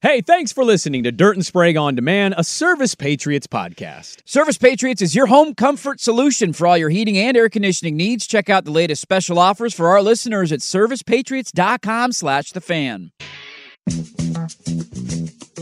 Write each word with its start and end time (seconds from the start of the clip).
Hey, 0.00 0.20
thanks 0.20 0.52
for 0.52 0.62
listening 0.62 1.02
to 1.02 1.10
Dirt 1.10 1.34
and 1.34 1.44
Sprague 1.44 1.76
on 1.76 1.96
Demand, 1.96 2.32
a 2.38 2.44
Service 2.44 2.94
Patriots 2.94 3.48
podcast. 3.48 4.18
Service 4.24 4.56
Patriots 4.56 5.02
is 5.02 5.16
your 5.16 5.26
home 5.26 5.56
comfort 5.56 5.98
solution 6.00 6.52
for 6.52 6.68
all 6.68 6.78
your 6.78 6.88
heating 6.88 7.18
and 7.18 7.36
air 7.36 7.48
conditioning 7.48 7.96
needs. 7.96 8.24
Check 8.24 8.48
out 8.48 8.64
the 8.64 8.70
latest 8.70 9.02
special 9.02 9.40
offers 9.40 9.74
for 9.74 9.88
our 9.88 10.00
listeners 10.00 10.52
at 10.52 10.60
servicepatriots.com 10.60 12.12
slash 12.12 12.52
the 12.52 12.60
fan. 12.60 13.10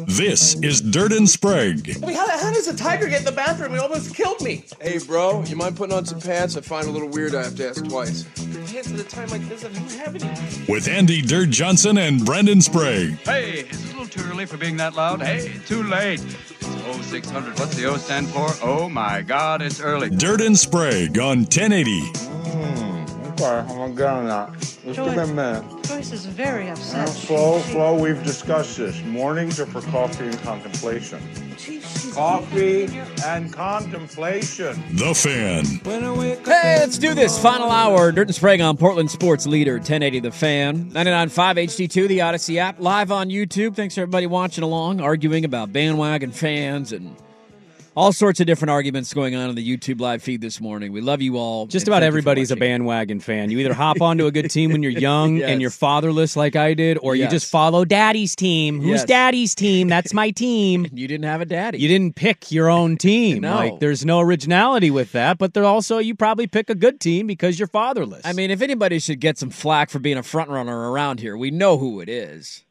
This 0.06 0.54
is 0.62 0.80
Dirt 0.80 1.12
and 1.12 1.28
Sprague. 1.28 1.96
I 2.02 2.06
mean, 2.06 2.16
how, 2.16 2.28
how 2.38 2.52
does 2.52 2.68
a 2.68 2.76
tiger 2.76 3.08
get 3.08 3.20
in 3.20 3.24
the 3.24 3.32
bathroom? 3.32 3.72
He 3.72 3.78
almost 3.78 4.14
killed 4.14 4.40
me. 4.40 4.64
Hey, 4.80 4.98
bro, 4.98 5.42
you 5.44 5.56
mind 5.56 5.76
putting 5.76 5.94
on 5.94 6.04
some 6.04 6.20
pants? 6.20 6.56
I 6.56 6.60
find 6.60 6.86
a 6.86 6.90
little 6.90 7.08
weird 7.08 7.34
I 7.34 7.44
have 7.44 7.56
to 7.56 7.68
ask 7.68 7.84
twice. 7.84 8.24
Pants 8.72 8.92
at 8.92 9.00
a 9.00 9.04
time 9.04 9.28
like 9.28 9.46
this, 9.48 9.64
I 9.64 9.68
don't 9.68 9.92
have 9.92 10.14
any. 10.14 10.72
With 10.72 10.88
Andy 10.88 11.22
Dirt 11.22 11.50
Johnson 11.50 11.98
and 11.98 12.24
Brendan 12.24 12.60
Sprague. 12.60 13.18
Hey, 13.18 13.60
is 13.60 13.84
it 13.84 13.94
a 13.94 13.98
little 13.98 14.06
too 14.06 14.22
early 14.30 14.46
for 14.46 14.56
being 14.56 14.76
that 14.78 14.94
loud? 14.94 15.22
Hey, 15.22 15.52
too 15.66 15.82
late. 15.82 16.20
It's 16.22 17.08
0600. 17.08 17.58
What's 17.58 17.76
the 17.76 17.84
O 17.86 17.96
stand 17.96 18.28
for? 18.28 18.48
Oh 18.62 18.88
my 18.88 19.22
God, 19.22 19.60
it's 19.62 19.80
early. 19.80 20.10
Dirt 20.10 20.40
and 20.40 20.58
Sprague 20.58 21.18
on 21.18 21.38
1080. 21.40 22.00
Mm, 22.00 23.05
okay, 23.40 23.44
I'm 23.44 23.66
gonna 23.66 23.94
get 23.94 24.06
on 24.06 24.26
that. 24.26 24.58
Just 24.60 24.84
give 24.84 25.16
me 25.16 25.22
a 25.22 25.26
minute. 25.26 25.64
Joyce 25.84 26.12
is 26.12 26.26
very 26.26 26.68
upset. 26.68 27.08
Uh, 27.08 27.12
Flo, 27.12 27.58
Flo, 27.60 27.98
we've 28.00 28.22
discussed 28.22 28.76
this. 28.76 29.02
Mornings 29.04 29.58
are 29.60 29.66
for 29.66 29.80
coffee 29.90 30.26
and 30.26 30.38
contemplation. 30.42 31.20
Coffee 32.14 32.84
and 33.24 33.52
contemplation. 33.52 34.82
The 34.92 35.14
Fan. 35.14 35.64
Hey, 36.44 36.78
let's 36.78 36.98
do 36.98 37.14
this. 37.14 37.38
Final 37.38 37.70
hour. 37.70 38.12
Dirt 38.12 38.28
and 38.28 38.34
Sprague 38.34 38.60
on 38.60 38.76
Portland 38.76 39.10
Sports 39.10 39.46
Leader, 39.46 39.74
1080 39.74 40.20
The 40.20 40.30
Fan. 40.30 40.90
99.5 40.90 41.28
HD2, 41.64 42.08
the 42.08 42.20
Odyssey 42.22 42.58
app. 42.58 42.80
Live 42.80 43.10
on 43.10 43.28
YouTube. 43.28 43.74
Thanks 43.74 43.98
everybody 43.98 44.26
watching 44.26 44.64
along, 44.64 45.00
arguing 45.00 45.44
about 45.44 45.72
bandwagon 45.72 46.30
fans 46.30 46.92
and 46.92 47.16
all 47.96 48.12
sorts 48.12 48.40
of 48.40 48.46
different 48.46 48.70
arguments 48.70 49.14
going 49.14 49.34
on 49.34 49.48
in 49.48 49.54
the 49.56 49.66
YouTube 49.76 50.00
live 50.00 50.22
feed 50.22 50.42
this 50.42 50.60
morning. 50.60 50.92
We 50.92 51.00
love 51.00 51.22
you 51.22 51.38
all. 51.38 51.66
Just 51.66 51.88
about 51.88 51.96
thank 51.96 52.02
you 52.02 52.04
for 52.04 52.08
everybody's 52.08 52.50
a 52.50 52.56
bandwagon 52.56 53.20
fan. 53.20 53.50
You 53.50 53.58
either 53.60 53.72
hop 53.72 54.02
onto 54.02 54.26
a 54.26 54.30
good 54.30 54.50
team 54.50 54.70
when 54.70 54.82
you're 54.82 54.92
young 55.08 55.36
Yes. 55.38 55.48
and 55.50 55.60
you're 55.62 55.70
fatherless 55.70 56.36
like 56.36 56.56
I 56.56 56.74
did, 56.74 56.98
or 57.00 57.16
you 57.16 57.26
just 57.28 57.50
follow 57.50 57.84
daddy's 57.86 58.36
team. 58.36 58.80
Who's 58.80 59.00
Yes. 59.00 59.04
daddy's 59.06 59.54
team? 59.54 59.88
That's 59.88 60.12
my 60.12 60.30
team. 60.44 60.86
You 60.92 61.08
didn't 61.08 61.24
have 61.24 61.40
a 61.40 61.46
daddy. 61.46 61.78
You 61.78 61.88
didn't 61.88 62.16
pick 62.16 62.52
your 62.52 62.68
own 62.68 62.96
team. 62.98 63.40
No. 63.46 63.54
Like 63.56 63.80
there's 63.80 64.04
no 64.04 64.20
originality 64.20 64.90
with 64.90 65.12
that, 65.12 65.38
but 65.38 65.54
there 65.54 65.64
also 65.64 65.98
you 65.98 66.14
probably 66.14 66.46
pick 66.46 66.68
a 66.68 66.74
good 66.74 67.00
team 67.00 67.26
because 67.26 67.58
you're 67.58 67.68
fatherless. 67.68 68.22
I 68.24 68.32
mean, 68.34 68.50
if 68.50 68.60
anybody 68.60 68.98
should 68.98 69.20
get 69.20 69.38
some 69.38 69.50
flack 69.50 69.88
for 69.90 69.98
being 69.98 70.18
a 70.18 70.22
front 70.22 70.50
runner 70.50 70.90
around 70.90 71.20
here, 71.20 71.36
we 71.36 71.50
know 71.50 71.78
who 71.78 72.00
it 72.00 72.08
is. 72.08 72.64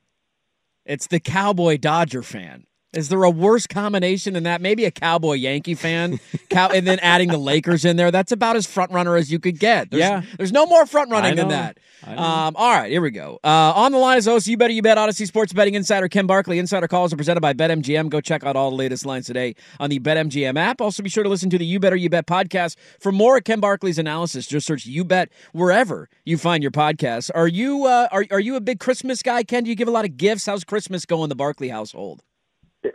It's 0.86 1.08
the 1.08 1.20
Cowboy 1.20 1.78
Dodger 1.78 2.22
fan. 2.22 2.66
Is 2.96 3.10
there 3.10 3.24
a 3.24 3.30
worse 3.30 3.68
combination 3.68 4.34
than 4.34 4.44
that? 4.44 4.62
Maybe 4.62 4.86
a 4.86 4.92
Cowboy 4.92 5.34
Yankee 5.34 5.76
fan, 5.76 6.20
cow, 6.50 6.70
and 6.70 6.88
then 6.88 6.98
adding 7.00 7.30
the 7.30 7.38
Lakers 7.38 7.84
in 7.86 7.98
there. 7.98 8.10
That's 8.10 8.32
about 8.32 8.56
as 8.56 8.66
front 8.66 8.92
runner 8.92 9.16
as 9.18 9.32
you 9.32 9.38
could 9.40 9.60
get. 9.60 9.92
There's, 9.92 10.00
Yeah. 10.00 10.22
there's 10.38 10.52
no 10.54 10.66
more 10.66 10.86
front 10.86 11.12
running 11.12 11.36
than 11.36 11.50
that. 11.50 11.78
Um, 12.06 12.56
all 12.56 12.72
right, 12.72 12.90
here 12.92 13.02
we 13.02 13.10
go. 13.12 13.40
Uh, 13.44 13.74
on 13.76 13.92
the 13.92 13.98
line 13.98 14.18
is 14.18 14.26
host, 14.26 14.48
you 14.48 14.58
better 14.58 14.72
you 14.74 14.82
bet 14.82 14.98
Odyssey 14.98 15.26
Sports 15.26 15.54
Betting 15.54 15.74
Insider 15.74 16.08
Ken 16.08 16.28
Barkley. 16.28 16.60
Insider 16.60 16.88
calls 16.88 17.12
are 17.12 17.18
presented 17.18 17.42
by 17.42 17.54
BetMGM. 17.54 18.10
Go 18.10 18.22
check 18.22 18.44
out 18.46 18.56
all 18.56 18.70
the 18.70 18.76
latest 18.76 19.06
lines 19.06 19.26
today 19.26 19.56
on 19.80 19.90
the 19.90 20.00
BetMGM 20.00 20.56
app. 20.58 20.82
Also, 20.82 21.02
be 21.04 21.10
sure 21.10 21.24
to 21.24 21.30
listen 21.30 21.50
to 21.50 21.58
the 21.58 21.66
You 21.66 21.80
Better 21.80 21.96
You 21.96 22.10
Bet 22.10 22.28
podcast 22.28 22.76
for 23.00 23.12
more 23.12 23.38
of 23.38 23.44
Ken 23.44 23.60
Barkley's 23.60 23.98
analysis. 23.98 24.46
Just 24.46 24.68
search 24.68 24.86
You 24.86 25.04
Bet 25.04 25.30
wherever 25.52 26.08
you 26.26 26.38
find 26.38 26.62
your 26.64 26.72
podcasts. 26.72 27.32
Are 27.34 27.48
you 27.48 27.86
uh, 27.86 28.08
are 28.12 28.26
are 28.30 28.40
you 28.40 28.56
a 28.56 28.62
big 28.62 28.80
Christmas 28.80 29.22
guy, 29.24 29.44
Ken? 29.44 29.64
Do 29.64 29.70
you 29.72 29.76
give 29.76 29.88
a 29.88 29.92
lot 29.92 30.06
of 30.06 30.16
gifts? 30.16 30.46
How's 30.46 30.64
Christmas 30.64 31.06
going 31.06 31.24
in 31.24 31.30
the 31.30 31.36
Barkley 31.36 31.70
household? 31.70 32.22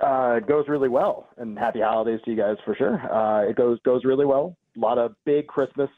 Uh, 0.00 0.36
it 0.36 0.46
goes 0.46 0.66
really 0.68 0.88
well, 0.88 1.28
and 1.36 1.58
happy 1.58 1.80
holidays 1.80 2.20
to 2.24 2.30
you 2.30 2.36
guys 2.36 2.56
for 2.64 2.74
sure. 2.74 2.96
Uh, 3.12 3.48
it 3.48 3.56
goes 3.56 3.78
goes 3.84 4.04
really 4.04 4.26
well. 4.26 4.56
A 4.76 4.80
lot 4.80 4.98
of 4.98 5.14
big 5.24 5.46
Christmas. 5.46 5.90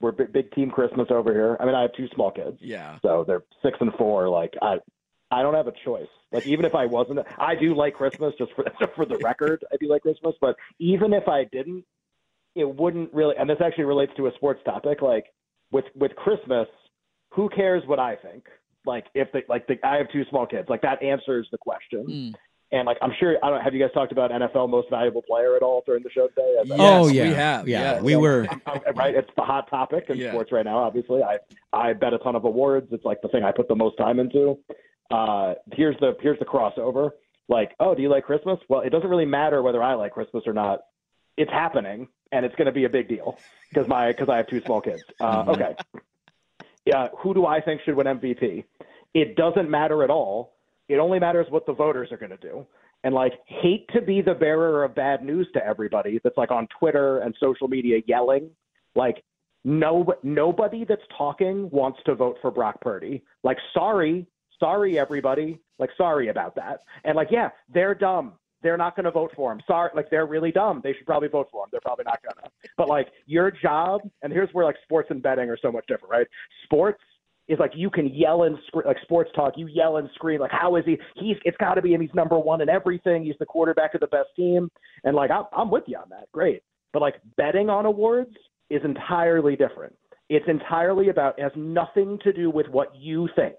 We're 0.00 0.12
big, 0.12 0.32
big 0.32 0.50
team 0.52 0.70
Christmas 0.70 1.08
over 1.10 1.32
here. 1.32 1.56
I 1.60 1.66
mean, 1.66 1.74
I 1.74 1.82
have 1.82 1.92
two 1.94 2.08
small 2.14 2.30
kids, 2.30 2.56
Yeah. 2.60 2.98
so 3.02 3.22
they're 3.26 3.42
six 3.62 3.76
and 3.80 3.92
four. 3.98 4.28
Like 4.30 4.54
I, 4.62 4.76
I 5.30 5.42
don't 5.42 5.52
have 5.54 5.66
a 5.66 5.72
choice. 5.84 6.08
Like 6.32 6.46
even 6.46 6.64
if 6.64 6.74
I 6.74 6.86
wasn't, 6.86 7.20
I 7.38 7.54
do 7.54 7.74
like 7.74 7.94
Christmas. 7.94 8.32
Just 8.38 8.52
for 8.54 8.64
for 8.96 9.04
the 9.04 9.18
record, 9.22 9.64
I 9.72 9.76
do 9.78 9.88
like 9.88 10.02
Christmas. 10.02 10.34
But 10.40 10.56
even 10.78 11.12
if 11.12 11.28
I 11.28 11.44
didn't, 11.52 11.84
it 12.54 12.64
wouldn't 12.64 13.12
really. 13.12 13.34
And 13.38 13.48
this 13.50 13.58
actually 13.64 13.84
relates 13.84 14.12
to 14.16 14.26
a 14.26 14.32
sports 14.36 14.60
topic. 14.64 15.02
Like 15.02 15.26
with 15.70 15.84
with 15.94 16.14
Christmas, 16.16 16.68
who 17.32 17.48
cares 17.50 17.82
what 17.86 17.98
I 17.98 18.16
think? 18.16 18.44
Like 18.86 19.04
if 19.14 19.30
the 19.32 19.42
like 19.48 19.66
the 19.66 19.74
I 19.84 19.96
have 19.96 20.10
two 20.10 20.22
small 20.30 20.46
kids. 20.46 20.68
Like 20.70 20.80
that 20.82 21.02
answers 21.02 21.46
the 21.52 21.58
question. 21.58 22.06
Mm. 22.08 22.34
And 22.72 22.86
like 22.86 22.98
I'm 23.02 23.12
sure 23.18 23.36
I 23.42 23.50
don't 23.50 23.60
have 23.62 23.74
you 23.74 23.80
guys 23.80 23.90
talked 23.92 24.12
about 24.12 24.30
NFL 24.30 24.68
most 24.70 24.88
valuable 24.90 25.22
player 25.22 25.56
at 25.56 25.62
all 25.62 25.82
during 25.86 26.02
the 26.04 26.10
show 26.10 26.28
today? 26.28 26.56
As 26.62 26.70
I- 26.70 26.76
oh 26.78 27.08
yeah, 27.08 27.24
we 27.24 27.34
have, 27.34 27.68
Yeah, 27.68 27.80
yes. 27.94 28.02
we 28.02 28.14
were. 28.16 28.46
right? 28.94 29.14
It's 29.14 29.30
the 29.36 29.42
hot 29.42 29.68
topic 29.68 30.04
in 30.08 30.18
Yeah. 30.18 30.30
sports 30.30 30.52
right 30.52 30.64
now. 30.64 30.78
Obviously, 30.78 31.22
I 31.22 31.38
I 31.72 31.92
bet 31.94 32.14
a 32.14 32.18
ton 32.18 32.36
of 32.36 32.44
awards. 32.44 32.88
It's 32.92 33.04
like 33.04 33.20
the 33.22 33.28
thing 33.28 33.42
I 33.42 33.50
put 33.52 33.66
the 33.68 33.74
most 33.74 33.96
time 33.98 34.20
into. 34.20 34.58
Uh, 35.10 35.54
here's 35.72 35.96
the 35.98 36.16
here's 36.20 36.38
the 36.38 36.44
crossover. 36.44 37.10
Like, 37.48 37.72
oh, 37.80 37.96
do 37.96 38.02
you 38.02 38.08
like 38.08 38.24
Christmas? 38.24 38.60
Well, 38.68 38.82
it 38.82 38.90
doesn't 38.90 39.08
really 39.10 39.26
matter 39.26 39.60
whether 39.62 39.82
I 39.82 39.94
like 39.94 40.12
Christmas 40.12 40.44
or 40.46 40.52
not. 40.52 40.82
It's 41.36 41.50
happening, 41.50 42.06
and 42.30 42.46
it's 42.46 42.54
going 42.54 42.66
to 42.66 42.72
be 42.72 42.84
a 42.84 42.88
big 42.88 43.08
deal 43.08 43.36
because 43.68 43.88
my 43.88 44.12
because 44.12 44.28
I 44.28 44.36
have 44.36 44.46
two 44.46 44.60
small 44.60 44.80
kids. 44.80 45.02
Uh, 45.18 45.44
okay. 45.48 45.74
Yeah, 46.86 47.08
who 47.18 47.34
do 47.34 47.46
I 47.46 47.60
think 47.60 47.80
should 47.82 47.96
win 47.96 48.06
MVP? 48.06 48.64
It 49.14 49.36
doesn't 49.36 49.68
matter 49.68 50.04
at 50.04 50.10
all. 50.10 50.54
It 50.90 50.98
only 50.98 51.20
matters 51.20 51.46
what 51.50 51.66
the 51.66 51.72
voters 51.72 52.10
are 52.10 52.16
going 52.16 52.30
to 52.32 52.36
do. 52.36 52.66
And 53.04 53.14
like, 53.14 53.34
hate 53.46 53.88
to 53.94 54.02
be 54.02 54.20
the 54.20 54.34
bearer 54.34 54.82
of 54.82 54.94
bad 54.94 55.24
news 55.24 55.48
to 55.54 55.64
everybody 55.64 56.20
that's 56.24 56.36
like 56.36 56.50
on 56.50 56.66
Twitter 56.78 57.18
and 57.20 57.32
social 57.38 57.68
media 57.68 58.00
yelling. 58.06 58.50
Like, 58.96 59.22
no, 59.64 60.12
nobody 60.24 60.84
that's 60.84 61.02
talking 61.16 61.70
wants 61.70 62.00
to 62.06 62.16
vote 62.16 62.38
for 62.42 62.50
Brock 62.50 62.80
Purdy. 62.80 63.22
Like, 63.44 63.58
sorry, 63.72 64.26
sorry, 64.58 64.98
everybody. 64.98 65.60
Like, 65.78 65.90
sorry 65.96 66.28
about 66.28 66.56
that. 66.56 66.80
And 67.04 67.14
like, 67.14 67.28
yeah, 67.30 67.50
they're 67.72 67.94
dumb. 67.94 68.32
They're 68.62 68.76
not 68.76 68.96
going 68.96 69.04
to 69.04 69.12
vote 69.12 69.30
for 69.36 69.52
him. 69.52 69.60
Sorry, 69.68 69.90
like 69.94 70.10
they're 70.10 70.26
really 70.26 70.50
dumb. 70.50 70.80
They 70.82 70.92
should 70.92 71.06
probably 71.06 71.28
vote 71.28 71.48
for 71.52 71.64
him. 71.64 71.68
They're 71.70 71.80
probably 71.80 72.04
not 72.04 72.18
going 72.22 72.44
to. 72.44 72.50
But 72.76 72.88
like, 72.88 73.08
your 73.26 73.50
job, 73.50 74.02
and 74.22 74.32
here's 74.32 74.50
where 74.52 74.64
like 74.64 74.76
sports 74.82 75.08
and 75.10 75.22
betting 75.22 75.48
are 75.48 75.58
so 75.62 75.70
much 75.70 75.86
different, 75.86 76.10
right? 76.10 76.26
Sports, 76.64 77.00
is 77.48 77.58
like 77.58 77.72
you 77.74 77.90
can 77.90 78.06
yell 78.08 78.44
and 78.44 78.56
scream, 78.66 78.86
like 78.86 78.98
sports 79.02 79.30
talk. 79.34 79.54
You 79.56 79.66
yell 79.66 79.96
and 79.96 80.08
scream 80.14 80.40
like, 80.40 80.52
"How 80.52 80.76
is 80.76 80.84
he? 80.84 80.98
He's 81.16 81.36
it's 81.44 81.56
got 81.58 81.74
to 81.74 81.82
be 81.82 81.92
him. 81.92 82.00
He's 82.00 82.14
number 82.14 82.38
one 82.38 82.60
in 82.60 82.68
everything. 82.68 83.24
He's 83.24 83.34
the 83.38 83.46
quarterback 83.46 83.94
of 83.94 84.00
the 84.00 84.06
best 84.06 84.28
team." 84.36 84.70
And 85.04 85.16
like 85.16 85.30
I'm, 85.30 85.44
I'm 85.52 85.70
with 85.70 85.84
you 85.86 85.96
on 85.96 86.08
that. 86.10 86.30
Great, 86.32 86.62
but 86.92 87.02
like 87.02 87.16
betting 87.36 87.68
on 87.68 87.86
awards 87.86 88.34
is 88.70 88.80
entirely 88.84 89.56
different. 89.56 89.94
It's 90.28 90.46
entirely 90.48 91.08
about 91.08 91.40
has 91.40 91.52
nothing 91.56 92.18
to 92.22 92.32
do 92.32 92.50
with 92.50 92.68
what 92.68 92.94
you 92.96 93.28
think. 93.34 93.56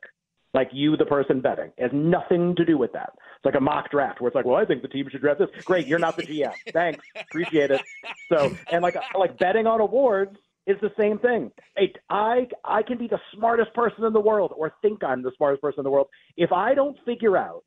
Like 0.53 0.69
you, 0.73 0.97
the 0.97 1.05
person 1.05 1.39
betting, 1.39 1.71
it 1.77 1.83
has 1.83 1.91
nothing 1.93 2.55
to 2.57 2.65
do 2.65 2.77
with 2.77 2.91
that. 2.91 3.13
It's 3.37 3.45
like 3.45 3.55
a 3.55 3.61
mock 3.61 3.89
draft 3.89 4.19
where 4.19 4.27
it's 4.27 4.35
like, 4.35 4.43
well, 4.45 4.57
I 4.57 4.65
think 4.65 4.81
the 4.81 4.89
team 4.89 5.07
should 5.09 5.21
draft 5.21 5.39
this. 5.39 5.49
Great, 5.63 5.87
you're 5.87 5.97
not 5.97 6.17
the 6.17 6.23
GM. 6.23 6.51
Thanks, 6.73 7.05
appreciate 7.15 7.71
it. 7.71 7.81
So, 8.27 8.53
and 8.69 8.81
like 8.81 8.97
like 9.17 9.37
betting 9.37 9.65
on 9.65 9.79
awards 9.79 10.37
is 10.67 10.77
the 10.81 10.91
same 10.99 11.17
thing. 11.19 11.51
Hey, 11.75 11.93
I 12.09 12.47
I 12.63 12.83
can 12.83 12.97
be 12.97 13.07
the 13.07 13.19
smartest 13.35 13.73
person 13.73 14.03
in 14.05 14.13
the 14.13 14.19
world 14.19 14.53
or 14.55 14.73
think 14.81 15.03
I'm 15.03 15.23
the 15.23 15.31
smartest 15.37 15.61
person 15.61 15.79
in 15.79 15.83
the 15.83 15.89
world. 15.89 16.07
If 16.37 16.51
I 16.51 16.73
don't 16.73 16.97
figure 17.05 17.37
out 17.37 17.63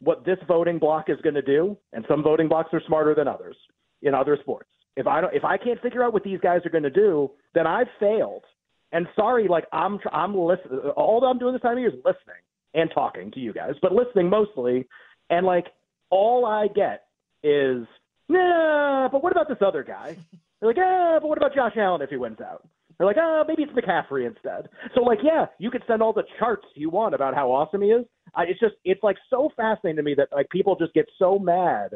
what 0.00 0.24
this 0.24 0.38
voting 0.46 0.78
block 0.78 1.08
is 1.08 1.18
going 1.22 1.34
to 1.34 1.42
do, 1.42 1.76
and 1.92 2.04
some 2.08 2.22
voting 2.22 2.48
blocks 2.48 2.70
are 2.72 2.82
smarter 2.86 3.14
than 3.14 3.26
others 3.26 3.56
in 4.02 4.14
other 4.14 4.38
sports. 4.40 4.68
If 4.96 5.06
I 5.06 5.20
don't, 5.20 5.34
if 5.34 5.44
I 5.44 5.56
can't 5.56 5.80
figure 5.80 6.02
out 6.02 6.12
what 6.12 6.24
these 6.24 6.40
guys 6.40 6.60
are 6.64 6.70
going 6.70 6.84
to 6.84 6.90
do, 6.90 7.30
then 7.54 7.66
I've 7.66 7.88
failed. 8.00 8.44
And 8.92 9.06
sorry, 9.14 9.48
like 9.48 9.64
I'm 9.72 9.98
I'm 10.12 10.36
listening. 10.36 10.78
All 10.96 11.24
I'm 11.24 11.38
doing 11.38 11.52
this 11.52 11.62
time 11.62 11.74
of 11.74 11.78
year 11.78 11.88
is 11.88 11.94
listening 12.04 12.42
and 12.74 12.90
talking 12.92 13.30
to 13.32 13.40
you 13.40 13.52
guys, 13.52 13.74
but 13.82 13.92
listening 13.92 14.30
mostly. 14.30 14.86
And 15.30 15.44
like 15.44 15.66
all 16.10 16.46
I 16.46 16.68
get 16.68 17.04
is, 17.42 17.86
nah. 18.28 19.08
But 19.10 19.22
what 19.22 19.32
about 19.32 19.48
this 19.48 19.58
other 19.60 19.84
guy? 19.84 20.16
They're 20.60 20.70
like, 20.70 20.78
ah, 20.78 21.18
but 21.20 21.28
what 21.28 21.38
about 21.38 21.54
Josh 21.54 21.76
Allen 21.76 22.02
if 22.02 22.10
he 22.10 22.16
wins 22.16 22.40
out? 22.40 22.66
They're 22.96 23.06
like, 23.06 23.16
ah, 23.20 23.44
maybe 23.46 23.62
it's 23.62 23.72
McCaffrey 23.72 24.26
instead. 24.26 24.68
So 24.94 25.02
like, 25.02 25.18
yeah, 25.22 25.46
you 25.58 25.70
could 25.70 25.84
send 25.86 26.02
all 26.02 26.12
the 26.12 26.24
charts 26.38 26.66
you 26.74 26.90
want 26.90 27.14
about 27.14 27.34
how 27.34 27.50
awesome 27.50 27.82
he 27.82 27.88
is. 27.88 28.04
I, 28.34 28.44
it's 28.44 28.58
just, 28.58 28.74
it's 28.84 29.02
like 29.02 29.16
so 29.30 29.50
fascinating 29.56 29.96
to 29.96 30.02
me 30.02 30.14
that 30.16 30.28
like 30.32 30.48
people 30.50 30.74
just 30.76 30.94
get 30.94 31.06
so 31.18 31.38
mad. 31.38 31.90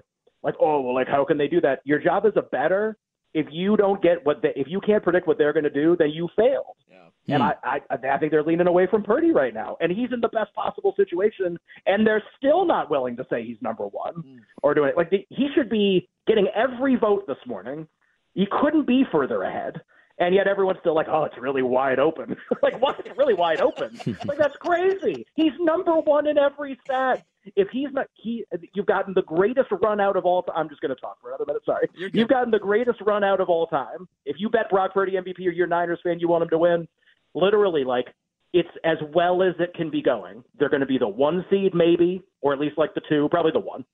Like, 0.45 0.55
oh, 0.61 0.81
well, 0.81 0.95
like 0.95 1.09
how 1.09 1.25
can 1.25 1.39
they 1.39 1.49
do 1.49 1.61
that? 1.61 1.81
Your 1.85 1.99
job 1.99 2.25
as 2.27 2.33
a 2.37 2.43
better 2.43 2.97
if 3.35 3.47
you 3.51 3.77
don't 3.77 4.03
get 4.03 4.25
what 4.25 4.43
they, 4.43 4.53
if 4.57 4.67
you 4.69 4.81
can't 4.81 5.03
predict 5.03 5.27
what 5.27 5.39
they're 5.39 5.53
going 5.53 5.65
to 5.65 5.71
do, 5.71 5.97
then 5.99 6.11
you 6.11 6.29
failed. 6.37 6.77
Yeah. 6.91 7.35
And 7.35 7.43
hmm. 7.43 7.51
I, 7.65 7.81
I, 7.91 8.15
I 8.15 8.19
think 8.19 8.33
they're 8.33 8.43
leaning 8.43 8.67
away 8.67 8.87
from 8.91 9.03
Purdy 9.03 9.31
right 9.31 9.55
now, 9.55 9.77
and 9.81 9.93
he's 9.93 10.13
in 10.13 10.21
the 10.21 10.29
best 10.29 10.53
possible 10.55 10.93
situation, 10.97 11.57
and 11.87 12.07
they're 12.07 12.23
still 12.37 12.67
not 12.67 12.91
willing 12.91 13.17
to 13.17 13.27
say 13.31 13.45
he's 13.45 13.57
number 13.61 13.85
one 13.85 14.15
mm. 14.17 14.39
or 14.63 14.75
doing 14.75 14.91
it. 14.91 14.97
Like 14.97 15.11
the, 15.11 15.25
he 15.31 15.49
should 15.55 15.71
be 15.71 16.09
getting 16.27 16.49
every 16.55 16.97
vote 16.97 17.27
this 17.27 17.37
morning. 17.47 17.87
He 18.35 18.47
couldn't 18.61 18.87
be 18.87 19.05
further 19.11 19.43
ahead, 19.43 19.81
and 20.19 20.35
yet 20.35 20.47
everyone's 20.47 20.79
still 20.81 20.95
like, 20.95 21.09
"Oh, 21.09 21.25
it's 21.25 21.37
really 21.39 21.63
wide 21.63 21.99
open." 21.99 22.37
like, 22.63 22.81
what? 22.81 23.01
It's 23.05 23.17
really 23.17 23.35
wide 23.35 23.61
open. 23.61 23.99
like 24.27 24.39
that's 24.39 24.57
crazy. 24.57 25.27
He's 25.35 25.53
number 25.61 25.95
one 25.97 26.27
in 26.27 26.39
every 26.39 26.79
stat 26.85 27.25
if 27.57 27.69
he's 27.71 27.89
not 27.93 28.07
he 28.15 28.45
you've 28.75 28.87
gotten 28.87 29.15
the 29.15 29.23
greatest 29.23 29.69
run 29.83 30.01
out 30.01 30.17
of 30.17 30.25
all 30.25 30.43
time. 30.43 30.57
I'm 30.57 30.69
just 30.69 30.81
going 30.81 30.95
to 30.95 31.01
talk 31.01 31.21
for 31.21 31.29
another 31.31 31.45
minute. 31.47 31.63
Sorry, 31.65 31.89
you've 32.13 32.29
gotten 32.29 32.51
the 32.51 32.59
greatest 32.59 33.01
run 33.01 33.25
out 33.25 33.41
of 33.41 33.49
all 33.49 33.67
time. 33.67 34.09
If 34.25 34.37
you 34.39 34.49
bet 34.49 34.71
Brock 34.71 34.95
Purdy 34.95 35.13
MVP 35.13 35.41
or 35.47 35.51
you're 35.51 35.67
Niners 35.67 35.99
fan, 36.03 36.21
you 36.21 36.29
want 36.29 36.43
him 36.43 36.51
to 36.51 36.59
win. 36.59 36.89
Literally, 37.35 37.85
like 37.85 38.07
it's 38.53 38.69
as 38.85 38.99
well 39.15 39.43
as 39.43 39.55
it 39.59 39.75
can 39.75 39.91
be 39.91 40.03
going. 40.03 40.45
They're 40.59 40.69
going 40.69 40.81
to 40.81 40.87
be 40.87 40.99
the 40.99 41.09
one 41.09 41.45
seed, 41.51 41.75
maybe, 41.75 42.23
or 42.41 42.53
at 42.53 42.61
least 42.61 42.79
like 42.79 42.95
the 42.95 43.03
two, 43.09 43.29
probably 43.31 43.53
the 43.53 43.61
one. 43.61 43.85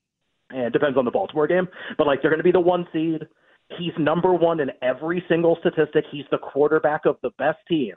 And 0.51 0.61
it 0.63 0.73
depends 0.73 0.97
on 0.97 1.05
the 1.05 1.11
Baltimore 1.11 1.47
game, 1.47 1.67
but 1.97 2.07
like 2.07 2.21
they're 2.21 2.31
going 2.31 2.39
to 2.39 2.43
be 2.43 2.51
the 2.51 2.59
one 2.59 2.87
seed. 2.91 3.21
He's 3.77 3.93
number 3.97 4.33
one 4.33 4.59
in 4.59 4.71
every 4.81 5.23
single 5.29 5.57
statistic. 5.59 6.05
He's 6.11 6.25
the 6.31 6.37
quarterback 6.37 7.05
of 7.05 7.17
the 7.21 7.29
best 7.37 7.59
team. 7.67 7.95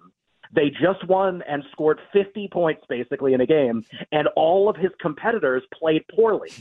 They 0.55 0.69
just 0.69 1.07
won 1.09 1.43
and 1.49 1.65
scored 1.73 1.99
50 2.13 2.49
points 2.53 2.83
basically 2.89 3.33
in 3.33 3.41
a 3.41 3.47
game, 3.47 3.85
and 4.13 4.29
all 4.37 4.69
of 4.69 4.77
his 4.77 4.91
competitors 5.01 5.63
played 5.79 6.05
poorly. 6.15 6.51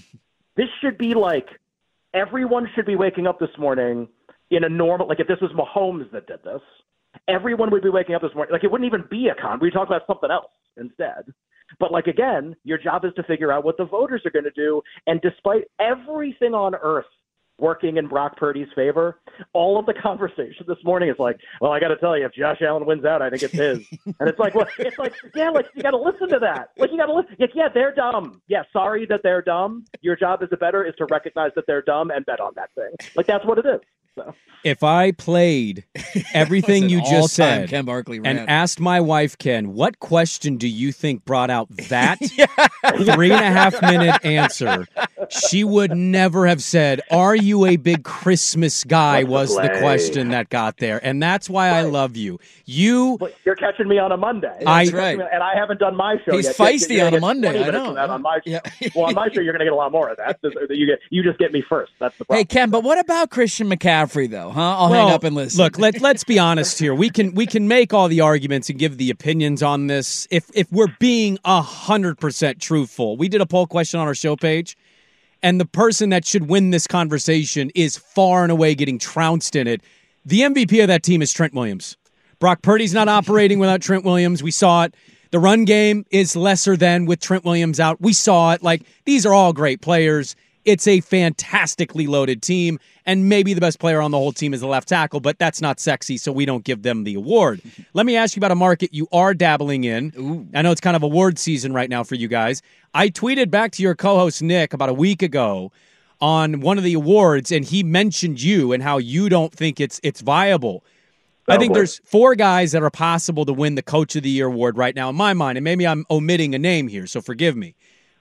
This 0.57 0.67
should 0.81 0.97
be 0.97 1.13
like 1.13 1.47
everyone 2.13 2.67
should 2.75 2.85
be 2.85 2.97
waking 2.97 3.25
up 3.25 3.39
this 3.39 3.57
morning 3.57 4.09
in 4.49 4.65
a 4.65 4.69
normal 4.69 5.07
like 5.07 5.21
if 5.21 5.27
this 5.27 5.39
was 5.41 5.49
Mahomes 5.51 6.11
that 6.11 6.27
did 6.27 6.43
this, 6.43 6.61
everyone 7.29 7.71
would 7.71 7.81
be 7.81 7.89
waking 7.89 8.15
up 8.15 8.21
this 8.21 8.35
morning 8.35 8.51
like 8.51 8.65
it 8.65 8.69
wouldn't 8.69 8.85
even 8.85 9.05
be 9.09 9.29
a 9.29 9.41
con. 9.41 9.59
We 9.61 9.71
talk 9.71 9.87
about 9.87 10.01
something 10.07 10.29
else 10.29 10.51
instead. 10.75 11.33
But 11.79 11.93
like 11.93 12.07
again, 12.07 12.53
your 12.65 12.77
job 12.77 13.05
is 13.05 13.13
to 13.15 13.23
figure 13.23 13.49
out 13.49 13.63
what 13.63 13.77
the 13.77 13.85
voters 13.85 14.23
are 14.25 14.29
going 14.29 14.43
to 14.43 14.51
do, 14.51 14.81
and 15.07 15.21
despite 15.21 15.63
everything 15.79 16.53
on 16.53 16.75
earth 16.75 17.05
working 17.61 17.97
in 17.97 18.07
Brock 18.07 18.35
Purdy's 18.37 18.67
favor. 18.75 19.19
All 19.53 19.79
of 19.79 19.85
the 19.85 19.93
conversation 20.01 20.65
this 20.67 20.77
morning 20.83 21.09
is 21.09 21.15
like, 21.19 21.39
well, 21.61 21.71
I 21.71 21.79
got 21.79 21.89
to 21.89 21.97
tell 21.97 22.17
you, 22.17 22.25
if 22.25 22.33
Josh 22.33 22.61
Allen 22.61 22.85
wins 22.85 23.05
out, 23.05 23.21
I 23.21 23.29
think 23.29 23.43
it's 23.43 23.53
his. 23.53 23.87
and 24.19 24.29
it's 24.29 24.39
like, 24.39 24.55
well, 24.55 24.67
it's 24.79 24.97
like, 24.97 25.13
yeah, 25.35 25.49
like 25.49 25.67
you 25.75 25.83
got 25.83 25.91
to 25.91 25.97
listen 25.97 26.27
to 26.29 26.39
that. 26.39 26.71
Like 26.77 26.91
you 26.91 26.97
got 26.97 27.05
to 27.05 27.13
listen. 27.13 27.35
Like, 27.39 27.51
yeah, 27.55 27.69
they're 27.73 27.93
dumb. 27.93 28.41
Yeah, 28.47 28.63
sorry 28.73 29.05
that 29.07 29.21
they're 29.23 29.41
dumb. 29.41 29.85
Your 30.01 30.15
job 30.15 30.41
as 30.43 30.49
a 30.51 30.57
better 30.57 30.83
is 30.83 30.95
to 30.97 31.05
recognize 31.05 31.51
that 31.55 31.65
they're 31.67 31.83
dumb 31.83 32.11
and 32.11 32.25
bet 32.25 32.39
on 32.39 32.51
that 32.55 32.69
thing. 32.75 32.91
Like 33.15 33.27
that's 33.27 33.45
what 33.45 33.57
it 33.57 33.65
is. 33.65 33.79
So. 34.15 34.33
If 34.63 34.83
I 34.83 35.11
played 35.11 35.85
everything 36.33 36.89
you 36.89 37.01
just 37.01 37.33
said 37.33 37.69
Ken 37.69 37.85
Barkley 37.85 38.21
and 38.23 38.39
asked 38.39 38.79
my 38.79 39.01
wife, 39.01 39.37
Ken, 39.37 39.73
what 39.73 39.99
question 39.99 40.57
do 40.57 40.67
you 40.67 40.91
think 40.91 41.25
brought 41.25 41.49
out 41.49 41.67
that 41.89 42.19
three 42.19 43.31
and 43.31 43.43
a 43.43 43.51
half 43.51 43.81
minute 43.81 44.23
answer? 44.23 44.87
She 45.29 45.63
would 45.63 45.95
never 45.95 46.45
have 46.45 46.61
said, 46.61 47.01
Are 47.09 47.35
you 47.35 47.65
a 47.65 47.77
big 47.77 48.03
Christmas 48.03 48.83
guy? 48.83 49.23
Was 49.23 49.55
the, 49.55 49.63
the, 49.63 49.79
question 49.79 50.29
that 50.29 50.49
got 50.49 50.77
there. 50.77 51.03
And 51.03 51.21
that's 51.21 51.49
why 51.49 51.69
I 51.69 51.83
love 51.83 52.15
you. 52.15 52.39
You 52.65 53.17
You're 53.45 53.55
catching 53.55 53.87
me 53.87 53.97
on 53.97 54.11
a 54.11 54.17
Monday. 54.17 54.55
That's 54.61 54.91
right. 54.91 55.19
And 55.19 55.43
I 55.43 55.55
haven't 55.55 55.79
done 55.79 55.95
my 55.95 56.17
show 56.25 56.35
He's 56.35 56.45
yet. 56.45 56.55
feisty 56.55 56.97
you're 56.97 57.07
on 57.07 57.13
a 57.13 57.19
Monday. 57.19 57.63
I 57.63 57.71
know. 57.71 57.97
On 57.97 58.21
my 58.21 58.39
show. 58.45 58.51
Yeah. 58.51 58.89
well, 58.95 59.05
on 59.05 59.15
my 59.15 59.29
show, 59.29 59.41
you're 59.41 59.53
going 59.53 59.59
to 59.59 59.65
get 59.65 59.73
a 59.73 59.75
lot 59.75 59.91
more 59.91 60.09
of 60.09 60.17
that. 60.17 60.39
You, 60.71 60.85
get, 60.85 60.99
you 61.09 61.23
just 61.23 61.37
get 61.37 61.51
me 61.51 61.63
first. 61.67 61.91
That's 61.99 62.17
the 62.17 62.25
problem. 62.25 62.39
Hey, 62.39 62.45
Ken, 62.45 62.69
but 62.69 62.83
what 62.83 62.97
about 62.97 63.29
Christian 63.29 63.69
McCaffrey, 63.69 64.00
though? 64.27 64.49
Huh? 64.49 64.77
I'll 64.77 64.89
well, 64.89 65.07
hang 65.07 65.15
up 65.15 65.23
and 65.23 65.35
listen. 65.35 65.61
Look, 65.61 65.77
let, 65.77 66.01
let's 66.01 66.23
be 66.23 66.39
honest 66.39 66.79
here. 66.79 66.93
We 66.93 67.09
can 67.09 67.33
we 67.33 67.45
can 67.45 67.67
make 67.67 67.93
all 67.93 68.07
the 68.07 68.21
arguments 68.21 68.69
and 68.69 68.79
give 68.79 68.97
the 68.97 69.09
opinions 69.09 69.61
on 69.61 69.87
this. 69.87 70.27
If 70.31 70.49
if 70.53 70.71
we're 70.71 70.95
being 70.99 71.37
hundred 71.45 72.19
percent 72.19 72.61
truthful, 72.61 73.17
we 73.17 73.29
did 73.29 73.41
a 73.41 73.45
poll 73.45 73.67
question 73.67 73.99
on 73.99 74.07
our 74.07 74.15
show 74.15 74.35
page, 74.35 74.77
and 75.43 75.59
the 75.59 75.65
person 75.65 76.09
that 76.09 76.25
should 76.25 76.47
win 76.47 76.71
this 76.71 76.87
conversation 76.87 77.71
is 77.75 77.97
far 77.97 78.43
and 78.43 78.51
away 78.51 78.75
getting 78.75 78.99
trounced 78.99 79.55
in 79.55 79.67
it. 79.67 79.81
The 80.25 80.41
MVP 80.41 80.81
of 80.81 80.87
that 80.87 81.03
team 81.03 81.21
is 81.21 81.33
Trent 81.33 81.53
Williams. 81.53 81.97
Brock 82.39 82.61
Purdy's 82.61 82.93
not 82.93 83.07
operating 83.07 83.59
without 83.59 83.81
Trent 83.81 84.03
Williams. 84.03 84.41
We 84.41 84.51
saw 84.51 84.83
it. 84.83 84.95
The 85.31 85.39
run 85.39 85.63
game 85.63 86.05
is 86.11 86.35
lesser 86.35 86.75
than 86.75 87.05
with 87.05 87.21
Trent 87.21 87.45
Williams 87.45 87.79
out. 87.79 88.01
We 88.01 88.13
saw 88.13 88.51
it. 88.53 88.61
Like 88.61 88.83
these 89.05 89.25
are 89.25 89.33
all 89.33 89.53
great 89.53 89.81
players. 89.81 90.35
It's 90.63 90.87
a 90.87 91.01
fantastically 91.01 92.07
loaded 92.07 92.41
team, 92.41 92.79
and 93.05 93.27
maybe 93.27 93.53
the 93.53 93.61
best 93.61 93.79
player 93.79 94.01
on 94.01 94.11
the 94.11 94.17
whole 94.17 94.31
team 94.31 94.53
is 94.53 94.61
the 94.61 94.67
left 94.67 94.87
tackle, 94.87 95.19
but 95.19 95.39
that's 95.39 95.61
not 95.61 95.79
sexy, 95.79 96.17
so 96.17 96.31
we 96.31 96.45
don't 96.45 96.63
give 96.63 96.83
them 96.83 97.03
the 97.03 97.15
award. 97.15 97.61
Let 97.93 98.05
me 98.05 98.15
ask 98.15 98.35
you 98.35 98.39
about 98.39 98.51
a 98.51 98.55
market 98.55 98.93
you 98.93 99.07
are 99.11 99.33
dabbling 99.33 99.83
in. 99.83 100.13
Ooh. 100.17 100.47
I 100.53 100.61
know 100.61 100.71
it's 100.71 100.81
kind 100.81 100.95
of 100.95 101.03
award 101.03 101.39
season 101.39 101.73
right 101.73 101.89
now 101.89 102.03
for 102.03 102.15
you 102.15 102.27
guys. 102.27 102.61
I 102.93 103.09
tweeted 103.09 103.49
back 103.49 103.71
to 103.73 103.83
your 103.83 103.95
co 103.95 104.17
host, 104.17 104.41
Nick, 104.41 104.73
about 104.73 104.89
a 104.89 104.93
week 104.93 105.21
ago 105.21 105.71
on 106.19 106.59
one 106.59 106.77
of 106.77 106.83
the 106.83 106.93
awards, 106.93 107.51
and 107.51 107.65
he 107.65 107.83
mentioned 107.83 108.41
you 108.41 108.71
and 108.71 108.83
how 108.83 108.97
you 108.99 109.29
don't 109.29 109.53
think 109.53 109.79
it's 109.79 109.99
it's 110.03 110.21
viable. 110.21 110.83
I 111.47 111.55
oh, 111.55 111.59
think 111.59 111.73
there's 111.73 111.99
four 112.05 112.35
guys 112.35 112.71
that 112.71 112.83
are 112.83 112.91
possible 112.91 113.45
to 113.45 113.53
win 113.53 113.75
the 113.75 113.81
Coach 113.81 114.15
of 114.15 114.23
the 114.23 114.29
Year 114.29 114.45
award 114.45 114.77
right 114.77 114.95
now 114.95 115.09
in 115.09 115.15
my 115.15 115.33
mind, 115.33 115.57
and 115.57 115.63
maybe 115.63 115.87
I'm 115.87 116.05
omitting 116.09 116.53
a 116.53 116.59
name 116.59 116.87
here, 116.87 117.07
so 117.07 117.19
forgive 117.19 117.55
me. 117.55 117.75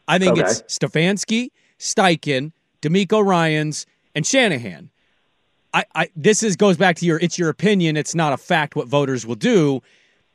I 0.09 0.19
think 0.19 0.39
okay. 0.39 0.43
it's 0.43 0.63
Stefanski, 0.63 1.51
Steichen, 1.81 2.53
DeMeco 2.83 3.25
Ryans, 3.25 3.87
and 4.15 4.25
Shanahan. 4.25 4.91
I, 5.73 5.85
I 5.95 6.09
this 6.15 6.43
is 6.43 6.57
goes 6.57 6.77
back 6.77 6.97
to 6.97 7.07
your 7.07 7.19
it's 7.19 7.39
your 7.39 7.49
opinion. 7.49 7.97
It's 7.97 8.15
not 8.15 8.33
a 8.33 8.37
fact 8.37 8.77
what 8.77 8.87
voters 8.87 9.27
will 9.27 9.37
do. 9.37 9.81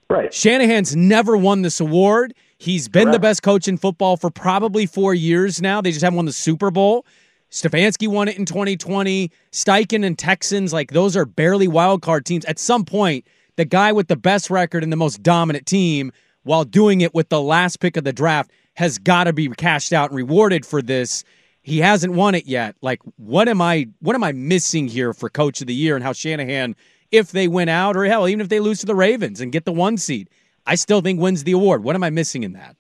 Right. 0.10 0.34
Shanahan's 0.34 0.96
never 0.96 1.38
won 1.38 1.62
this 1.62 1.80
award. 1.80 2.34
He's 2.58 2.88
been 2.88 3.06
Correct. 3.06 3.14
the 3.14 3.20
best 3.20 3.44
coach 3.44 3.68
in 3.68 3.78
football 3.78 4.18
for 4.18 4.30
probably 4.30 4.86
four 4.86 5.14
years 5.14 5.62
now. 5.62 5.82
They 5.82 5.92
just 5.92 6.04
haven't 6.04 6.18
won 6.18 6.26
the 6.26 6.34
Super 6.34 6.72
Bowl. 6.72 7.06
Stefanski 7.52 8.08
won 8.08 8.28
it 8.28 8.38
in 8.38 8.46
2020. 8.46 9.32
Steichen 9.52 10.06
and 10.06 10.18
Texans, 10.18 10.74
like 10.74 10.92
those 10.92 11.18
are 11.18 11.26
barely 11.26 11.68
wild 11.68 12.02
card 12.02 12.26
teams. 12.26 12.46
At 12.46 12.60
some 12.60 12.86
point, 12.86 13.26
the 13.56 13.66
guy 13.66 13.92
with 13.92 14.08
the 14.08 14.16
best 14.16 14.50
record 14.50 14.84
and 14.84 14.92
the 14.92 14.98
most 14.98 15.22
dominant 15.24 15.66
team, 15.66 16.12
while 16.44 16.64
doing 16.64 17.02
it 17.02 17.14
with 17.14 17.30
the 17.30 17.42
last 17.42 17.80
pick 17.80 17.98
of 17.98 18.04
the 18.04 18.14
draft, 18.14 18.52
has 18.76 18.98
got 18.98 19.26
to 19.26 19.34
be 19.34 19.50
cashed 19.50 19.92
out 19.94 20.12
and 20.12 20.18
rewarded 20.18 20.66
for 20.66 20.82
this. 20.82 21.24
He 21.62 21.80
hasn't 21.80 22.14
won 22.14 22.36
it 22.36 22.46
yet. 22.46 22.76
Like, 22.82 23.02
what 23.18 23.50
am 23.50 23.62
I? 23.62 23.88
What 24.00 24.16
am 24.16 24.24
I 24.24 24.32
missing 24.32 24.88
here 24.88 25.14
for 25.14 25.30
Coach 25.30 25.62
of 25.62 25.68
the 25.68 25.74
Year 25.74 25.96
and 25.96 26.04
how 26.04 26.14
Shanahan, 26.14 26.76
if 27.12 27.32
they 27.32 27.48
win 27.48 27.70
out, 27.70 27.98
or 27.98 28.06
hell, 28.06 28.28
even 28.28 28.42
if 28.42 28.50
they 28.50 28.60
lose 28.60 28.80
to 28.82 28.86
the 28.86 28.96
Ravens 28.96 29.42
and 29.42 29.52
get 29.52 29.66
the 29.66 29.72
one 29.74 29.98
seed, 29.98 30.30
I 30.68 30.76
still 30.76 31.02
think 31.02 31.20
wins 31.20 31.44
the 31.44 31.54
award. 31.54 31.84
What 31.84 31.96
am 31.96 32.04
I 32.04 32.10
missing 32.12 32.44
in 32.44 32.54
that? 32.54 32.76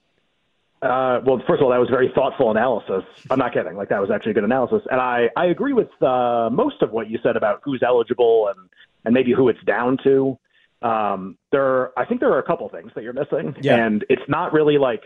Uh, 0.81 1.19
well, 1.25 1.41
first 1.47 1.61
of 1.61 1.63
all, 1.63 1.71
that 1.71 1.79
was 1.79 1.89
very 1.89 2.11
thoughtful 2.13 2.51
analysis. 2.51 3.03
I'm 3.31 3.39
not 3.39 3.53
kidding. 3.53 3.75
Like 3.75 3.89
that 3.89 3.99
was 3.99 4.11
actually 4.11 4.31
a 4.31 4.35
good 4.35 4.43
analysis, 4.43 4.83
and 4.91 5.01
I 5.01 5.29
I 5.35 5.45
agree 5.45 5.73
with 5.73 5.89
uh, 6.03 6.49
most 6.51 6.83
of 6.83 6.91
what 6.91 7.09
you 7.09 7.17
said 7.23 7.35
about 7.35 7.61
who's 7.63 7.81
eligible 7.81 8.49
and 8.55 8.69
and 9.03 9.13
maybe 9.13 9.31
who 9.33 9.49
it's 9.49 9.63
down 9.65 9.97
to. 10.03 10.37
Um, 10.83 11.37
there, 11.51 11.97
I 11.97 12.05
think 12.05 12.19
there 12.19 12.31
are 12.33 12.37
a 12.39 12.43
couple 12.43 12.69
things 12.69 12.91
that 12.93 13.03
you're 13.03 13.13
missing, 13.13 13.55
Yeah. 13.61 13.83
and 13.83 14.05
it's 14.09 14.21
not 14.27 14.53
really 14.53 14.77
like. 14.77 15.01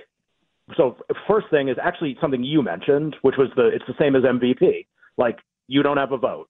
So 0.78 0.98
first 1.28 1.48
thing 1.50 1.70
is 1.70 1.78
actually 1.82 2.18
something 2.22 2.44
you 2.44 2.62
mentioned, 2.62 3.16
which 3.22 3.36
was 3.38 3.50
the 3.56 3.68
it's 3.68 3.86
the 3.88 3.96
same 4.00 4.16
as 4.16 4.24
MVP. 4.24 4.86
Like 5.18 5.40
you 5.68 5.84
don't 5.84 5.98
have 5.98 6.12
a 6.12 6.18
vote. 6.18 6.50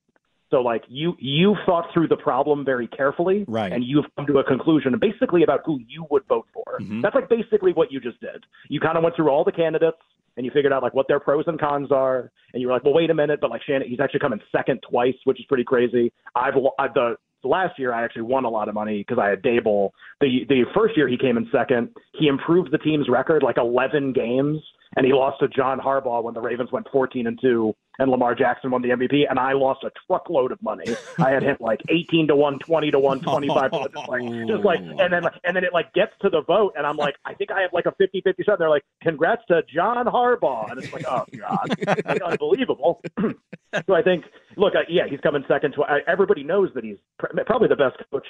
So 0.52 0.62
like 0.62 0.84
you 0.88 1.16
you 1.20 1.56
thought 1.66 1.86
through 1.94 2.08
the 2.08 2.18
problem 2.18 2.66
very 2.66 2.88
carefully, 2.88 3.46
Right. 3.48 3.72
And 3.72 3.84
you've 3.84 4.06
come 4.16 4.26
to 4.28 4.40
a 4.40 4.44
conclusion 4.44 4.98
basically 5.00 5.44
about 5.44 5.62
who 5.66 5.80
you 5.88 6.06
would 6.10 6.24
vote 6.28 6.48
for. 6.54 6.80
Mhm. 6.82 7.02
That's 7.02 7.16
like 7.16 7.30
basically 7.30 7.72
what 7.74 7.92
you 7.92 8.00
just 8.00 8.20
did. 8.20 8.46
You 8.68 8.80
kind 8.80 8.98
of 8.98 9.04
went 9.04 9.16
through 9.16 9.30
all 9.30 9.44
the 9.44 9.52
candidates 9.52 9.98
and 10.38 10.46
you 10.46 10.52
figured 10.52 10.74
out 10.74 10.82
like 10.82 10.94
what 10.94 11.08
their 11.08 11.20
pros 11.20 11.44
and 11.48 11.60
cons 11.60 11.92
are, 11.92 12.32
and 12.54 12.62
you 12.62 12.68
were 12.68 12.74
like, 12.74 12.84
well, 12.84 12.94
wait 12.94 13.10
a 13.10 13.14
minute, 13.14 13.40
but 13.42 13.50
like 13.50 13.62
Shanahan, 13.64 13.90
he's 13.90 14.00
actually 14.00 14.22
coming 14.22 14.40
second 14.52 14.82
twice, 14.90 15.16
which 15.26 15.40
is 15.40 15.46
pretty 15.48 15.66
crazy. 15.66 16.12
I've 16.36 16.56
lo- 16.56 16.74
I, 16.80 16.88
the 16.88 17.16
last 17.44 17.80
year 17.80 17.94
I 17.94 18.04
actually 18.04 18.24
won 18.24 18.46
a 18.46 18.50
lot 18.50 18.70
of 18.70 18.76
money 18.76 19.00
because 19.00 19.22
I 19.22 19.30
had 19.30 19.42
Dable. 19.42 19.92
The 20.22 20.46
the 20.48 20.64
first 20.76 20.98
year 20.98 21.08
he 21.08 21.18
came 21.18 21.38
in 21.38 21.48
second, 21.52 21.90
he 22.20 22.28
improved 22.28 22.72
the 22.72 22.78
team's 22.78 23.08
record 23.10 23.44
like 23.44 23.58
11 23.58 24.14
games, 24.14 24.62
and 24.96 25.06
he 25.06 25.14
lost 25.14 25.40
to 25.40 25.48
John 25.48 25.80
Harbaugh 25.80 26.24
when 26.24 26.34
the 26.34 26.42
Ravens 26.42 26.72
went 26.72 26.88
14 26.92 27.28
and 27.28 27.40
two, 27.42 27.74
and 28.00 28.10
Lamar 28.10 28.34
Jackson 28.34 28.72
won 28.72 28.82
the 28.82 28.90
MVP, 28.90 29.30
and 29.30 29.38
I 29.38 29.54
lost 29.54 29.84
a 29.84 29.92
truckload 30.08 30.52
of 30.52 30.62
money. 30.62 30.86
I 31.18 31.32
had 31.32 31.44
him 31.44 31.58
like 31.60 31.82
18 31.90 32.28
to 32.28 32.36
one, 32.36 32.58
20 32.60 32.92
to 32.92 33.00
one, 33.00 33.20
25 33.20 33.72
to 33.72 33.78
one, 33.78 33.92
just 33.92 34.08
like 34.08 34.48
just 34.48 34.64
like, 34.64 34.80
and 34.80 35.14
then 35.14 35.24
and 35.44 35.56
then 35.56 35.64
it 35.64 35.74
like 35.74 35.94
gets 35.94 36.14
to 36.22 36.30
the 36.30 36.42
vote, 36.42 36.74
and 36.78 36.88
I'm 36.88 36.98
like, 36.98 37.16
I 37.26 37.34
think 37.34 37.52
I 37.52 37.62
have 37.62 37.74
like 37.74 37.86
a 37.86 37.92
50 37.92 38.22
50 38.22 38.44
shot. 38.44 38.60
They're 38.60 38.70
like, 38.70 38.84
congrats 39.04 39.42
to 39.50 39.62
John 39.74 40.06
Harbaugh, 40.06 40.72
and 40.72 40.82
it's 40.82 40.94
like, 40.94 41.06
oh 41.08 41.26
god, 41.38 41.76
like, 42.06 42.22
unbelievable. 42.22 43.02
so 43.20 43.94
I 43.94 44.02
think, 44.02 44.26
look, 44.56 44.76
uh, 44.76 44.84
yeah, 44.90 45.04
he's 45.10 45.20
coming 45.20 45.44
second. 45.48 45.74
To, 45.74 45.84
I, 45.84 46.00
everybody 46.08 46.44
knows 46.44 46.70
that 46.76 46.84
he's 46.84 46.98
pr- 47.18 47.28
probably 47.46 47.68
the 47.68 47.76
best 47.76 47.98
coach. 48.12 48.28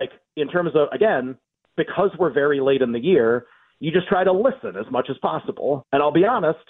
Like 0.00 0.10
in 0.36 0.48
terms 0.48 0.72
of 0.74 0.88
again, 0.92 1.36
because 1.76 2.10
we're 2.18 2.32
very 2.32 2.60
late 2.60 2.82
in 2.82 2.92
the 2.92 3.00
year, 3.00 3.46
you 3.80 3.92
just 3.92 4.08
try 4.08 4.24
to 4.24 4.32
listen 4.32 4.76
as 4.80 4.90
much 4.90 5.08
as 5.10 5.16
possible. 5.18 5.86
And 5.92 6.02
I'll 6.02 6.12
be 6.12 6.24
honest, 6.24 6.64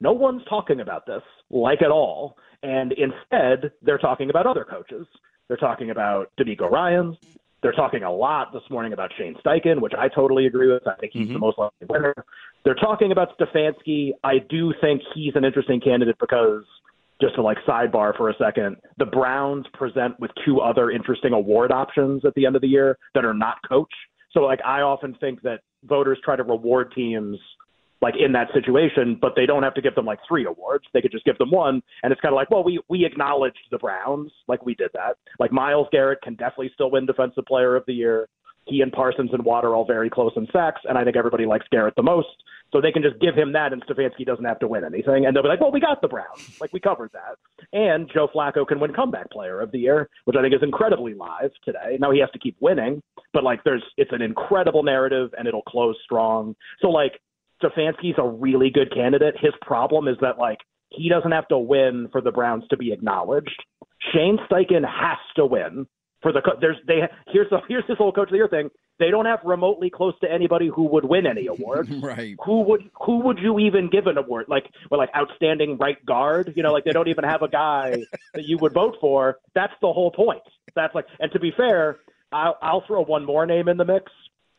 no 0.00 0.12
one's 0.12 0.42
talking 0.48 0.80
about 0.80 1.06
this 1.06 1.22
like 1.50 1.82
at 1.82 1.90
all. 1.90 2.36
And 2.62 2.92
instead, 2.92 3.72
they're 3.82 3.98
talking 3.98 4.30
about 4.30 4.46
other 4.46 4.64
coaches. 4.64 5.06
They're 5.48 5.56
talking 5.56 5.90
about 5.90 6.30
DeMeco 6.38 6.70
Ryans. 6.70 7.16
They're 7.62 7.72
talking 7.72 8.04
a 8.04 8.12
lot 8.12 8.52
this 8.52 8.62
morning 8.70 8.92
about 8.92 9.10
Shane 9.18 9.34
Steichen, 9.44 9.80
which 9.80 9.94
I 9.98 10.08
totally 10.08 10.46
agree 10.46 10.72
with. 10.72 10.86
I 10.86 10.94
think 11.00 11.12
he's 11.12 11.28
the 11.28 11.34
mm-hmm. 11.34 11.40
most 11.40 11.58
likely 11.58 11.86
winner. 11.88 12.14
They're 12.64 12.74
talking 12.74 13.10
about 13.10 13.36
Stefanski. 13.38 14.10
I 14.22 14.38
do 14.48 14.72
think 14.80 15.02
he's 15.14 15.32
an 15.34 15.44
interesting 15.44 15.80
candidate 15.80 16.16
because, 16.20 16.64
just 17.20 17.34
to 17.34 17.42
like 17.42 17.58
sidebar 17.66 18.16
for 18.16 18.30
a 18.30 18.34
second, 18.38 18.76
the 18.98 19.06
Browns 19.06 19.66
present 19.72 20.18
with 20.20 20.30
two 20.44 20.60
other 20.60 20.90
interesting 20.90 21.32
award 21.32 21.72
options 21.72 22.24
at 22.24 22.34
the 22.34 22.46
end 22.46 22.54
of 22.54 22.62
the 22.62 22.68
year 22.68 22.96
that 23.14 23.24
are 23.24 23.34
not 23.34 23.56
coach. 23.68 23.92
So 24.32 24.40
like 24.40 24.60
I 24.64 24.82
often 24.82 25.14
think 25.14 25.42
that 25.42 25.60
voters 25.84 26.18
try 26.24 26.36
to 26.36 26.44
reward 26.44 26.92
teams 26.94 27.38
like 28.00 28.14
in 28.18 28.32
that 28.32 28.48
situation, 28.54 29.18
but 29.20 29.32
they 29.34 29.46
don't 29.46 29.62
have 29.62 29.74
to 29.74 29.82
give 29.82 29.94
them 29.94 30.06
like 30.06 30.20
three 30.28 30.46
awards. 30.46 30.84
They 30.92 31.00
could 31.00 31.12
just 31.12 31.24
give 31.24 31.38
them 31.38 31.50
one, 31.50 31.82
and 32.02 32.12
it's 32.12 32.20
kind 32.20 32.32
of 32.32 32.36
like, 32.36 32.50
well, 32.50 32.64
we 32.64 32.80
we 32.88 33.04
acknowledged 33.04 33.58
the 33.70 33.78
Browns, 33.78 34.32
like 34.46 34.64
we 34.64 34.74
did 34.74 34.90
that. 34.94 35.16
Like 35.38 35.52
Myles 35.52 35.88
Garrett 35.90 36.22
can 36.22 36.34
definitely 36.34 36.70
still 36.74 36.90
win 36.90 37.06
Defensive 37.06 37.44
Player 37.46 37.76
of 37.76 37.84
the 37.86 37.94
Year. 37.94 38.28
He 38.66 38.82
and 38.82 38.92
Parsons 38.92 39.30
and 39.32 39.44
Water 39.44 39.68
are 39.68 39.74
all 39.74 39.86
very 39.86 40.10
close 40.10 40.32
in 40.36 40.46
sacks, 40.52 40.82
and 40.84 40.98
I 40.98 41.04
think 41.04 41.16
everybody 41.16 41.46
likes 41.46 41.64
Garrett 41.70 41.94
the 41.96 42.02
most. 42.02 42.28
So 42.70 42.82
they 42.82 42.92
can 42.92 43.02
just 43.02 43.18
give 43.18 43.34
him 43.34 43.52
that, 43.52 43.72
and 43.72 43.82
Stefanski 43.86 44.26
doesn't 44.26 44.44
have 44.44 44.58
to 44.58 44.68
win 44.68 44.84
anything. 44.84 45.24
And 45.24 45.34
they'll 45.34 45.42
be 45.42 45.48
like, 45.48 45.60
well, 45.60 45.72
we 45.72 45.80
got 45.80 46.02
the 46.02 46.08
Browns. 46.08 46.60
Like, 46.60 46.70
we 46.74 46.80
covered 46.80 47.10
that. 47.14 47.36
And 47.72 48.10
Joe 48.12 48.28
Flacco 48.34 48.66
can 48.66 48.78
win 48.78 48.92
Comeback 48.92 49.30
Player 49.30 49.60
of 49.62 49.72
the 49.72 49.78
Year, 49.78 50.10
which 50.26 50.36
I 50.36 50.42
think 50.42 50.54
is 50.54 50.62
incredibly 50.62 51.14
live 51.14 51.50
today. 51.64 51.96
Now 51.98 52.10
he 52.10 52.20
has 52.20 52.30
to 52.32 52.38
keep 52.38 52.56
winning, 52.60 53.02
but, 53.32 53.42
like, 53.42 53.64
there's 53.64 53.82
it's 53.96 54.12
an 54.12 54.20
incredible 54.20 54.82
narrative, 54.82 55.30
and 55.38 55.48
it'll 55.48 55.62
close 55.62 55.96
strong. 56.04 56.54
So, 56.82 56.88
like, 56.88 57.12
Stefanski's 57.62 58.16
a 58.18 58.26
really 58.26 58.70
good 58.70 58.92
candidate. 58.92 59.34
His 59.40 59.52
problem 59.62 60.08
is 60.08 60.16
that, 60.20 60.38
like, 60.38 60.58
he 60.90 61.08
doesn't 61.08 61.32
have 61.32 61.48
to 61.48 61.58
win 61.58 62.08
for 62.12 62.20
the 62.20 62.30
Browns 62.30 62.64
to 62.70 62.76
be 62.76 62.92
acknowledged. 62.92 63.62
Shane 64.12 64.38
Steichen 64.48 64.84
has 64.84 65.18
to 65.36 65.44
win 65.44 65.86
for 66.22 66.32
the 66.32 66.40
co- 66.40 66.58
there's 66.60 66.76
they 66.86 67.00
here's 67.28 67.48
the 67.50 67.58
here's 67.68 67.84
this 67.88 67.98
whole 67.98 68.12
coach 68.12 68.28
of 68.28 68.32
the 68.32 68.36
year 68.36 68.48
thing. 68.48 68.70
They 68.98 69.10
don't 69.10 69.26
have 69.26 69.38
remotely 69.44 69.90
close 69.90 70.14
to 70.20 70.30
anybody 70.30 70.68
who 70.74 70.84
would 70.88 71.04
win 71.04 71.26
any 71.26 71.46
award. 71.54 71.88
right. 72.02 72.36
Who 72.44 72.62
would 72.62 72.90
who 73.04 73.20
would 73.20 73.38
you 73.38 73.58
even 73.60 73.88
give 73.90 74.06
an 74.06 74.18
award 74.18 74.46
like 74.48 74.64
well 74.90 74.98
like 74.98 75.10
outstanding 75.16 75.76
right 75.78 76.04
guard? 76.04 76.52
You 76.56 76.62
know, 76.62 76.72
like 76.72 76.84
they 76.84 76.92
don't 76.92 77.08
even 77.08 77.24
have 77.24 77.42
a 77.42 77.48
guy 77.48 78.02
that 78.34 78.44
you 78.44 78.58
would 78.58 78.72
vote 78.72 78.96
for. 79.00 79.38
That's 79.54 79.74
the 79.80 79.92
whole 79.92 80.10
point. 80.10 80.42
That's 80.74 80.94
like 80.94 81.06
and 81.20 81.30
to 81.32 81.40
be 81.40 81.52
fair, 81.56 81.98
I'll, 82.32 82.56
I'll 82.62 82.84
throw 82.86 83.04
one 83.04 83.24
more 83.24 83.46
name 83.46 83.68
in 83.68 83.76
the 83.76 83.84
mix. 83.84 84.10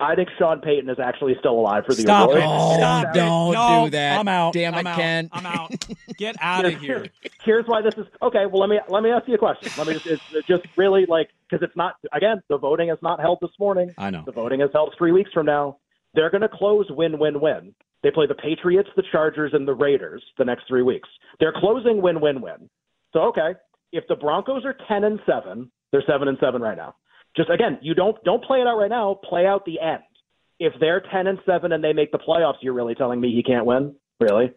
I 0.02 0.16
think 0.16 0.30
Sean 0.38 0.62
Payton 0.62 0.90
is 0.90 0.98
actually 0.98 1.36
still 1.40 1.60
alive 1.60 1.84
for 1.86 1.94
the 1.94 2.02
Stop 2.02 2.30
award. 2.30 2.40
it. 2.42 2.46
Oh, 2.48 2.78
Stop 2.78 3.06
it. 3.08 3.14
don't 3.20 3.54
No, 3.54 3.86
do 3.86 3.92
that. 3.92 4.18
I'm 4.20 4.28
out. 4.30 4.54
Damn 4.54 4.74
it, 4.74 4.78
I'm 4.78 4.88
out. 4.88 4.96
Ken. 4.96 5.30
I'm 5.34 5.46
out. 5.46 5.88
Get 6.18 6.36
out 6.40 6.66
of 6.66 6.80
here. 6.80 7.08
Here's 7.44 7.66
why 7.68 7.82
this 7.82 7.94
is 7.98 8.06
okay. 8.22 8.46
Well, 8.46 8.62
let 8.62 8.70
me 8.70 8.80
let 8.88 9.04
me 9.04 9.12
ask 9.12 9.28
you 9.28 9.36
a 9.36 9.38
question. 9.38 9.72
Let 9.78 9.88
me 9.88 9.94
just 9.94 10.06
it's 10.08 10.24
it's 10.34 10.48
just 10.48 10.64
really 10.78 11.06
like 11.08 11.30
because 11.50 11.62
it's 11.64 11.76
not 11.76 11.96
again 12.14 12.42
the 12.48 12.58
voting 12.58 12.90
is 12.90 12.98
not 13.02 13.20
held 13.20 13.40
this 13.42 13.52
morning. 13.60 13.94
I 13.98 14.10
know. 14.10 14.24
The 14.26 14.32
voting 14.32 14.62
is 14.62 14.70
held 14.74 14.96
three 14.98 15.12
weeks 15.12 15.32
from 15.34 15.46
now. 15.46 15.78
They're 16.14 16.30
going 16.32 16.42
to 16.42 16.50
close 16.50 16.86
win 16.90 17.20
win 17.20 17.42
win. 17.42 17.76
They 18.02 18.12
play 18.12 18.26
the 18.26 18.36
Patriots, 18.36 18.90
the 18.96 19.04
Chargers, 19.12 19.54
and 19.54 19.68
the 19.68 19.74
Raiders 19.76 20.24
the 20.38 20.46
next 20.46 20.64
three 20.70 20.82
weeks. 20.84 21.10
They're 21.42 21.54
closing 21.54 22.02
win 22.02 22.22
win 22.22 22.40
win. 22.42 22.70
So 23.12 23.20
okay, 23.24 23.52
if 23.92 24.06
the 24.08 24.16
Broncos 24.16 24.64
are 24.64 24.78
ten 24.88 25.04
and 25.04 25.20
seven, 25.26 25.70
they're 25.92 26.04
seven 26.08 26.30
and 26.30 26.38
seven 26.40 26.62
right 26.62 26.78
now. 26.78 26.96
Just 27.36 27.50
again, 27.50 27.80
you 27.82 27.94
don't 27.94 28.22
don't 28.24 28.44
play 28.44 28.60
it 28.60 28.68
out 28.68 28.78
right 28.78 28.90
now. 28.90 29.20
Play 29.24 29.46
out 29.46 29.66
the 29.66 29.80
end. 29.80 30.04
If 30.60 30.74
they're 30.80 31.02
ten 31.12 31.28
and 31.28 31.40
seven 31.46 31.72
and 31.72 31.84
they 31.84 31.94
make 31.94 32.12
the 32.12 32.20
playoffs, 32.20 32.58
you're 32.62 32.74
really 32.74 32.96
telling 32.96 33.22
me 33.22 33.34
he 33.34 33.44
can't 33.44 33.66
win? 33.66 33.96
Really? 34.20 34.52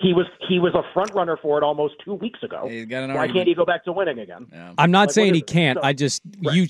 He 0.00 0.12
was 0.14 0.26
he 0.48 0.60
was 0.60 0.74
a 0.74 0.82
front 0.94 1.12
runner 1.12 1.36
for 1.42 1.58
it 1.58 1.64
almost 1.64 1.94
two 2.04 2.14
weeks 2.14 2.40
ago. 2.44 2.68
He's 2.68 2.86
got 2.86 3.02
an 3.02 3.10
Why 3.10 3.16
argument. 3.22 3.36
can't 3.38 3.48
he 3.48 3.54
go 3.56 3.64
back 3.64 3.82
to 3.84 3.92
winning 3.92 4.20
again? 4.20 4.46
I'm 4.78 4.92
not 4.92 5.08
Like, 5.08 5.10
saying 5.10 5.34
he 5.34 5.42
can't. 5.42 5.76
So- 5.76 5.82
I 5.84 5.92
just 5.92 6.22
you 6.40 6.68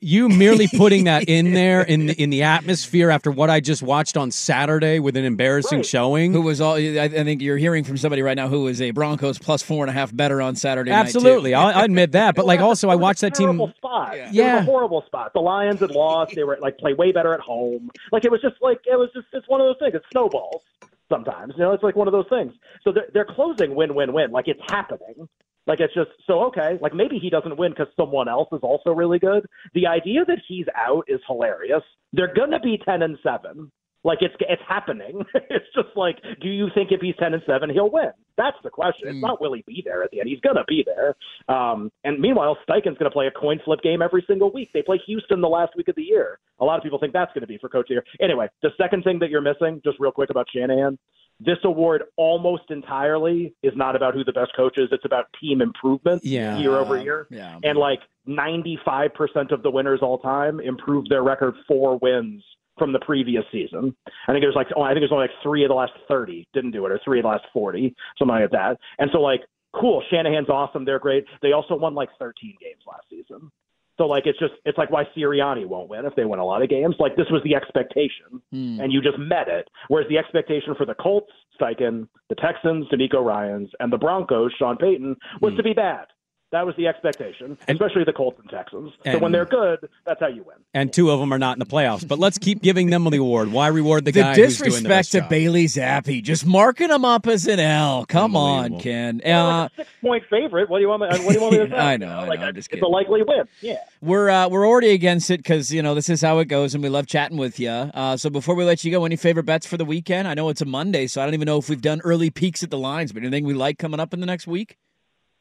you 0.00 0.28
merely 0.28 0.66
putting 0.76 1.04
that 1.04 1.28
in 1.28 1.52
there 1.54 1.82
in 1.82 2.06
the, 2.06 2.20
in 2.20 2.30
the 2.30 2.42
atmosphere 2.42 3.10
after 3.10 3.30
what 3.30 3.50
I 3.50 3.60
just 3.60 3.84
watched 3.84 4.16
on 4.16 4.32
Saturday 4.32 4.98
with 4.98 5.16
an 5.16 5.24
embarrassing 5.24 5.78
Right. 5.78 5.86
showing. 5.86 6.32
Who 6.32 6.42
was 6.42 6.60
all? 6.60 6.74
I, 6.74 7.02
I 7.04 7.08
think 7.08 7.40
you're 7.40 7.56
hearing 7.56 7.84
from 7.84 7.98
somebody 7.98 8.22
right 8.22 8.36
now 8.36 8.48
who 8.48 8.66
is 8.66 8.82
a 8.82 8.90
Broncos 8.90 9.38
plus 9.38 9.62
four 9.62 9.84
and 9.84 9.90
a 9.90 9.92
half 9.94 10.14
better 10.16 10.42
on 10.42 10.56
Saturday 10.56 10.90
night. 10.90 10.98
Absolutely, 11.06 11.54
I'll, 11.54 11.68
I 11.68 11.84
admit 11.84 12.12
that. 12.12 12.34
But 12.34 12.46
like, 12.46 12.58
also, 12.58 12.88
I 12.88 12.96
watched 12.96 13.22
a 13.22 13.26
that 13.26 13.34
team. 13.36 13.46
terrible 13.46 13.72
Spot. 13.76 14.16
Yeah. 14.16 14.26
It 14.28 14.34
Yeah. 14.34 14.54
was 14.56 14.62
a 14.62 14.64
horrible 14.66 15.02
spot. 15.06 15.32
The 15.34 15.40
Lions 15.40 15.78
had 15.78 15.92
lost. 15.92 16.34
They 16.34 16.42
were 16.42 16.58
like 16.60 16.78
play 16.78 16.94
way 16.94 17.12
better 17.12 17.32
at 17.32 17.38
home. 17.40 17.90
Like 18.10 18.24
it 18.24 18.32
was 18.32 18.40
just 18.40 18.56
like 18.60 18.78
it 18.86 18.98
was 18.98 19.08
just 19.14 19.28
it's 19.32 19.48
one 19.48 19.60
of 19.60 19.68
those 19.68 19.76
things. 19.78 19.94
It 19.94 20.02
snowballs 20.10 20.62
sometimes. 21.08 21.54
You 21.56 21.64
know, 21.64 21.72
it's 21.72 21.82
like 21.82 21.96
one 21.96 22.08
of 22.08 22.12
those 22.12 22.28
things. 22.28 22.52
So 22.82 22.92
they're, 22.92 23.08
they're 23.12 23.26
closing 23.28 23.74
win 23.74 23.94
win 23.94 24.12
win. 24.12 24.30
Like 24.30 24.48
it's 24.48 24.60
happening. 24.68 25.28
Like 25.66 25.80
it's 25.80 25.94
just 25.94 26.10
so 26.26 26.44
okay. 26.46 26.78
Like 26.80 26.94
maybe 26.94 27.18
he 27.18 27.30
doesn't 27.30 27.56
win 27.56 27.72
because 27.72 27.88
someone 27.96 28.28
else 28.28 28.48
is 28.52 28.60
also 28.62 28.90
really 28.90 29.18
good. 29.18 29.46
The 29.74 29.86
idea 29.86 30.24
that 30.26 30.38
he's 30.46 30.66
out 30.76 31.04
is 31.08 31.20
hilarious. 31.26 31.82
They're 32.12 32.32
gonna 32.34 32.60
be 32.60 32.78
ten 32.84 33.02
and 33.02 33.18
seven. 33.22 33.70
Like 34.06 34.18
it's 34.22 34.34
it's 34.38 34.62
happening. 34.68 35.24
it's 35.34 35.66
just 35.74 35.88
like, 35.96 36.18
do 36.40 36.48
you 36.48 36.68
think 36.76 36.92
if 36.92 37.00
he's 37.00 37.16
ten 37.18 37.34
and 37.34 37.42
seven 37.44 37.68
he'll 37.70 37.90
win? 37.90 38.12
That's 38.36 38.56
the 38.62 38.70
question. 38.70 39.08
It's 39.08 39.20
not 39.20 39.40
will 39.40 39.52
he 39.54 39.64
be 39.66 39.82
there 39.84 40.04
at 40.04 40.12
the 40.12 40.20
end. 40.20 40.28
He's 40.28 40.38
gonna 40.40 40.62
be 40.68 40.86
there. 40.86 41.16
Um, 41.54 41.90
and 42.04 42.20
meanwhile, 42.20 42.56
Steichen's 42.68 42.96
gonna 42.98 43.10
play 43.10 43.26
a 43.26 43.32
coin 43.32 43.58
flip 43.64 43.80
game 43.82 44.02
every 44.02 44.24
single 44.28 44.52
week. 44.52 44.70
They 44.72 44.82
play 44.82 45.00
Houston 45.06 45.40
the 45.40 45.48
last 45.48 45.72
week 45.76 45.88
of 45.88 45.96
the 45.96 46.04
year. 46.04 46.38
A 46.60 46.64
lot 46.64 46.76
of 46.78 46.84
people 46.84 47.00
think 47.00 47.14
that's 47.14 47.32
gonna 47.34 47.48
be 47.48 47.58
for 47.58 47.68
coach 47.68 47.86
of 47.86 47.88
the 47.88 47.94
year. 47.94 48.04
Anyway, 48.20 48.46
the 48.62 48.70
second 48.80 49.02
thing 49.02 49.18
that 49.18 49.28
you're 49.30 49.40
missing, 49.40 49.80
just 49.84 49.98
real 49.98 50.12
quick 50.12 50.30
about 50.30 50.46
Shanahan, 50.54 50.96
this 51.40 51.58
award 51.64 52.04
almost 52.16 52.70
entirely 52.70 53.54
is 53.64 53.72
not 53.74 53.96
about 53.96 54.14
who 54.14 54.22
the 54.22 54.32
best 54.32 54.54
coach 54.54 54.78
is. 54.78 54.88
It's 54.92 55.04
about 55.04 55.24
team 55.40 55.60
improvement 55.60 56.24
Yeah. 56.24 56.56
year 56.58 56.76
over 56.76 56.96
year. 56.96 57.26
Yeah. 57.28 57.58
And 57.64 57.76
like 57.76 58.00
95% 58.28 59.50
of 59.50 59.62
the 59.64 59.70
winners 59.70 59.98
all 60.00 60.18
time 60.18 60.60
improved 60.60 61.10
their 61.10 61.22
record 61.24 61.54
four 61.66 61.98
wins 61.98 62.44
from 62.78 62.92
the 62.92 62.98
previous 63.00 63.44
season. 63.50 63.94
I 64.28 64.32
think 64.32 64.42
it 64.42 64.46
was 64.46 64.56
like, 64.56 64.68
oh, 64.76 64.82
I 64.82 64.88
think 64.90 64.98
it 64.98 65.10
was 65.10 65.12
only 65.12 65.24
like 65.24 65.42
three 65.42 65.64
of 65.64 65.68
the 65.68 65.74
last 65.74 65.92
30 66.08 66.46
didn't 66.52 66.72
do 66.72 66.84
it, 66.86 66.92
or 66.92 67.00
three 67.04 67.18
of 67.20 67.24
the 67.24 67.28
last 67.28 67.44
40, 67.52 67.94
something 68.18 68.34
like 68.34 68.50
that. 68.50 68.76
And 68.98 69.10
so, 69.12 69.20
like, 69.20 69.40
cool, 69.74 70.02
Shanahan's 70.10 70.48
awesome. 70.50 70.84
They're 70.84 70.98
great. 70.98 71.24
They 71.42 71.52
also 71.52 71.74
won 71.76 71.94
like 71.94 72.10
13 72.18 72.54
games 72.60 72.82
last 72.86 73.04
season. 73.10 73.50
So, 73.98 74.06
like, 74.06 74.26
it's 74.26 74.38
just, 74.38 74.52
it's 74.66 74.76
like 74.76 74.90
why 74.90 75.04
Sirianni 75.16 75.64
won't 75.66 75.88
win 75.88 76.04
if 76.04 76.14
they 76.16 76.26
win 76.26 76.38
a 76.38 76.44
lot 76.44 76.60
of 76.60 76.68
games. 76.68 76.96
Like, 76.98 77.16
this 77.16 77.28
was 77.30 77.42
the 77.44 77.54
expectation, 77.54 78.42
Hmm. 78.52 78.78
and 78.80 78.92
you 78.92 79.00
just 79.00 79.18
met 79.18 79.48
it. 79.48 79.68
Whereas 79.88 80.06
the 80.10 80.18
expectation 80.18 80.74
for 80.74 80.84
the 80.84 80.94
Colts, 80.94 81.32
Steichen, 81.58 82.06
the 82.28 82.34
Texans, 82.34 82.86
DeMeco 82.92 83.24
Ryans, 83.24 83.70
and 83.80 83.90
the 83.90 83.96
Broncos, 83.96 84.52
Sean 84.58 84.76
Payton, 84.76 85.16
was 85.40 85.54
to 85.54 85.62
be 85.62 85.72
bad. 85.72 86.08
That 86.52 86.64
was 86.64 86.76
the 86.76 86.86
expectation, 86.86 87.58
especially 87.66 88.04
the 88.04 88.12
Colts 88.12 88.38
and 88.40 88.48
Texans. 88.48 88.92
so 89.04 89.18
when 89.18 89.32
they're 89.32 89.44
good, 89.44 89.88
that's 90.04 90.20
how 90.20 90.28
you 90.28 90.44
win. 90.44 90.54
And 90.74 90.92
two 90.92 91.10
of 91.10 91.18
them 91.18 91.32
are 91.32 91.40
not 91.40 91.56
in 91.56 91.58
the 91.58 91.66
playoffs. 91.66 92.06
But 92.06 92.20
let's 92.20 92.38
keep 92.38 92.62
giving 92.62 92.90
them 92.90 93.02
the 93.04 93.16
award. 93.18 93.50
Why 93.50 93.66
reward 93.66 94.04
the, 94.04 94.12
The 94.12 94.20
guy 94.20 94.34
who's 94.36 94.56
doing 94.58 94.70
the 94.70 94.74
disrespect 94.76 94.88
best 94.88 95.12
to 95.12 95.20
job? 95.20 95.28
Bailey 95.30 95.66
Zappe, 95.66 96.22
just 96.22 96.46
marking 96.46 96.90
him 96.90 97.04
up 97.04 97.26
as 97.26 97.48
an 97.48 97.58
L. 97.58 98.06
Come 98.06 98.36
on, 98.36 98.78
Ken. 98.78 99.20
Uh, 99.22 99.68
Six 99.76 99.88
point 100.00 100.22
favorite. 100.30 100.70
What 100.70 100.78
do 100.78 100.82
you 100.82 100.88
want? 100.88 101.02
Me, 101.02 101.08
what 101.08 101.32
do 101.32 101.34
you 101.34 101.40
want 101.40 101.52
me 101.54 101.58
to 101.58 101.68
say? 101.70 101.76
I 101.76 101.96
know, 101.96 102.06
You 102.06 102.12
I 102.12 102.28
like, 102.28 102.40
know, 102.40 102.46
I'm 102.46 102.54
just 102.54 102.72
it's 102.72 102.80
a 102.82 102.86
likely 102.86 103.22
win. 103.26 103.48
Yeah. 103.60 103.78
we're 104.00 104.30
uh, 104.30 104.48
we're 104.48 104.68
already 104.68 104.90
against 104.90 105.30
it 105.32 105.38
because 105.38 105.72
you 105.72 105.82
know 105.82 105.96
this 105.96 106.08
is 106.08 106.22
how 106.22 106.38
it 106.38 106.44
goes, 106.46 106.74
and 106.74 106.82
we 106.82 106.88
love 106.88 107.08
chatting 107.08 107.38
with 107.38 107.58
you. 107.58 107.70
Uh, 107.70 108.16
so 108.16 108.30
before 108.30 108.54
we 108.54 108.64
let 108.64 108.84
you 108.84 108.92
go, 108.92 109.04
any 109.04 109.16
favorite 109.16 109.46
bets 109.46 109.66
for 109.66 109.76
the 109.78 109.84
weekend? 109.84 110.28
I 110.28 110.34
know 110.34 110.48
it's 110.48 110.60
a 110.62 110.64
Monday, 110.66 111.08
so 111.08 111.20
I 111.20 111.24
don't 111.24 111.34
even 111.34 111.46
know 111.46 111.58
if 111.58 111.68
we've 111.68 111.82
done 111.82 112.00
early 112.04 112.30
peaks 112.30 112.62
at 112.62 112.70
the 112.70 112.78
lines, 112.78 113.12
but 113.12 113.22
anything 113.24 113.44
we 113.44 113.54
like 113.54 113.78
coming 113.78 113.98
up 113.98 114.14
in 114.14 114.20
the 114.20 114.26
next 114.26 114.46
week? 114.46 114.76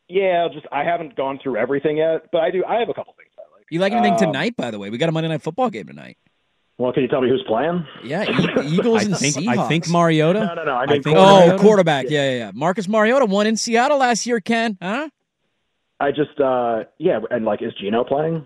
Yeah, 0.07 0.47
just 0.53 0.65
I 0.71 0.83
haven't 0.83 1.15
gone 1.15 1.39
through 1.41 1.57
everything 1.57 1.97
yet, 1.97 2.29
but 2.31 2.41
I 2.41 2.51
do. 2.51 2.63
I 2.67 2.79
have 2.79 2.89
a 2.89 2.93
couple 2.93 3.13
things 3.17 3.29
I 3.37 3.41
like. 3.55 3.65
You 3.71 3.79
like 3.79 3.93
anything 3.93 4.13
Um, 4.13 4.19
tonight? 4.19 4.55
By 4.55 4.69
the 4.71 4.77
way, 4.79 4.89
we 4.89 4.97
got 4.97 5.09
a 5.09 5.11
Monday 5.11 5.29
night 5.29 5.41
football 5.41 5.69
game 5.69 5.87
tonight. 5.87 6.17
Well, 6.77 6.91
can 6.91 7.03
you 7.03 7.09
tell 7.09 7.21
me 7.21 7.29
who's 7.29 7.43
playing? 7.47 7.85
Yeah, 8.03 8.23
E- 8.23 8.67
Eagles 8.67 9.01
I 9.03 9.05
and 9.05 9.17
think, 9.17 9.35
Seahawks. 9.37 9.57
I 9.57 9.67
think 9.69 9.89
Mariota. 9.89 10.39
No, 10.41 10.53
no, 10.55 10.63
no. 10.65 10.75
I 10.75 10.85
mean, 10.85 11.01
think 11.01 11.15
Oh, 11.17 11.39
Mariota. 11.39 11.57
quarterback. 11.63 12.05
Yeah, 12.09 12.29
yeah, 12.31 12.37
yeah. 12.37 12.51
Marcus 12.53 12.87
Mariota 12.87 13.25
won 13.25 13.47
in 13.47 13.55
Seattle 13.55 13.97
last 13.97 14.25
year. 14.27 14.39
Ken, 14.41 14.77
huh? 14.81 15.09
I 15.99 16.11
just, 16.11 16.39
uh 16.41 16.83
yeah, 16.97 17.19
and 17.31 17.45
like, 17.45 17.61
is 17.61 17.73
Geno 17.79 18.03
playing? 18.03 18.45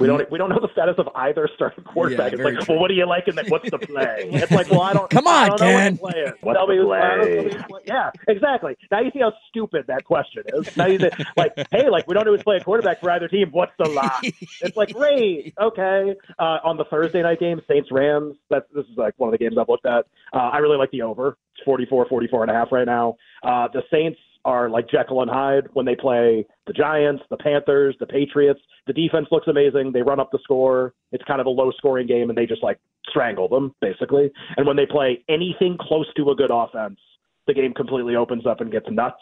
We 0.00 0.08
don't, 0.08 0.28
we 0.32 0.38
don't 0.38 0.48
know 0.48 0.58
the 0.60 0.72
status 0.72 0.96
of 0.98 1.06
either 1.14 1.48
starting 1.54 1.84
quarterback. 1.84 2.32
Yeah, 2.32 2.38
it's 2.38 2.44
like, 2.44 2.54
true. 2.64 2.74
well, 2.74 2.80
what 2.82 2.88
do 2.88 2.94
you 2.94 3.06
like 3.06 3.28
in 3.28 3.36
that? 3.36 3.48
What's 3.48 3.70
the 3.70 3.78
play? 3.78 4.28
It's 4.38 4.50
like, 4.50 4.70
well, 4.70 4.82
I 4.82 4.92
don't. 4.94 5.10
Come 5.10 5.26
I 5.28 5.44
on, 5.44 5.48
don't 5.50 5.58
Ken. 5.58 5.96
what 5.96 6.12
playing. 6.14 6.32
Tell 6.54 6.66
me 6.66 6.76
who's 6.76 6.86
playing. 6.86 7.02
Tell 7.20 7.44
me 7.44 7.52
who's 7.52 7.62
playing. 7.68 7.84
Yeah, 7.86 8.10
exactly. 8.26 8.76
Now 8.90 9.00
you 9.00 9.10
see 9.12 9.20
how 9.20 9.32
stupid 9.48 9.84
that 9.88 10.04
question 10.04 10.42
is. 10.54 10.76
Now 10.76 10.86
you 10.86 10.98
say, 10.98 11.10
like, 11.36 11.52
hey, 11.70 11.88
like 11.88 12.08
we 12.08 12.14
don't 12.14 12.24
know 12.24 12.32
who's 12.32 12.42
playing 12.42 12.62
quarterback 12.62 13.00
for 13.00 13.10
either 13.10 13.28
team. 13.28 13.48
What's 13.52 13.72
the 13.78 13.88
lie? 13.88 14.20
it's 14.60 14.76
like, 14.76 14.92
great, 14.92 15.54
okay. 15.60 16.14
Uh, 16.38 16.58
on 16.64 16.76
the 16.76 16.84
Thursday 16.84 17.22
night 17.22 17.40
game, 17.40 17.60
Saints 17.68 17.90
Rams. 17.92 18.36
That's 18.50 18.66
this 18.74 18.84
is 18.86 18.96
like 18.96 19.14
one 19.18 19.28
of 19.28 19.32
the 19.32 19.38
games 19.38 19.56
I've 19.58 19.68
looked 19.68 19.86
at. 19.86 20.06
Uh, 20.32 20.36
I 20.36 20.58
really 20.58 20.76
like 20.78 20.90
the 20.90 21.02
over. 21.02 21.36
It's 21.54 21.64
44, 21.64 22.06
44 22.08 22.42
and 22.42 22.50
a 22.50 22.54
half 22.54 22.72
right 22.72 22.86
now. 22.86 23.16
Uh, 23.42 23.68
the 23.72 23.82
Saints 23.90 24.18
are 24.44 24.70
like 24.70 24.88
Jekyll 24.88 25.22
and 25.22 25.30
Hyde 25.30 25.64
when 25.72 25.86
they 25.86 25.94
play 25.94 26.46
the 26.66 26.72
Giants, 26.72 27.22
the 27.30 27.36
Panthers, 27.36 27.96
the 28.00 28.06
Patriots. 28.06 28.60
The 28.86 28.92
defense 28.92 29.28
looks 29.30 29.48
amazing. 29.48 29.92
They 29.92 30.02
run 30.02 30.20
up 30.20 30.30
the 30.30 30.38
score. 30.42 30.94
It's 31.12 31.24
kind 31.24 31.40
of 31.40 31.46
a 31.46 31.50
low 31.50 31.70
scoring 31.72 32.06
game, 32.06 32.28
and 32.28 32.38
they 32.38 32.46
just 32.46 32.62
like 32.62 32.78
strangle 33.08 33.48
them, 33.48 33.74
basically. 33.80 34.30
And 34.56 34.66
when 34.66 34.76
they 34.76 34.86
play 34.86 35.24
anything 35.28 35.76
close 35.80 36.06
to 36.16 36.30
a 36.30 36.34
good 36.34 36.50
offense, 36.52 36.98
the 37.46 37.54
game 37.54 37.74
completely 37.74 38.16
opens 38.16 38.46
up 38.46 38.60
and 38.60 38.70
gets 38.70 38.86
nuts. 38.90 39.16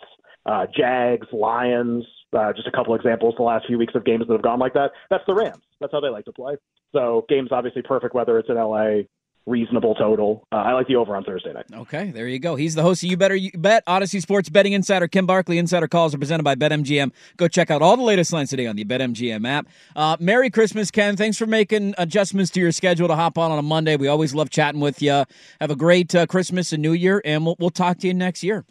Uh, 0.45 0.67
Jags, 0.77 1.27
Lions, 1.33 2.05
uh, 2.33 2.53
just 2.53 2.69
a 2.69 2.73
couple 2.73 2.95
examples 2.95 3.35
the 3.37 3.43
last 3.43 3.67
few 3.67 3.79
weeks 3.79 3.95
of 3.95 4.05
games 4.05 4.27
that 4.27 4.33
have 4.33 4.43
gone 4.43 4.59
like 4.59 4.75
that. 4.75 4.93
That's 5.11 5.25
the 5.27 5.35
Rams. 5.35 5.63
That's 5.81 5.93
how 5.93 6.01
they 6.01 6.09
like 6.09 6.25
to 6.27 6.33
play. 6.33 6.57
So 6.93 7.25
games 7.29 7.49
obviously 7.51 7.83
perfect 7.83 8.15
whether 8.15 8.39
it's 8.39 8.49
in 8.49 8.57
LA, 8.57 9.03
reasonable 9.47 9.95
total. 9.95 10.47
Uh, 10.53 10.57
I 10.57 10.73
like 10.73 10.89
the 10.89 10.97
over 10.97 11.17
on 11.17 11.25
Thursday 11.25 11.53
night. 11.53 11.67
Okay, 11.73 12.11
there 12.11 12.27
you 12.27 12.39
go. 12.39 12.57
He's 12.57 12.75
the 12.75 12.83
host 12.83 13.03
of 13.03 13.11
You 13.11 13.17
Better 13.17 13.39
Bet, 13.55 13.85
Odyssey 13.87 14.21
Sports 14.21 14.49
Betting 14.49 14.73
Insider. 14.73 15.09
Ken 15.09 15.25
Barkley, 15.25 15.59
Insider 15.59 15.89
Calls 15.89 16.15
are 16.15 16.19
presented 16.19 16.43
by 16.43 16.55
BetMGM. 16.55 17.13
Go 17.37 17.49
check 17.49 17.71
out 17.71 17.81
all 17.81 17.97
the 17.97 18.03
latest 18.03 18.33
lines 18.33 18.51
today 18.51 18.67
on 18.67 18.77
the 18.77 18.85
BetMGM 18.85 19.47
app. 19.47 19.69
Uh, 19.95 20.17
Merry 20.21 20.51
Christmas, 20.51 20.91
Ken. 20.91 21.17
Thanks 21.17 21.39
for 21.39 21.47
making 21.47 21.95
adjustments 21.97 22.51
to 22.53 22.61
your 22.61 22.73
schedule 22.73 23.09
to 23.09 23.15
hop 23.15 23.39
on 23.39 23.51
on 23.51 23.59
a 23.59 23.63
Monday. 23.63 23.97
We 23.97 24.09
always 24.09 24.35
love 24.35 24.51
chatting 24.51 24.81
with 24.81 25.01
you. 25.01 25.25
Have 25.61 25.71
a 25.71 25.77
great 25.77 26.15
uh, 26.15 26.27
Christmas 26.27 26.73
and 26.73 26.83
New 26.83 26.93
Year, 26.93 27.23
and 27.25 27.47
we'll, 27.47 27.57
we'll 27.59 27.71
talk 27.71 27.99
to 27.99 28.07
you 28.07 28.15
next 28.15 28.43
year. 28.43 28.65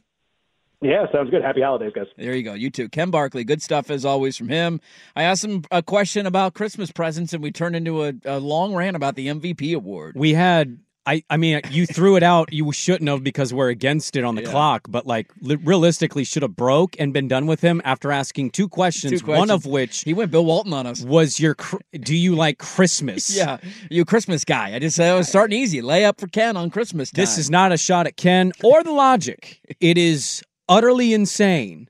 Yeah, 0.81 1.05
sounds 1.11 1.29
good. 1.29 1.41
Happy 1.41 1.61
holidays, 1.61 1.93
guys. 1.95 2.05
There 2.17 2.35
you 2.35 2.43
go. 2.43 2.53
You 2.53 2.69
too. 2.69 2.89
Ken 2.89 3.09
Barkley. 3.09 3.43
Good 3.43 3.61
stuff 3.61 3.89
as 3.89 4.05
always 4.05 4.37
from 4.37 4.49
him. 4.49 4.81
I 5.15 5.23
asked 5.23 5.43
him 5.43 5.63
a 5.71 5.81
question 5.81 6.25
about 6.25 6.53
Christmas 6.53 6.91
presents, 6.91 7.33
and 7.33 7.41
we 7.41 7.51
turned 7.51 7.75
into 7.75 8.03
a, 8.03 8.13
a 8.25 8.39
long 8.39 8.75
rant 8.75 8.95
about 8.95 9.15
the 9.15 9.27
MVP 9.27 9.75
award. 9.75 10.15
We 10.15 10.33
had. 10.33 10.79
I, 11.07 11.23
I 11.29 11.37
mean, 11.37 11.61
you 11.69 11.85
threw 11.85 12.15
it 12.15 12.23
out. 12.23 12.51
You 12.51 12.71
shouldn't 12.71 13.07
have 13.11 13.23
because 13.23 13.53
we're 13.53 13.69
against 13.69 14.15
it 14.15 14.23
on 14.23 14.33
the 14.33 14.41
Yeah. 14.41 14.49
clock. 14.49 14.87
But 14.89 15.05
like, 15.05 15.31
li- 15.39 15.55
realistically, 15.57 16.23
should 16.23 16.41
have 16.41 16.55
broke 16.55 16.95
and 16.97 17.13
been 17.13 17.27
done 17.27 17.45
with 17.45 17.61
him 17.61 17.79
after 17.85 18.11
asking 18.11 18.49
two 18.49 18.67
questions. 18.67 19.21
Two 19.21 19.27
One 19.27 19.51
of 19.51 19.67
which 19.67 20.01
He 20.01 20.15
went 20.15 20.31
Bill 20.31 20.43
Walton 20.43 20.73
on 20.73 20.87
us. 20.87 21.03
was 21.03 21.39
your. 21.39 21.53
cr- 21.53 21.75
Do 21.93 22.15
you 22.15 22.33
like 22.35 22.57
Christmas? 22.57 23.37
Yeah, 23.37 23.57
you 23.91 24.01
a 24.01 24.05
Christmas 24.05 24.43
guy. 24.43 24.73
I 24.73 24.79
just 24.79 24.95
said 24.95 25.11
I 25.13 25.15
was 25.15 25.27
starting 25.27 25.59
easy. 25.59 25.79
Lay 25.83 26.05
up 26.05 26.19
for 26.19 26.25
Ken 26.25 26.57
on 26.57 26.71
Christmas 26.71 27.11
time. 27.11 27.21
This 27.21 27.37
is 27.37 27.51
not 27.51 27.71
a 27.71 27.77
shot 27.77 28.07
at 28.07 28.17
Ken 28.17 28.51
or 28.63 28.81
the 28.83 28.91
logic. 28.91 29.61
It 29.79 29.99
is 29.99 30.41
utterly 30.69 31.13
insane 31.13 31.87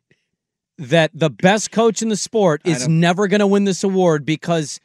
that 0.77 1.11
the 1.13 1.29
best 1.29 1.71
coach 1.71 2.01
in 2.01 2.09
the 2.09 2.17
sport 2.17 2.61
is 2.65 2.87
never 2.87 3.27
going 3.27 3.39
to 3.39 3.47
win 3.47 3.63
this 3.63 3.83
award 3.83 4.25
because 4.25 4.79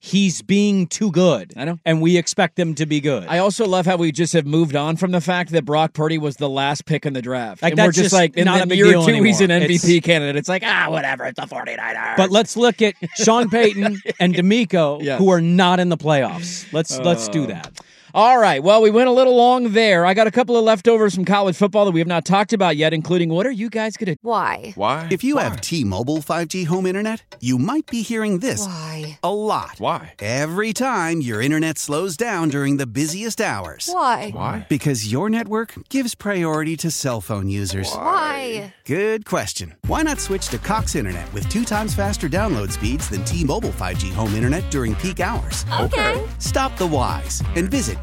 he's 0.00 0.40
being 0.42 0.86
too 0.86 1.10
good. 1.10 1.52
I 1.56 1.64
know. 1.66 1.78
And 1.84 2.00
we 2.00 2.16
expect 2.16 2.58
him 2.58 2.74
to 2.76 2.86
be 2.86 3.00
good. 3.00 3.26
I 3.28 3.38
also 3.38 3.66
love 3.66 3.84
how 3.84 3.96
we 3.96 4.10
just 4.12 4.32
have 4.32 4.46
moved 4.46 4.74
on 4.76 4.96
from 4.96 5.10
the 5.10 5.20
fact 5.20 5.50
that 5.50 5.64
Brock 5.64 5.92
Purdy 5.92 6.16
was 6.18 6.36
the 6.36 6.48
last 6.48 6.86
pick 6.86 7.04
in 7.04 7.12
the 7.12 7.20
draft. 7.20 7.62
Like, 7.62 7.72
and 7.72 7.80
we're 7.80 7.86
just, 7.88 8.04
just 8.04 8.12
like, 8.14 8.36
in 8.36 8.44
not 8.46 8.68
the 8.68 8.76
year 8.76 8.92
two, 8.92 9.22
he's 9.22 9.40
an. 9.40 9.50
MVP 9.50 9.64
It's- 9.74 10.00
candidate. 10.04 10.36
It's 10.36 10.48
like, 10.48 10.62
ah, 10.64 10.86
whatever. 10.88 11.24
It's 11.26 11.38
the 11.38 11.46
49ers. 11.46 12.16
but 12.16 12.30
let's 12.30 12.56
look 12.56 12.80
at 12.80 12.94
Sean 13.16 13.50
Payton 13.50 14.00
and 14.20 14.34
DeMeco, 14.36 15.02
Yes. 15.02 15.18
who 15.18 15.30
are 15.30 15.40
not 15.42 15.80
in 15.80 15.88
the 15.88 15.96
playoffs. 15.98 16.72
Let's 16.72 16.98
let's 17.00 17.28
do 17.28 17.42
Oh. 17.42 17.46
that. 17.48 17.80
All 18.18 18.36
right. 18.36 18.60
Well, 18.60 18.82
we 18.82 18.90
went 18.90 19.08
a 19.08 19.12
little 19.12 19.36
long 19.36 19.74
there. 19.74 20.04
I 20.04 20.12
got 20.12 20.26
a 20.26 20.32
couple 20.32 20.56
of 20.56 20.64
leftovers 20.64 21.14
from 21.14 21.24
college 21.24 21.54
football 21.54 21.84
that 21.84 21.92
we 21.92 22.00
have 22.00 22.08
not 22.08 22.24
talked 22.24 22.52
about 22.52 22.76
yet, 22.76 22.92
including 22.92 23.28
what 23.28 23.46
are 23.46 23.52
you 23.52 23.70
guys 23.70 23.96
going 23.96 24.12
to 24.12 24.16
Why? 24.22 24.72
Why? 24.74 25.06
If 25.12 25.22
you 25.22 25.36
have 25.36 25.60
T-Mobile 25.60 26.16
5G 26.16 26.66
home 26.66 26.84
internet, 26.84 27.36
you 27.38 27.58
might 27.58 27.86
be 27.86 28.02
hearing 28.02 28.40
this 28.40 28.66
Why? 28.66 29.20
a 29.22 29.32
lot. 29.32 29.76
Why? 29.78 30.14
Every 30.18 30.72
time 30.72 31.20
your 31.20 31.40
internet 31.40 31.78
slows 31.78 32.16
down 32.16 32.48
during 32.48 32.76
the 32.76 32.88
busiest 32.88 33.40
hours. 33.40 33.88
Why? 33.92 34.32
Why? 34.32 34.66
Because 34.68 35.12
your 35.12 35.30
network 35.30 35.74
gives 35.88 36.16
priority 36.16 36.76
to 36.78 36.90
cell 36.90 37.20
phone 37.20 37.48
users. 37.48 37.88
Why? 37.94 38.74
Good 38.84 39.26
question. 39.26 39.76
Why 39.86 40.02
not 40.02 40.18
switch 40.18 40.48
to 40.48 40.58
Cox 40.58 40.96
Internet 40.96 41.32
with 41.32 41.48
two 41.48 41.64
times 41.64 41.94
faster 41.94 42.28
download 42.28 42.72
speeds 42.72 43.08
than 43.08 43.24
T-Mobile 43.24 43.70
5G 43.70 44.12
home 44.12 44.34
internet 44.34 44.68
during 44.72 44.96
peak 44.96 45.20
hours? 45.20 45.64
Okay. 45.78 46.20
Stop 46.40 46.76
the 46.78 46.88
whys 46.88 47.44
and 47.54 47.70
visit 47.70 48.02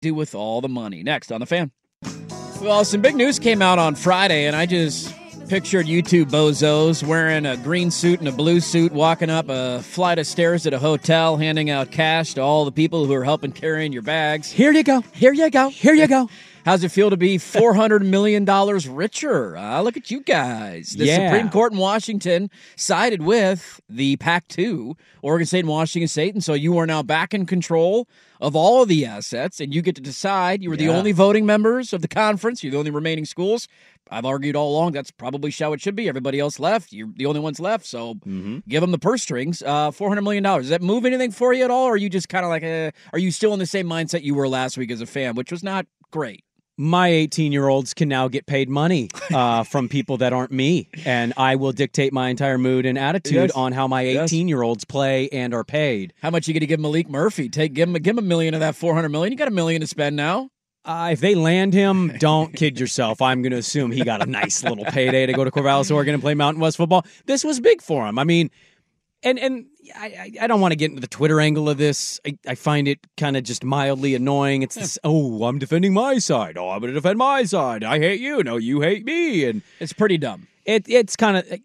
do 0.00 0.14
with 0.14 0.34
all 0.34 0.62
the 0.62 0.68
money. 0.68 1.02
Next 1.02 1.30
on 1.30 1.40
the 1.40 1.46
fan. 1.46 1.72
Well, 2.62 2.84
some 2.84 3.02
big 3.02 3.16
news 3.16 3.38
came 3.38 3.60
out 3.60 3.78
on 3.78 3.94
Friday, 3.94 4.46
and 4.46 4.56
I 4.56 4.64
just 4.64 5.14
pictured 5.48 5.86
you 5.86 6.00
two 6.00 6.24
bozos 6.24 7.02
wearing 7.02 7.44
a 7.44 7.56
green 7.58 7.90
suit 7.90 8.18
and 8.18 8.28
a 8.28 8.32
blue 8.32 8.60
suit 8.60 8.92
walking 8.92 9.28
up 9.28 9.46
a 9.50 9.82
flight 9.82 10.18
of 10.18 10.26
stairs 10.26 10.66
at 10.66 10.72
a 10.72 10.78
hotel, 10.78 11.36
handing 11.36 11.68
out 11.68 11.90
cash 11.90 12.32
to 12.34 12.40
all 12.40 12.64
the 12.64 12.72
people 12.72 13.04
who 13.04 13.12
are 13.12 13.24
helping 13.24 13.52
carrying 13.52 13.92
your 13.92 14.00
bags. 14.00 14.50
Here 14.50 14.72
you 14.72 14.82
go. 14.82 15.02
Here 15.12 15.34
you 15.34 15.50
go. 15.50 15.68
Here 15.68 15.94
you 15.94 16.06
go. 16.06 16.30
How's 16.64 16.84
it 16.84 16.90
feel 16.90 17.08
to 17.10 17.16
be 17.16 17.38
$400 17.38 18.04
million 18.04 18.44
richer? 18.44 19.56
Uh, 19.56 19.80
look 19.80 19.96
at 19.96 20.10
you 20.10 20.20
guys. 20.22 20.90
The 20.90 21.06
Yeah. 21.06 21.30
Supreme 21.30 21.50
Court 21.50 21.72
in 21.72 21.78
Washington 21.78 22.50
sided 22.76 23.22
with 23.22 23.80
the 23.88 24.16
PAC 24.16 24.46
2, 24.48 24.94
Oregon 25.22 25.46
State 25.46 25.60
and 25.60 25.68
Washington 25.68 26.08
State. 26.08 26.34
And 26.34 26.44
so 26.44 26.52
you 26.54 26.76
are 26.78 26.86
now 26.86 27.02
back 27.02 27.32
in 27.32 27.46
control 27.46 28.06
of 28.40 28.54
all 28.54 28.82
of 28.82 28.88
the 28.88 29.04
assets, 29.06 29.60
and 29.60 29.74
you 29.74 29.82
get 29.82 29.94
to 29.96 30.00
decide. 30.02 30.62
You 30.62 30.70
were 30.70 30.76
the 30.76 30.88
only 30.88 31.12
voting 31.12 31.44
members 31.46 31.92
of 31.92 32.02
the 32.02 32.08
conference, 32.08 32.62
you're 32.62 32.72
the 32.72 32.78
only 32.78 32.90
remaining 32.90 33.24
schools. 33.24 33.66
I've 34.12 34.24
argued 34.24 34.56
all 34.56 34.72
along 34.72 34.92
that's 34.92 35.10
probably 35.12 35.52
how 35.52 35.72
it 35.72 35.80
should 35.80 35.94
be. 35.94 36.08
Everybody 36.08 36.40
else 36.40 36.58
left. 36.58 36.92
You're 36.92 37.10
the 37.14 37.26
only 37.26 37.38
ones 37.40 37.60
left. 37.60 37.86
So 37.86 38.14
give 38.68 38.80
them 38.80 38.90
the 38.90 38.98
purse 38.98 39.22
strings. 39.22 39.62
Uh, 39.62 39.92
$400 39.92 40.22
million. 40.24 40.42
Does 40.42 40.68
that 40.70 40.82
move 40.82 41.04
anything 41.04 41.30
for 41.30 41.52
you 41.52 41.64
at 41.64 41.70
all? 41.70 41.84
Or 41.86 41.92
are 41.92 41.96
you 41.96 42.08
just 42.10 42.28
kind 42.28 42.44
of 42.44 42.48
like, 42.50 42.64
eh, 42.64 42.90
are 43.12 43.18
you 43.20 43.30
still 43.30 43.52
in 43.52 43.60
the 43.60 43.66
same 43.66 43.86
mindset 43.86 44.22
you 44.24 44.34
were 44.34 44.48
last 44.48 44.76
week 44.76 44.90
as 44.90 45.00
a 45.00 45.06
fan, 45.06 45.36
which 45.36 45.52
was 45.52 45.62
not 45.62 45.86
great? 46.10 46.44
My 46.78 47.08
18 47.08 47.52
year 47.52 47.68
olds 47.68 47.92
can 47.94 48.08
now 48.08 48.26
get 48.28 48.46
paid 48.46 48.68
money 48.68 49.08
uh, 49.34 49.64
from 49.64 49.88
people 49.88 50.16
that 50.18 50.32
aren't 50.32 50.52
me. 50.52 50.88
And 51.04 51.32
I 51.36 51.56
will 51.56 51.72
dictate 51.72 52.12
my 52.12 52.28
entire 52.30 52.56
mood 52.58 52.86
and 52.86 52.98
attitude 52.98 53.34
Yes. 53.34 53.50
on 53.52 53.72
how 53.72 53.86
my 53.86 54.02
18 54.02 54.48
year 54.48 54.62
olds 54.62 54.84
play 54.84 55.28
and 55.30 55.52
are 55.52 55.64
paid. 55.64 56.14
How 56.22 56.30
much 56.30 56.48
you 56.48 56.54
going 56.54 56.60
to 56.60 56.66
give 56.66 56.80
Malik 56.80 57.08
Murphy? 57.08 57.48
Take 57.48 57.74
give 57.74 57.88
him 57.88 57.94
give 57.94 58.16
him 58.16 58.24
a 58.24 58.26
million 58.26 58.54
of 58.54 58.60
that 58.60 58.76
four 58.76 58.94
hundred 58.94 59.10
million. 59.10 59.32
You 59.32 59.38
got 59.38 59.48
a 59.48 59.52
million 59.52 59.80
to 59.82 59.86
spend 59.86 60.16
now. 60.16 60.48
Uh, 60.82 61.10
if 61.12 61.20
they 61.20 61.34
land 61.34 61.74
him, 61.74 62.10
don't 62.18 62.54
kid 62.56 62.80
yourself. 62.80 63.20
I'm 63.20 63.42
going 63.42 63.52
to 63.52 63.58
assume 63.58 63.90
he 63.92 64.02
got 64.02 64.22
a 64.22 64.26
nice 64.26 64.64
little 64.64 64.86
payday 64.86 65.26
to 65.26 65.32
go 65.34 65.44
to 65.44 65.50
Corvallis, 65.50 65.94
Oregon, 65.94 66.14
and 66.14 66.22
play 66.22 66.32
Mountain 66.34 66.62
West 66.62 66.78
football. 66.78 67.04
This 67.26 67.44
was 67.44 67.60
big 67.60 67.82
for 67.82 68.06
him. 68.08 68.18
I 68.18 68.24
mean, 68.24 68.50
and 69.22 69.38
and 69.38 69.66
I, 69.96 70.32
I- 70.40 70.46
don't 70.46 70.60
want 70.60 70.72
to 70.72 70.76
get 70.76 70.90
into 70.90 71.00
the 71.00 71.06
Twitter 71.06 71.40
angle 71.40 71.68
of 71.68 71.78
this. 71.78 72.20
I, 72.26 72.38
I 72.46 72.54
find 72.54 72.86
it 72.88 72.98
kind 73.16 73.36
of 73.36 73.44
just 73.44 73.64
mildly 73.64 74.14
annoying. 74.14 74.62
It's 74.62 74.74
this, 74.76 74.98
oh, 75.04 75.44
I'm 75.44 75.58
defending 75.58 75.92
my 75.92 76.18
side. 76.18 76.56
Oh, 76.58 76.70
I'm 76.70 76.80
going 76.80 76.92
to 76.92 76.94
defend 77.00 77.18
my 77.18 77.44
side. 77.44 77.82
I 77.84 77.98
hate 77.98 78.20
you. 78.20 78.42
No, 78.42 78.56
you 78.56 78.80
hate 78.80 79.04
me. 79.04 79.44
And 79.44 79.62
It's 79.80 79.92
pretty 79.92 80.18
dumb. 80.18 80.46
it 80.64 80.84
it's 80.88 81.16
kind 81.16 81.36
of 81.36 81.60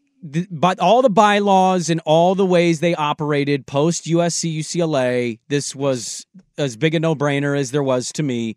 but 0.50 0.80
all 0.80 1.04
the 1.04 1.10
bylaws 1.10 1.90
and 1.92 2.02
all 2.04 2.34
the 2.34 2.46
ways 2.48 2.80
they 2.80 2.96
operated 2.96 3.68
post 3.68 4.06
USC 4.06 4.58
UCLA, 4.58 5.38
this 5.50 5.76
was 5.76 6.26
as 6.58 6.76
big 6.78 6.96
a 6.96 7.00
no 7.00 7.14
brainer 7.16 7.56
as 7.58 7.70
there 7.72 7.84
was 7.84 8.12
to 8.14 8.24
me. 8.24 8.56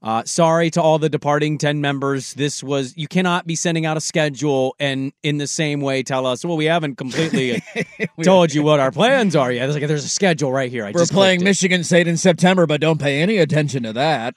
Uh, 0.00 0.22
sorry 0.24 0.70
to 0.70 0.80
all 0.80 0.98
the 0.98 1.08
departing 1.08 1.58
10 1.58 1.80
members. 1.80 2.34
This 2.34 2.62
was, 2.62 2.96
you 2.96 3.08
cannot 3.08 3.46
be 3.46 3.56
sending 3.56 3.84
out 3.84 3.96
a 3.96 4.00
schedule 4.00 4.76
and 4.78 5.12
in 5.24 5.38
the 5.38 5.46
same 5.48 5.80
way 5.80 6.04
tell 6.04 6.24
us, 6.24 6.44
well, 6.44 6.56
we 6.56 6.66
haven't 6.66 6.96
completely 6.96 7.60
told 8.22 8.54
you 8.54 8.62
what 8.62 8.78
our 8.78 8.92
plans 8.92 9.34
are 9.34 9.50
yet. 9.50 9.68
It's 9.68 9.76
like, 9.76 9.88
there's 9.88 10.04
a 10.04 10.08
schedule 10.08 10.52
right 10.52 10.70
here. 10.70 10.84
I 10.84 10.92
We're 10.92 11.00
just 11.00 11.12
playing. 11.12 11.42
Michigan 11.42 11.82
State 11.82 12.06
in 12.06 12.16
September, 12.16 12.66
but 12.66 12.80
don't 12.80 13.00
pay 13.00 13.20
any 13.20 13.38
attention 13.38 13.82
to 13.82 13.92
that. 13.94 14.36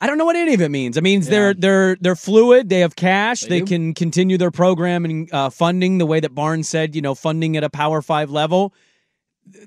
I 0.00 0.06
don't 0.06 0.18
know 0.18 0.26
what 0.26 0.36
any 0.36 0.54
of 0.54 0.60
it 0.60 0.68
means. 0.68 0.96
It 0.96 1.02
means 1.02 1.26
they're 1.26 1.54
they're 1.54 1.96
they're 1.96 2.16
fluid. 2.16 2.68
They 2.68 2.80
have 2.80 2.96
cash. 2.96 3.40
They, 3.40 3.60
do. 3.60 3.66
can 3.66 3.94
continue 3.94 4.36
their 4.36 4.50
program 4.50 5.06
and 5.06 5.32
uh, 5.32 5.48
funding 5.48 5.96
the 5.96 6.04
way 6.04 6.20
that 6.20 6.34
Barnes 6.34 6.68
said. 6.68 6.94
You 6.94 7.00
know, 7.00 7.14
funding 7.14 7.56
at 7.56 7.64
a 7.64 7.70
Power 7.70 8.02
Five 8.02 8.30
level. 8.30 8.74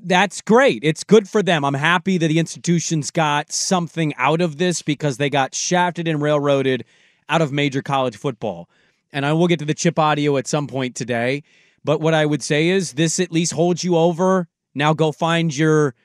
That's 0.03 0.41
great. 0.41 0.83
It's 0.83 1.03
good 1.03 1.29
for 1.29 1.41
them. 1.41 1.63
I'm 1.63 1.73
happy 1.73 2.17
that 2.17 2.27
the 2.27 2.39
institutions 2.39 3.11
got 3.11 3.51
something 3.51 4.13
out 4.17 4.41
of 4.41 4.57
this 4.57 4.81
because 4.81 5.17
they 5.17 5.29
got 5.29 5.55
shafted 5.55 6.07
and 6.07 6.21
railroaded 6.21 6.83
out 7.29 7.41
of 7.41 7.51
major 7.51 7.81
college 7.81 8.17
football. 8.17 8.69
And 9.13 9.25
I 9.25 9.33
will 9.33 9.47
get 9.47 9.59
to 9.59 9.65
the 9.65 9.73
chip 9.73 9.97
audio 9.97 10.37
at 10.37 10.47
some 10.47 10.67
point 10.67 10.95
today. 10.95 11.43
But 11.83 12.01
what 12.01 12.13
I 12.13 12.25
would 12.25 12.43
say 12.43 12.69
is 12.69 12.93
this 12.93 13.19
at 13.19 13.31
least 13.31 13.53
holds 13.53 13.83
you 13.83 13.95
over. 13.95 14.47
Now 14.75 14.93
go 14.93 15.11
find 15.11 15.55
your 15.55 15.95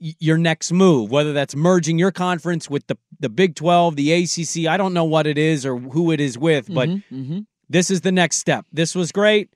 your 0.00 0.38
next 0.38 0.70
move, 0.70 1.10
whether 1.10 1.32
that's 1.32 1.56
merging 1.56 1.98
your 1.98 2.12
conference 2.12 2.70
with 2.70 2.86
the 2.86 2.96
the 3.18 3.28
Big 3.28 3.56
12, 3.56 3.96
the 3.96 4.12
ACC. 4.12 4.68
I 4.68 4.76
don't 4.76 4.94
know 4.94 5.04
what 5.04 5.26
it 5.26 5.36
is 5.36 5.66
or 5.66 5.76
who 5.76 6.12
it 6.12 6.20
is 6.20 6.38
with, 6.38 6.72
but 6.72 6.88
Mhm. 6.88 7.46
this 7.68 7.90
is 7.90 8.02
the 8.02 8.12
next 8.12 8.36
step. 8.36 8.64
This 8.72 8.94
was 8.94 9.10
great. 9.10 9.50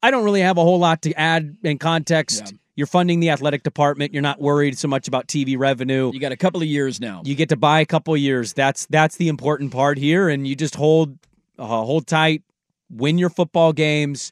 I 0.00 0.12
don't 0.12 0.22
really 0.24 0.40
have 0.42 0.56
a 0.56 0.62
whole 0.62 0.78
lot 0.78 1.02
to 1.02 1.12
add 1.14 1.56
in 1.64 1.78
context. 1.78 2.54
You're 2.78 2.86
funding 2.86 3.18
the 3.18 3.30
athletic 3.30 3.64
department. 3.64 4.12
You're 4.12 4.22
not 4.22 4.40
worried 4.40 4.78
so 4.78 4.86
much 4.86 5.08
about 5.08 5.26
TV 5.26 5.58
revenue. 5.58 6.12
You 6.14 6.20
got 6.20 6.30
a 6.30 6.36
couple 6.36 6.62
of 6.62 6.68
years 6.68 7.00
now. 7.00 7.22
You 7.24 7.34
get 7.34 7.48
to 7.48 7.56
buy 7.56 7.80
a 7.80 7.84
couple 7.84 8.14
of 8.14 8.20
years. 8.20 8.52
That's 8.52 8.86
that's 8.86 9.16
the 9.16 9.26
important 9.26 9.72
part 9.72 9.98
here, 9.98 10.28
and 10.28 10.46
you 10.46 10.54
just 10.54 10.76
hold 10.76 11.18
uh, 11.58 11.66
hold 11.66 12.06
tight, 12.06 12.44
win 12.88 13.18
your 13.18 13.30
football 13.30 13.72
games, 13.72 14.30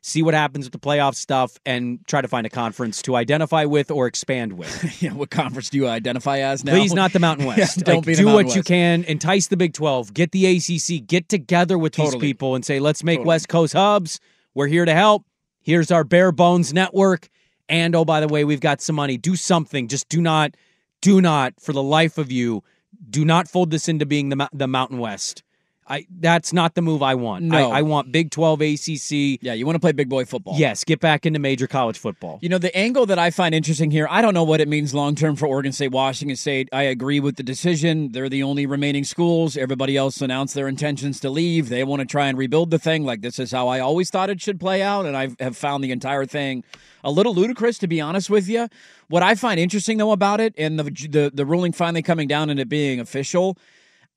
see 0.00 0.22
what 0.22 0.32
happens 0.32 0.64
with 0.64 0.72
the 0.72 0.78
playoff 0.78 1.16
stuff, 1.16 1.58
and 1.66 1.98
try 2.06 2.20
to 2.20 2.28
find 2.28 2.46
a 2.46 2.50
conference 2.50 3.02
to 3.02 3.16
identify 3.16 3.64
with 3.64 3.90
or 3.90 4.06
expand 4.06 4.52
with. 4.52 5.02
yeah, 5.02 5.12
what 5.12 5.30
conference 5.30 5.68
do 5.68 5.78
you 5.78 5.88
identify 5.88 6.38
as 6.38 6.64
now? 6.64 6.74
Please, 6.74 6.94
not 6.94 7.12
the 7.12 7.18
Mountain 7.18 7.46
Yeah, 7.48 7.56
West. 7.56 7.82
don't 7.82 7.96
Like, 7.96 8.06
be 8.06 8.14
the 8.14 8.20
do 8.22 8.26
Mountain 8.26 8.46
what 8.46 8.54
you 8.54 8.62
can. 8.62 9.02
Entice 9.08 9.48
the 9.48 9.56
Big 9.56 9.72
Twelve. 9.72 10.14
Get 10.14 10.30
the 10.30 10.46
ACC. 10.46 11.04
Get 11.04 11.28
together 11.28 11.76
with 11.76 11.94
these 11.94 12.14
people 12.14 12.54
and 12.54 12.64
say, 12.64 12.78
let's 12.78 13.02
make 13.02 13.24
West 13.24 13.48
Coast 13.48 13.72
hubs. 13.72 14.20
We're 14.54 14.68
here 14.68 14.84
to 14.84 14.94
help. 14.94 15.24
Here's 15.62 15.90
our 15.90 16.04
bare 16.04 16.30
bones 16.30 16.72
network. 16.72 17.28
And 17.68 17.94
oh, 17.94 18.04
by 18.04 18.20
the 18.20 18.28
way, 18.28 18.44
we've 18.44 18.60
got 18.60 18.80
some 18.80 18.96
money. 18.96 19.16
Do 19.16 19.36
something. 19.36 19.88
Just 19.88 20.08
do 20.08 20.20
not, 20.20 20.56
do 21.00 21.20
not, 21.20 21.60
for 21.60 21.72
the 21.72 21.82
life 21.82 22.18
of 22.18 22.32
you, 22.32 22.62
do 23.10 23.24
not 23.24 23.48
fold 23.48 23.70
this 23.70 23.88
into 23.88 24.06
being 24.06 24.30
the 24.30 24.48
the 24.52 24.66
Mountain 24.66 24.98
West. 24.98 25.42
I 25.88 26.06
that's 26.20 26.52
not 26.52 26.74
the 26.74 26.82
move 26.82 27.02
I 27.02 27.14
want. 27.14 27.44
No. 27.44 27.70
I, 27.70 27.78
I 27.78 27.82
want 27.82 28.12
Big 28.12 28.30
Twelve 28.30 28.60
ACC. 28.60 29.38
Yeah, 29.40 29.54
you 29.54 29.64
want 29.64 29.76
to 29.76 29.80
play 29.80 29.92
big 29.92 30.08
boy 30.08 30.24
football. 30.24 30.54
Yes, 30.56 30.84
get 30.84 31.00
back 31.00 31.24
into 31.24 31.38
major 31.38 31.66
college 31.66 31.98
football. 31.98 32.38
You 32.42 32.48
know, 32.48 32.58
the 32.58 32.74
angle 32.76 33.06
that 33.06 33.18
I 33.18 33.30
find 33.30 33.54
interesting 33.54 33.90
here, 33.90 34.06
I 34.10 34.20
don't 34.20 34.34
know 34.34 34.44
what 34.44 34.60
it 34.60 34.68
means 34.68 34.94
long 34.94 35.14
term 35.14 35.34
for 35.34 35.46
Oregon 35.46 35.72
State, 35.72 35.92
Washington 35.92 36.36
State. 36.36 36.68
I 36.72 36.82
agree 36.82 37.20
with 37.20 37.36
the 37.36 37.42
decision. 37.42 38.12
They're 38.12 38.28
the 38.28 38.42
only 38.42 38.66
remaining 38.66 39.04
schools. 39.04 39.56
Everybody 39.56 39.96
else 39.96 40.20
announced 40.20 40.54
their 40.54 40.68
intentions 40.68 41.20
to 41.20 41.30
leave. 41.30 41.68
They 41.68 41.84
want 41.84 42.00
to 42.00 42.06
try 42.06 42.26
and 42.26 42.36
rebuild 42.36 42.70
the 42.70 42.78
thing. 42.78 43.04
Like, 43.04 43.22
this 43.22 43.38
is 43.38 43.52
how 43.52 43.68
I 43.68 43.80
always 43.80 44.10
thought 44.10 44.30
it 44.30 44.40
should 44.40 44.60
play 44.60 44.82
out. 44.82 45.06
And 45.06 45.16
I 45.16 45.30
have 45.40 45.56
found 45.56 45.82
the 45.82 45.92
entire 45.92 46.26
thing 46.26 46.64
a 47.02 47.10
little 47.10 47.34
ludicrous, 47.34 47.78
to 47.78 47.86
be 47.86 48.00
honest 48.00 48.28
with 48.28 48.48
you. 48.48 48.68
What 49.08 49.22
I 49.22 49.34
find 49.34 49.58
interesting, 49.58 49.96
though, 49.96 50.12
about 50.12 50.40
it 50.40 50.54
and 50.58 50.78
the, 50.78 50.84
the, 50.84 51.30
the 51.32 51.46
ruling 51.46 51.72
finally 51.72 52.02
coming 52.02 52.28
down 52.28 52.50
and 52.50 52.60
it 52.60 52.68
being 52.68 53.00
official 53.00 53.56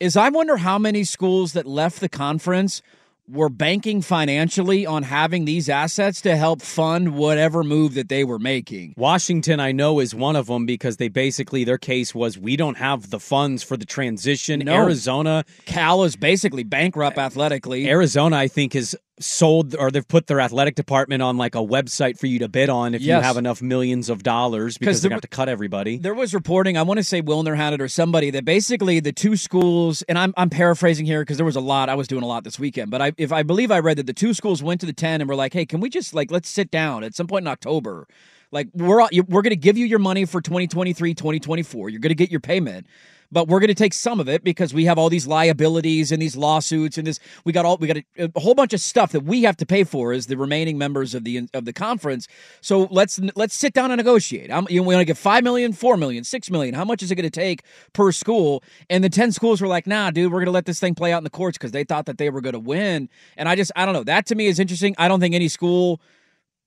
is 0.01 0.17
I 0.17 0.29
wonder 0.29 0.57
how 0.57 0.79
many 0.79 1.03
schools 1.03 1.53
that 1.53 1.67
left 1.67 1.99
the 1.99 2.09
conference 2.09 2.81
were 3.29 3.49
banking 3.49 4.01
financially 4.01 4.83
on 4.83 5.03
having 5.03 5.45
these 5.45 5.69
assets 5.69 6.21
to 6.21 6.35
help 6.35 6.59
fund 6.59 7.15
whatever 7.15 7.63
move 7.63 7.93
that 7.93 8.09
they 8.09 8.23
were 8.23 8.39
making. 8.39 8.95
Washington, 8.97 9.59
I 9.59 9.71
know, 9.71 9.99
is 9.99 10.15
one 10.15 10.35
of 10.35 10.47
them 10.47 10.65
because 10.65 10.97
they 10.97 11.07
basically 11.07 11.63
their 11.63 11.77
case 11.77 12.15
was 12.15 12.35
we 12.35 12.57
don't 12.57 12.77
have 12.77 13.11
the 13.11 13.19
funds 13.19 13.61
for 13.61 13.77
the 13.77 13.85
transition. 13.85 14.61
No. 14.61 14.73
Arizona, 14.73 15.45
Cal 15.65 16.03
is 16.03 16.15
basically 16.15 16.63
bankrupt 16.63 17.19
athletically. 17.19 17.87
Arizona, 17.87 18.37
I 18.37 18.47
think 18.47 18.73
has 18.73 18.95
sold 19.19 19.75
or 19.75 19.91
they've 19.91 20.07
put 20.07 20.27
their 20.27 20.39
athletic 20.39 20.73
department 20.75 21.21
on 21.21 21.37
like 21.37 21.53
a 21.53 21.59
website 21.59 22.17
for 22.17 22.25
you 22.27 22.39
to 22.39 22.47
bid 22.47 22.69
on 22.69 22.95
if 22.95 23.01
you 23.01 23.07
have 23.23 23.37
enough 23.37 23.61
millions 23.61 24.09
of 24.09 24.23
dollars 24.23 24.77
because 24.77 25.01
they're 25.01 25.09
going 25.09 25.21
to 25.21 25.25
have 25.25 25.29
to 25.29 25.35
cut 25.35 25.47
everybody. 25.49 25.97
There 25.97 26.13
was 26.15 26.33
reporting, 26.33 26.77
I 26.77 26.81
want 26.81 26.97
to 26.97 27.03
say 27.03 27.21
Wilner 27.21 27.55
had 27.55 27.73
it 27.73 27.81
or 27.81 27.87
somebody 27.87 28.31
that 28.31 28.45
basically 28.45 28.99
the 28.99 29.11
two 29.11 29.35
schools, 29.35 30.01
and 30.03 30.17
I'm 30.17 30.33
I'm 30.37 30.49
paraphrasing 30.49 31.05
here 31.05 31.21
because 31.21 31.37
there 31.37 31.45
was 31.45 31.55
a 31.55 31.61
lot. 31.61 31.89
I 31.89 31.95
was 31.95 32.07
doing 32.07 32.23
a 32.23 32.27
lot 32.27 32.43
this 32.43 32.57
weekend, 32.57 32.89
but 32.89 33.01
I 33.01 33.11
if 33.17 33.31
I 33.31 33.43
believe 33.43 33.69
I 33.69 33.79
read 33.79 33.97
that 33.97 34.07
the 34.07 34.13
two 34.13 34.33
schools 34.33 34.63
went 34.63 34.79
to 34.81 34.87
the 34.87 34.93
ten 34.93 35.21
and 35.21 35.29
were 35.29 35.35
like, 35.35 35.53
hey, 35.53 35.65
can 35.65 35.81
we 35.81 35.89
just 35.89 36.13
like 36.13 36.31
let's 36.31 36.49
sit 36.49 36.71
down 36.71 37.03
at 37.03 37.13
some 37.13 37.27
point 37.27 37.43
in 37.43 37.47
October. 37.47 38.07
Like 38.51 38.67
we're 38.73 39.01
all- 39.01 39.09
we're 39.29 39.41
going 39.43 39.51
to 39.51 39.55
give 39.55 39.77
you 39.77 39.85
your 39.85 39.99
money 39.99 40.25
for 40.25 40.41
2023, 40.41 41.13
2024. 41.13 41.89
You're 41.89 41.99
going 41.99 42.09
to 42.09 42.15
get 42.15 42.31
your 42.31 42.41
payment. 42.41 42.85
But 43.31 43.47
we're 43.47 43.59
going 43.59 43.69
to 43.69 43.73
take 43.73 43.93
some 43.93 44.19
of 44.19 44.27
it 44.27 44.43
because 44.43 44.73
we 44.73 44.85
have 44.85 44.97
all 44.97 45.09
these 45.09 45.27
liabilities 45.27 46.11
and 46.11 46.21
these 46.21 46.35
lawsuits 46.35 46.97
and 46.97 47.07
this 47.07 47.19
we 47.45 47.53
got 47.53 47.65
all 47.65 47.77
we 47.77 47.87
got 47.87 47.97
a, 47.97 48.31
a, 48.35 48.39
whole 48.39 48.53
bunch 48.53 48.73
of 48.73 48.81
stuff 48.81 49.11
that 49.11 49.21
we 49.21 49.43
have 49.43 49.57
to 49.57 49.65
pay 49.65 49.83
for 49.83 50.13
as 50.13 50.27
the 50.27 50.37
remaining 50.37 50.77
members 50.77 51.15
of 51.15 51.23
the 51.23 51.47
of 51.53 51.65
the 51.65 51.73
conference. 51.73 52.27
So 52.61 52.87
let's 52.91 53.19
let's 53.35 53.55
sit 53.55 53.73
down 53.73 53.91
and 53.91 53.97
negotiate. 53.97 54.51
I'm, 54.51 54.67
you 54.69 54.77
know, 54.77 54.87
we 54.87 54.95
want 54.95 55.01
to 55.01 55.05
get 55.05 55.17
5 55.17 55.43
million 55.43 55.73
4 55.73 55.97
million 55.97 56.23
6 56.23 56.51
million. 56.51 56.75
How 56.75 56.85
much 56.85 57.01
is 57.03 57.11
it 57.11 57.15
going 57.15 57.23
to 57.23 57.29
take 57.29 57.63
per 57.93 58.11
school? 58.11 58.63
And 58.89 59.03
the 59.03 59.09
10 59.09 59.31
schools 59.31 59.61
were 59.61 59.67
like 59.67 59.87
nah 59.87 60.11
dude 60.11 60.31
we're 60.31 60.39
going 60.39 60.45
to 60.45 60.51
let 60.51 60.65
this 60.65 60.79
thing 60.79 60.95
play 60.95 61.13
out 61.13 61.17
in 61.19 61.23
the 61.23 61.29
courts 61.29 61.57
because 61.57 61.71
they 61.71 61.83
thought 61.83 62.05
that 62.05 62.17
they 62.17 62.29
were 62.29 62.41
going 62.41 62.53
to 62.53 62.59
win. 62.59 63.09
And 63.37 63.47
i 63.47 63.55
just 63.55 63.71
i 63.75 63.85
don't 63.85 63.93
know. 63.93 64.03
That 64.03 64.25
to 64.27 64.35
me 64.35 64.47
is 64.47 64.59
interesting. 64.59 64.95
I 64.97 65.07
don't 65.07 65.19
think 65.19 65.35
any 65.35 65.47
school 65.47 66.01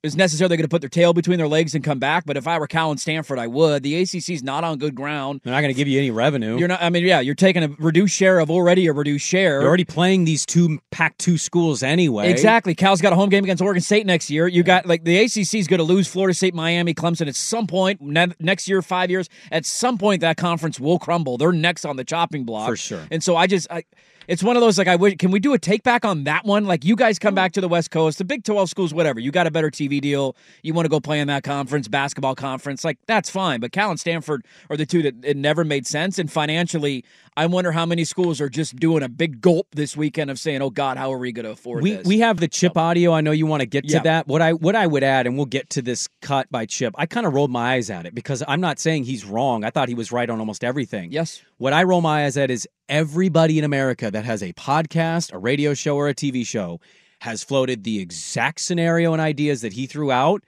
is 0.04 0.16
necessarily 0.16 0.56
going 0.56 0.64
to 0.64 0.68
put 0.68 0.82
their 0.82 0.90
tail 0.90 1.14
between 1.14 1.38
their 1.38 1.48
legs 1.48 1.74
and 1.74 1.82
come 1.82 1.98
back. 1.98 2.24
But 2.26 2.36
if 2.36 2.46
I 2.46 2.58
were 2.58 2.66
Cal 2.66 2.90
and 2.90 3.00
Stanford, 3.00 3.38
I 3.38 3.46
would. 3.46 3.82
The 3.82 4.02
ACC's 4.02 4.42
not 4.42 4.62
on 4.62 4.78
good 4.78 4.94
ground. 4.94 5.40
They're 5.42 5.52
not 5.52 5.62
going 5.62 5.72
to 5.72 5.76
give 5.76 5.88
you 5.88 5.98
any 5.98 6.10
revenue. 6.10 6.58
You're 6.58 6.68
not. 6.68 6.82
I 6.82 6.90
mean, 6.90 7.04
yeah, 7.04 7.20
you're 7.20 7.34
taking 7.34 7.64
a 7.64 7.68
reduced 7.78 8.14
share 8.14 8.38
of 8.38 8.50
already 8.50 8.86
a 8.86 8.92
reduced 8.92 9.26
share. 9.26 9.60
You're 9.60 9.68
already 9.68 9.84
playing 9.84 10.26
these 10.26 10.44
two 10.44 10.78
Pac-2 10.90 11.40
schools 11.40 11.82
anyway. 11.82 12.30
Exactly. 12.30 12.74
Cal's 12.74 13.00
got 13.00 13.12
a 13.12 13.16
home 13.16 13.30
game 13.30 13.44
against 13.44 13.62
Oregon 13.62 13.82
State 13.82 14.04
next 14.04 14.30
year. 14.30 14.46
You 14.46 14.62
got 14.62 14.84
like 14.86 15.04
the 15.04 15.18
ACC 15.18 15.54
is 15.54 15.66
going 15.66 15.78
to 15.78 15.84
lose 15.84 16.06
Florida 16.06 16.34
State, 16.34 16.54
Miami, 16.54 16.92
Clemson 16.92 17.26
at 17.26 17.34
some 17.34 17.66
point 17.66 18.00
ne- 18.02 18.34
next 18.38 18.68
year, 18.68 18.82
five 18.82 19.10
years. 19.10 19.28
At 19.50 19.64
some 19.64 19.96
point, 19.96 20.20
that 20.20 20.36
conference 20.36 20.78
will 20.78 20.98
crumble. 20.98 21.38
They're 21.38 21.52
next 21.52 21.86
on 21.86 21.96
the 21.96 22.04
chopping 22.04 22.44
block 22.44 22.68
for 22.68 22.76
sure. 22.76 23.06
And 23.10 23.22
so 23.22 23.36
I 23.36 23.46
just. 23.46 23.66
I, 23.70 23.84
it's 24.28 24.42
one 24.42 24.56
of 24.56 24.60
those 24.60 24.78
like 24.78 24.88
I 24.88 24.96
wish. 24.96 25.16
Can 25.16 25.30
we 25.30 25.40
do 25.40 25.54
a 25.54 25.58
take 25.58 25.82
back 25.82 26.04
on 26.04 26.24
that 26.24 26.44
one? 26.44 26.64
Like 26.64 26.84
you 26.84 26.96
guys 26.96 27.18
come 27.18 27.32
mm. 27.32 27.37
back 27.37 27.52
to 27.52 27.60
the 27.60 27.68
West 27.68 27.90
Coast, 27.90 28.18
the 28.18 28.24
Big 28.24 28.44
Twelve 28.44 28.68
schools, 28.68 28.94
whatever. 28.94 29.20
You 29.20 29.30
got 29.30 29.46
a 29.46 29.50
better 29.50 29.70
TV 29.70 30.00
deal. 30.00 30.37
You 30.62 30.74
want 30.74 30.87
to 30.87 30.90
go 30.90 31.00
play 31.00 31.20
in 31.20 31.28
that 31.28 31.42
conference, 31.42 31.88
basketball 31.88 32.34
conference, 32.34 32.84
like 32.84 32.98
that's 33.06 33.30
fine. 33.30 33.60
But 33.60 33.72
Cal 33.72 33.90
and 33.90 34.00
Stanford 34.00 34.44
are 34.70 34.76
the 34.76 34.87
two 34.87 35.02
that 35.02 35.24
it 35.24 35.37
never 35.37 35.64
made 35.64 35.87
sense. 35.87 36.18
And 36.18 36.30
financially, 36.30 37.04
I 37.37 37.47
wonder 37.47 37.73
how 37.73 37.85
many 37.85 38.05
schools 38.05 38.40
are 38.40 38.49
just 38.49 38.77
doing 38.77 39.03
a 39.03 39.09
big 39.09 39.40
gulp 39.40 39.66
this 39.73 39.97
weekend 39.97 40.31
of 40.31 40.38
saying, 40.38 40.62
"Oh 40.62 40.70
God, 40.70 40.97
how 40.97 41.12
are 41.12 41.18
we 41.18 41.33
going 41.33 41.44
to 41.44 41.51
afford 41.51 41.83
we, 41.83 41.94
this?" 41.94 42.07
We 42.07 42.20
have 42.20 42.38
the 42.38 42.47
Chip 42.47 42.77
audio. 42.77 43.12
I 43.12 43.23
know 43.23 43.33
you 43.33 43.47
want 43.47 43.61
to 43.61 43.66
get 43.66 43.88
to 43.88 43.94
Yeah. 43.94 44.03
that. 44.03 44.29
What 44.29 44.40
I 44.40 44.53
what 44.53 44.77
I 44.77 44.87
would 44.87 45.03
add, 45.03 45.27
and 45.27 45.37
we'll 45.37 45.47
get 45.47 45.68
to 45.70 45.83
this 45.83 46.09
cut 46.23 46.49
by 46.53 46.64
Chip. 46.64 46.94
I 46.97 47.07
kind 47.07 47.27
of 47.27 47.35
rolled 47.35 47.51
my 47.51 47.75
eyes 47.75 47.90
at 47.90 48.07
it 48.07 48.14
because 48.14 48.44
I'm 48.47 48.61
not 48.61 48.79
saying 48.79 49.05
he's 49.05 49.25
wrong. 49.25 49.64
I 49.64 49.70
thought 49.70 49.88
he 49.88 49.94
was 49.97 50.12
right 50.12 50.31
on 50.31 50.38
almost 50.38 50.62
everything. 50.62 51.11
Yes. 51.11 51.42
What 51.59 51.73
I 51.73 51.83
roll 51.83 52.01
my 52.01 52.25
eyes 52.25 52.37
at 52.37 52.53
is 52.53 52.68
everybody 52.88 53.59
in 53.59 53.64
America 53.64 54.12
that 54.12 54.25
has 54.25 54.40
a 54.42 54.53
podcast, 54.53 55.33
a 55.33 55.38
radio 55.38 55.75
show, 55.75 55.97
or 55.97 56.09
a 56.09 56.14
TV 56.14 56.47
show 56.47 56.81
has 57.20 57.42
floated 57.42 57.83
the 57.83 57.99
exact 57.99 58.61
scenario 58.61 59.12
and 59.12 59.20
ideas 59.20 59.62
that 59.62 59.73
he 59.73 59.87
threw 59.87 60.12
out. 60.12 60.44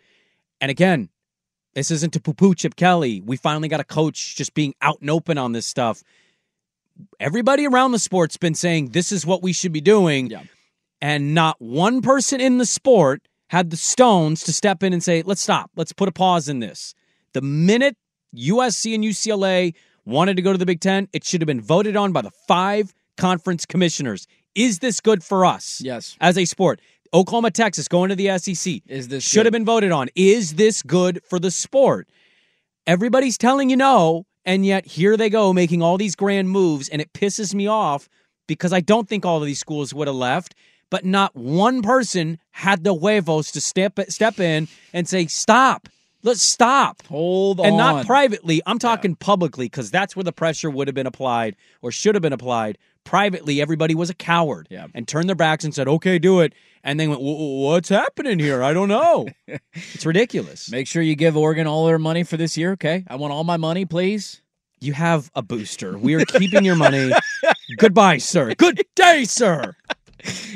And 0.61 0.71
again, 0.71 1.09
this 1.75 1.91
isn't 1.91 2.13
to 2.13 2.21
poo 2.21 2.33
poo 2.33 2.55
Chip 2.55 2.77
Kelly. 2.77 3.21
We 3.25 3.37
finally 3.37 3.69
got 3.69 3.81
a 3.81 3.85
coach 3.85 4.37
just 4.37 4.55
being 4.55 4.75
out 4.81 5.01
and 5.01 5.11
open 5.11 5.37
on 5.37 5.51
this 5.53 5.67
stuff. 5.67 6.03
Everybody 7.21 7.67
around 7.67 7.93
the 7.93 7.99
sport's 7.99 8.37
been 8.37 8.55
saying 8.55 8.91
this 8.91 9.13
is 9.13 9.25
what 9.27 9.43
we 9.43 9.53
should 9.53 9.73
be 9.73 9.81
doing. 9.81 10.29
And 11.01 11.35
not 11.35 11.57
one 11.61 12.01
person 12.03 12.41
in 12.41 12.59
the 12.59 12.67
sport 12.67 13.23
had 13.49 13.71
the 13.71 13.77
stones 13.77 14.43
to 14.45 14.53
step 14.53 14.83
in 14.83 14.93
and 14.93 15.03
say, 15.03 15.23
let's 15.23 15.41
stop. 15.41 15.71
Let's 15.77 15.93
put 15.93 16.09
a 16.09 16.13
pause 16.13 16.49
in 16.49 16.61
this. 16.61 16.95
The 17.33 17.43
minute 17.43 17.97
USC 18.35 18.95
and 18.95 19.05
UCLA 19.05 19.75
wanted 20.05 20.37
to 20.37 20.43
go 20.43 20.53
to 20.53 20.59
the 20.59 20.67
Big 20.67 20.81
Ten, 20.81 21.09
it 21.13 21.25
should 21.25 21.41
have 21.41 21.47
been 21.47 21.61
voted 21.61 21.97
on 21.97 22.13
by 22.13 22.23
the 22.23 22.31
five 22.49 22.95
conference 23.17 23.67
commissioners. 23.67 24.27
Is 24.55 24.79
this 24.79 25.01
good 25.01 25.23
for 25.23 25.45
us? 25.45 25.81
Yes. 25.83 26.17
As 26.21 26.39
a 26.39 26.45
sport. 26.45 26.81
Oklahoma, 27.15 27.51
Texas 27.51 27.89
going 27.89 28.09
to 28.11 28.17
the 28.17 28.37
SEC. 28.39 28.83
Is 28.87 29.09
this 29.09 29.23
should 29.23 29.41
good? 29.41 29.47
have 29.47 29.53
been 29.53 29.65
voted 29.65 29.93
on. 29.93 30.09
Is 30.17 30.55
this 30.55 30.83
good 30.83 31.21
for 31.29 31.39
the 31.39 31.51
sport? 31.51 32.09
Everybody's 32.87 33.39
telling 33.39 33.71
you 33.71 33.77
no, 33.77 34.26
and 34.47 34.65
yet 34.65 34.87
here 34.87 35.17
they 35.17 35.29
go 35.29 35.53
making 35.53 35.83
all 35.83 35.99
these 35.99 36.15
grand 36.15 36.49
moves, 36.49 36.89
and 36.89 37.03
it 37.03 37.13
pisses 37.13 37.53
me 37.53 37.67
off 37.67 38.09
because 38.47 38.73
I 38.73 38.81
don't 38.81 39.09
think 39.09 39.27
all 39.27 39.39
of 39.39 39.47
these 39.47 39.59
schools 39.59 39.93
would 39.93 40.07
have 40.07 40.17
left, 40.17 40.55
but 40.89 41.05
not 41.05 41.35
one 41.35 41.83
person 41.83 42.39
had 42.53 42.85
the 42.85 42.95
huevos 42.95 43.51
to 43.53 43.61
step 43.61 43.99
step 44.09 44.39
in 44.39 44.69
and 44.93 45.09
say, 45.09 45.27
"Stop, 45.27 45.89
let's 46.23 46.43
stop." 46.43 47.05
Hold 47.09 47.61
and 47.61 47.73
on. 47.73 47.77
not 47.77 48.07
privately. 48.07 48.63
I'm 48.65 48.79
talking 48.79 49.17
publicly 49.17 49.67
because 49.67 49.91
that's 49.91 50.15
where 50.15 50.25
the 50.25 50.33
pressure 50.33 50.71
would 50.71 50.87
have 50.87 50.95
been 50.95 51.09
applied 51.09 51.57
or 51.83 51.91
should 51.91 52.15
have 52.15 52.23
been 52.23 52.33
applied. 52.33 52.79
Privately, 53.07 53.63
everybody 53.63 53.95
was 53.95 54.11
a 54.11 54.15
coward 54.15 54.67
Yeah. 54.71 54.89
and 54.95 55.09
turned 55.09 55.29
their 55.29 55.37
backs 55.37 55.65
and 55.65 55.75
said, 55.75 55.89
"Okay, 55.89 56.19
do 56.19 56.41
it." 56.41 56.53
And 56.85 57.01
they 57.01 57.09
went, 57.09 57.21
"Wh- 57.21 57.39
wh- 57.39 57.63
"What's 57.65 57.89
happening 57.89 58.39
here? 58.39 58.63
I 58.63 58.73
don't 58.75 58.89
know." 58.89 59.29
it's 59.75 60.05
ridiculous. 60.05 60.71
Make 60.71 60.87
sure 60.89 61.01
you 61.03 61.15
give 61.17 61.37
Oregon 61.37 61.67
all 61.67 61.87
their 61.87 61.99
money 61.99 62.25
for 62.25 62.37
this 62.37 62.57
year. 62.59 62.73
Okay, 62.73 63.05
I 63.09 63.17
want 63.17 63.33
all 63.33 63.45
my 63.45 63.57
money, 63.57 63.85
please. 63.87 64.43
You 64.81 64.93
have 64.93 65.31
a 65.35 65.41
booster. 65.41 65.97
We 65.97 66.15
are 66.15 66.25
keeping 66.27 66.65
your 66.65 66.77
money. 66.77 67.11
Goodbye, 67.79 68.19
sir. 68.19 68.55
Good 68.57 68.83
day, 68.95 69.25
sir. 69.25 69.75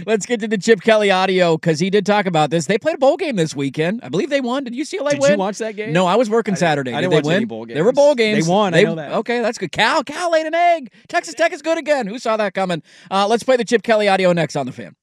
Let's 0.06 0.26
get 0.26 0.40
to 0.40 0.48
the 0.48 0.58
Chip 0.58 0.80
Kelly 0.80 1.10
audio 1.10 1.56
because 1.56 1.78
he 1.78 1.90
did 1.90 2.06
talk 2.06 2.26
about 2.26 2.50
this. 2.50 2.66
They 2.66 2.78
played 2.78 2.96
a 2.96 2.98
bowl 2.98 3.16
game 3.16 3.36
this 3.36 3.54
weekend. 3.54 4.00
I 4.02 4.08
believe 4.08 4.30
they 4.30 4.40
won. 4.40 4.64
Did 4.64 4.74
UCLA 4.74 5.10
Did 5.10 5.20
win? 5.20 5.30
Did 5.30 5.30
you 5.32 5.38
watch 5.38 5.58
that 5.58 5.76
game? 5.76 5.92
No, 5.92 6.06
I 6.06 6.16
was 6.16 6.30
working 6.30 6.56
Saturday. 6.56 6.92
I 6.92 7.00
Did 7.00 7.10
didn't 7.10 7.22
they 7.24 7.28
win? 7.28 7.36
any 7.36 7.44
bowl 7.44 7.66
There 7.66 7.84
were 7.84 7.90
games. 7.92 7.96
bowl 7.96 8.14
games. 8.14 8.46
They 8.46 8.50
won, 8.50 8.74
I 8.74 8.82
know 8.82 8.94
that. 8.96 9.12
Okay, 9.12 9.40
that's 9.40 9.58
good. 9.58 9.72
Cal, 9.72 10.02
Cal 10.04 10.32
laid 10.32 10.46
an 10.46 10.54
egg. 10.54 10.92
Texas 11.08 11.34
Tech 11.34 11.52
is 11.52 11.62
good 11.62 11.78
again. 11.78 12.06
Who 12.06 12.18
saw 12.18 12.36
that 12.38 12.54
coming? 12.54 12.82
Uh, 13.10 13.26
let's 13.28 13.42
play 13.42 13.56
the 13.56 13.64
Chip 13.64 13.82
Kelly 13.82 14.08
audio 14.08 14.32
next 14.32 14.56
on 14.56 14.66
the 14.66 14.72
fan. 14.72 14.94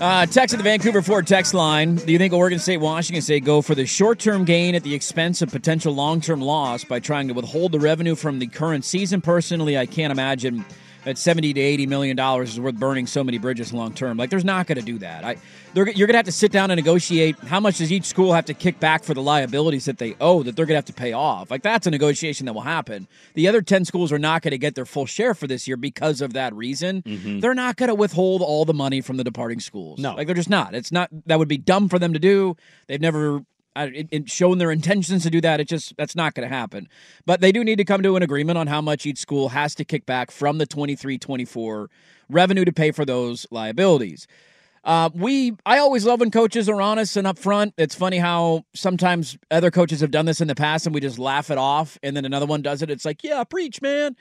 Uh, 0.00 0.24
text 0.24 0.54
at 0.54 0.56
the 0.56 0.64
Vancouver 0.64 1.02
Ford 1.02 1.26
text 1.26 1.52
line. 1.52 1.96
Do 1.96 2.10
you 2.10 2.16
think 2.16 2.32
Oregon 2.32 2.58
State, 2.58 2.78
Washington 2.78 3.20
State 3.20 3.44
go 3.44 3.60
for 3.60 3.74
the 3.74 3.84
short 3.84 4.18
term 4.18 4.46
gain 4.46 4.74
at 4.74 4.82
the 4.82 4.94
expense 4.94 5.42
of 5.42 5.50
potential 5.50 5.94
long 5.94 6.22
term 6.22 6.40
loss 6.40 6.84
by 6.84 7.00
trying 7.00 7.28
to 7.28 7.34
withhold 7.34 7.72
the 7.72 7.78
revenue 7.78 8.14
from 8.14 8.38
the 8.38 8.46
current 8.46 8.86
season? 8.86 9.20
Personally, 9.20 9.76
I 9.76 9.84
can't 9.84 10.10
imagine 10.10 10.64
that 11.04 11.18
70 11.18 11.54
to 11.54 11.60
80 11.60 11.86
million 11.86 12.16
dollars 12.16 12.50
is 12.50 12.60
worth 12.60 12.74
burning 12.74 13.06
so 13.06 13.24
many 13.24 13.38
bridges 13.38 13.72
long 13.72 13.92
term. 13.92 14.16
Like, 14.16 14.30
there's 14.30 14.44
not 14.44 14.66
going 14.66 14.78
to 14.78 14.84
do 14.84 14.98
that. 14.98 15.24
I, 15.24 15.36
they're, 15.72 15.88
you're 15.90 16.06
going 16.06 16.14
to 16.14 16.18
have 16.18 16.26
to 16.26 16.32
sit 16.32 16.52
down 16.52 16.70
and 16.70 16.78
negotiate 16.78 17.38
how 17.38 17.60
much 17.60 17.78
does 17.78 17.92
each 17.92 18.04
school 18.04 18.32
have 18.32 18.46
to 18.46 18.54
kick 18.54 18.80
back 18.80 19.04
for 19.04 19.14
the 19.14 19.22
liabilities 19.22 19.84
that 19.86 19.98
they 19.98 20.14
owe 20.20 20.42
that 20.42 20.56
they're 20.56 20.66
going 20.66 20.74
to 20.74 20.78
have 20.78 20.84
to 20.86 20.92
pay 20.92 21.12
off. 21.12 21.50
Like, 21.50 21.62
that's 21.62 21.86
a 21.86 21.90
negotiation 21.90 22.46
that 22.46 22.52
will 22.52 22.60
happen. 22.60 23.08
The 23.34 23.48
other 23.48 23.62
10 23.62 23.84
schools 23.84 24.12
are 24.12 24.18
not 24.18 24.42
going 24.42 24.52
to 24.52 24.58
get 24.58 24.74
their 24.74 24.86
full 24.86 25.06
share 25.06 25.34
for 25.34 25.46
this 25.46 25.66
year 25.66 25.76
because 25.76 26.20
of 26.20 26.32
that 26.34 26.54
reason. 26.54 27.02
Mm-hmm. 27.02 27.40
They're 27.40 27.54
not 27.54 27.76
going 27.76 27.88
to 27.88 27.94
withhold 27.94 28.42
all 28.42 28.64
the 28.64 28.74
money 28.74 29.00
from 29.00 29.16
the 29.16 29.24
departing 29.24 29.60
schools. 29.60 29.98
No. 29.98 30.14
Like, 30.14 30.26
they're 30.26 30.36
just 30.36 30.50
not. 30.50 30.74
It's 30.74 30.92
not, 30.92 31.08
that 31.26 31.38
would 31.38 31.48
be 31.48 31.58
dumb 31.58 31.88
for 31.88 31.98
them 31.98 32.12
to 32.12 32.18
do. 32.18 32.56
They've 32.88 33.00
never 33.00 33.44
uh, 33.76 33.88
it, 33.94 34.08
it 34.10 34.30
shown 34.30 34.58
their 34.58 34.70
intentions 34.70 35.22
to 35.22 35.30
do 35.30 35.40
that. 35.40 35.60
It 35.60 35.68
just 35.68 35.96
that's 35.96 36.16
not 36.16 36.34
going 36.34 36.48
to 36.48 36.54
happen. 36.54 36.88
But 37.26 37.40
they 37.40 37.52
do 37.52 37.62
need 37.64 37.76
to 37.76 37.84
come 37.84 38.02
to 38.02 38.16
an 38.16 38.22
agreement 38.22 38.58
on 38.58 38.66
how 38.66 38.80
much 38.80 39.06
each 39.06 39.18
school 39.18 39.50
has 39.50 39.74
to 39.76 39.84
kick 39.84 40.06
back 40.06 40.30
from 40.30 40.58
the 40.58 40.66
23-24 40.66 41.88
revenue 42.28 42.64
to 42.64 42.72
pay 42.72 42.90
for 42.90 43.04
those 43.04 43.46
liabilities. 43.50 44.26
Uh, 44.82 45.10
we 45.14 45.56
I 45.66 45.78
always 45.78 46.06
love 46.06 46.20
when 46.20 46.30
coaches 46.30 46.68
are 46.68 46.80
honest 46.80 47.16
and 47.16 47.26
upfront. 47.26 47.74
It's 47.76 47.94
funny 47.94 48.18
how 48.18 48.64
sometimes 48.74 49.36
other 49.50 49.70
coaches 49.70 50.00
have 50.00 50.10
done 50.10 50.24
this 50.24 50.40
in 50.40 50.48
the 50.48 50.54
past 50.54 50.86
and 50.86 50.94
we 50.94 51.00
just 51.00 51.18
laugh 51.18 51.50
it 51.50 51.58
off, 51.58 51.98
and 52.02 52.16
then 52.16 52.24
another 52.24 52.46
one 52.46 52.62
does 52.62 52.80
it. 52.80 52.90
It's 52.90 53.04
like, 53.04 53.22
yeah, 53.22 53.44
preach, 53.44 53.82
man. 53.82 54.16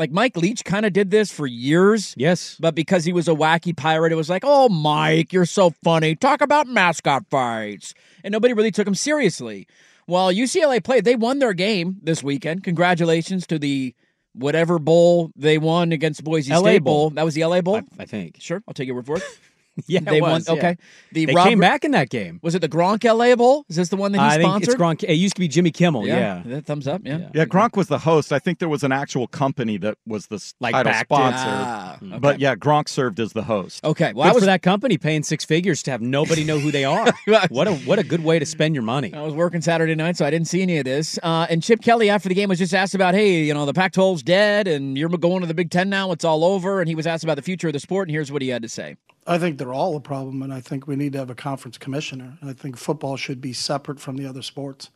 Like 0.00 0.12
Mike 0.12 0.34
Leach 0.34 0.64
kind 0.64 0.86
of 0.86 0.94
did 0.94 1.10
this 1.10 1.30
for 1.30 1.46
years. 1.46 2.14
Yes. 2.16 2.56
But 2.58 2.74
because 2.74 3.04
he 3.04 3.12
was 3.12 3.28
a 3.28 3.32
wacky 3.32 3.76
pirate, 3.76 4.12
it 4.12 4.16
was 4.16 4.30
like, 4.30 4.44
oh, 4.46 4.70
Mike, 4.70 5.30
you're 5.30 5.44
so 5.44 5.74
funny. 5.84 6.14
Talk 6.14 6.40
about 6.40 6.66
mascot 6.66 7.26
fights. 7.28 7.92
And 8.24 8.32
nobody 8.32 8.54
really 8.54 8.70
took 8.70 8.86
him 8.86 8.94
seriously. 8.94 9.66
Well, 10.06 10.32
UCLA 10.32 10.82
played. 10.82 11.04
They 11.04 11.16
won 11.16 11.38
their 11.38 11.52
game 11.52 11.98
this 12.02 12.22
weekend. 12.22 12.64
Congratulations 12.64 13.46
to 13.48 13.58
the 13.58 13.94
whatever 14.32 14.78
bowl 14.78 15.32
they 15.36 15.58
won 15.58 15.92
against 15.92 16.24
Boise 16.24 16.50
LA 16.50 16.60
State 16.60 16.82
Bowl. 16.82 17.10
Bowl. 17.10 17.10
That 17.10 17.26
was 17.26 17.34
the 17.34 17.44
LA 17.44 17.60
Bowl? 17.60 17.82
I 17.98 18.06
think. 18.06 18.36
Sure. 18.40 18.62
I'll 18.66 18.72
take 18.72 18.86
your 18.86 18.96
word 18.96 19.04
for 19.04 19.18
it. 19.18 19.22
Yeah, 19.88 20.00
they 20.00 20.18
it 20.18 20.22
was, 20.22 20.46
won. 20.48 20.56
yeah. 20.56 20.62
Okay. 20.62 20.76
The 21.12 21.26
they 21.26 21.34
Robert- 21.34 21.48
came 21.48 21.58
back 21.60 21.84
in 21.84 21.90
that 21.92 22.10
game. 22.10 22.38
Was 22.42 22.54
it 22.54 22.60
the 22.60 22.68
Gronk 22.68 23.04
LA 23.04 23.34
Bowl? 23.34 23.64
Is 23.68 23.76
this 23.76 23.88
the 23.88 23.96
one 23.96 24.12
that 24.12 24.18
he 24.18 24.24
I 24.24 24.30
think 24.36 24.42
sponsored? 24.42 24.74
it's 24.74 24.80
Gronk. 24.80 25.02
It 25.04 25.14
used 25.14 25.34
to 25.34 25.40
be 25.40 25.48
Jimmy 25.48 25.70
Kimmel. 25.70 26.06
Yeah. 26.06 26.42
Yeah, 26.46 26.60
thumbs 26.60 26.86
up. 26.86 27.02
Yeah. 27.04 27.28
Yeah, 27.34 27.44
Gronk 27.44 27.76
was 27.76 27.88
the 27.88 27.98
host. 27.98 28.32
I 28.32 28.38
think 28.38 28.58
there 28.58 28.68
was 28.68 28.82
an 28.84 28.92
actual 28.92 29.26
company 29.26 29.76
that 29.78 29.98
was 30.06 30.26
the 30.28 30.42
Like 30.60 30.72
title 30.72 30.92
sponsor. 30.94 31.44
Ah, 31.46 31.98
okay. 32.02 32.18
But 32.18 32.40
yeah, 32.40 32.54
Gronk 32.54 32.88
served 32.88 33.18
as 33.20 33.32
the 33.32 33.42
host. 33.42 33.84
Okay. 33.84 34.12
Well, 34.12 34.24
Good 34.26 34.30
I 34.30 34.34
was 34.34 34.42
for 34.42 34.46
that 34.46 34.62
company 34.62 34.98
paying 34.98 35.22
six 35.22 35.44
figures 35.44 35.82
to 35.84 35.90
have 35.90 36.00
nobody 36.00 36.44
know 36.44 36.58
who 36.58 36.70
they 36.70 36.84
are. 36.84 37.10
what 37.48 37.68
a 37.68 37.74
what 37.74 37.98
a 37.98 38.04
good 38.04 38.24
way 38.24 38.38
to 38.38 38.46
spend 38.46 38.74
your 38.74 38.82
money. 38.84 39.12
I 39.14 39.22
was 39.22 39.34
working 39.34 39.60
Saturday 39.60 39.94
night, 39.94 40.16
so 40.16 40.24
I 40.24 40.30
didn't 40.30 40.48
see 40.48 40.62
any 40.62 40.78
of 40.78 40.84
this. 40.84 41.18
Uh, 41.22 41.46
and 41.50 41.62
Chip 41.62 41.82
Kelly, 41.82 42.10
after 42.10 42.28
the 42.28 42.34
game, 42.34 42.48
was 42.48 42.58
just 42.58 42.74
asked 42.74 42.94
about, 42.94 43.14
hey, 43.14 43.42
you 43.42 43.54
know, 43.54 43.66
the 43.66 43.74
Pac 43.74 43.92
12's 43.92 44.22
dead 44.22 44.68
and 44.68 44.96
you're 44.96 45.08
going 45.08 45.40
to 45.40 45.46
the 45.46 45.54
Big 45.54 45.70
Ten 45.70 45.88
now. 45.90 46.12
It's 46.12 46.24
all 46.24 46.44
over. 46.44 46.80
And 46.80 46.88
he 46.88 46.94
was 46.94 47.06
asked 47.06 47.24
about 47.24 47.36
the 47.36 47.42
future 47.42 47.68
of 47.68 47.72
the 47.72 47.80
sport, 47.80 48.08
and 48.08 48.14
here's 48.14 48.30
what 48.32 48.42
he 48.42 48.48
had 48.48 48.62
to 48.62 48.68
say. 48.68 48.96
I 49.26 49.38
think 49.38 49.58
they're 49.58 49.72
all 49.72 49.96
a 49.96 50.00
problem, 50.00 50.42
and 50.42 50.52
I 50.52 50.60
think 50.60 50.86
we 50.86 50.96
need 50.96 51.12
to 51.12 51.18
have 51.18 51.30
a 51.30 51.34
conference 51.34 51.78
commissioner. 51.78 52.38
I 52.42 52.52
think 52.52 52.76
football 52.76 53.16
should 53.16 53.40
be 53.40 53.52
separate 53.52 54.00
from 54.00 54.16
the 54.16 54.26
other 54.26 54.42
sports. 54.42 54.90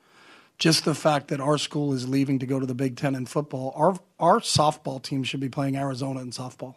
Just 0.58 0.84
the 0.84 0.94
fact 0.94 1.28
that 1.28 1.40
our 1.40 1.58
school 1.58 1.92
is 1.92 2.08
leaving 2.08 2.38
to 2.38 2.46
go 2.46 2.60
to 2.60 2.66
the 2.66 2.74
Big 2.74 2.96
Ten 2.96 3.14
in 3.14 3.26
football, 3.26 3.72
our 3.76 3.96
our 4.18 4.40
softball 4.40 5.02
team 5.02 5.24
should 5.24 5.40
be 5.40 5.48
playing 5.48 5.76
Arizona 5.76 6.20
in 6.20 6.30
softball. 6.30 6.76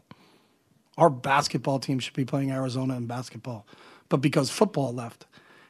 Our 0.97 1.09
basketball 1.09 1.79
team 1.79 1.99
should 1.99 2.15
be 2.15 2.25
playing 2.25 2.51
Arizona 2.51 2.97
in 2.97 3.05
basketball, 3.05 3.67
but 4.09 4.17
because 4.17 4.49
football 4.49 4.93
left, 4.93 5.25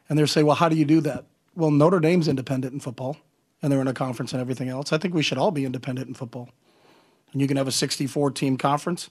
and 0.07 0.17
they're 0.17 0.25
saying, 0.25 0.45
well, 0.45 0.55
how 0.55 0.69
do 0.69 0.77
you 0.77 0.85
do 0.85 1.01
that? 1.01 1.25
Well, 1.53 1.69
Notre 1.69 1.99
Dame's 1.99 2.29
independent 2.29 2.73
in 2.73 2.79
football, 2.79 3.17
and 3.61 3.71
they're 3.71 3.81
in 3.81 3.87
a 3.87 3.93
conference 3.93 4.31
and 4.31 4.41
everything 4.41 4.69
else. 4.69 4.93
I 4.93 4.97
think 4.97 5.13
we 5.13 5.23
should 5.23 5.37
all 5.37 5.51
be 5.51 5.65
independent 5.65 6.07
in 6.07 6.13
football. 6.13 6.49
And 7.33 7.41
you 7.41 7.47
can 7.47 7.57
have 7.57 7.67
a 7.67 7.73
64 7.73 8.31
team 8.31 8.57
conference 8.57 9.09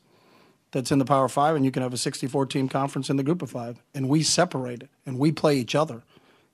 that's 0.76 0.92
in 0.92 0.98
the 0.98 1.06
Power 1.06 1.26
Five, 1.26 1.56
and 1.56 1.64
you 1.64 1.70
can 1.70 1.82
have 1.82 1.94
a 1.94 1.96
64 1.96 2.44
team 2.46 2.68
conference 2.68 3.08
in 3.08 3.16
the 3.16 3.22
Group 3.22 3.40
of 3.40 3.50
Five. 3.50 3.82
And 3.94 4.10
we 4.10 4.22
separate 4.22 4.82
it 4.82 4.90
and 5.06 5.18
we 5.18 5.32
play 5.32 5.56
each 5.56 5.74
other. 5.74 6.02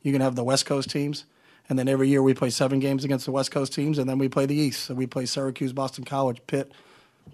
You 0.00 0.12
can 0.12 0.20
have 0.20 0.36
the 0.36 0.44
West 0.44 0.64
Coast 0.64 0.90
teams, 0.90 1.24
and 1.68 1.76
then 1.76 1.88
every 1.88 2.08
year 2.08 2.22
we 2.22 2.32
play 2.32 2.50
seven 2.50 2.78
games 2.78 3.04
against 3.04 3.24
the 3.24 3.32
West 3.32 3.50
Coast 3.50 3.72
teams, 3.72 3.98
and 3.98 4.08
then 4.08 4.18
we 4.18 4.28
play 4.28 4.46
the 4.46 4.54
East. 4.54 4.84
So 4.84 4.94
we 4.94 5.08
play 5.08 5.26
Syracuse, 5.26 5.72
Boston 5.72 6.04
College, 6.04 6.40
Pitt, 6.46 6.70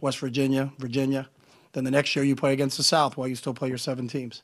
West 0.00 0.18
Virginia, 0.18 0.72
Virginia. 0.78 1.28
Then 1.72 1.84
the 1.84 1.90
next 1.90 2.16
year 2.16 2.24
you 2.24 2.34
play 2.34 2.54
against 2.54 2.78
the 2.78 2.82
South 2.82 3.18
while 3.18 3.28
you 3.28 3.36
still 3.36 3.54
play 3.54 3.68
your 3.68 3.76
seven 3.76 4.08
teams. 4.08 4.42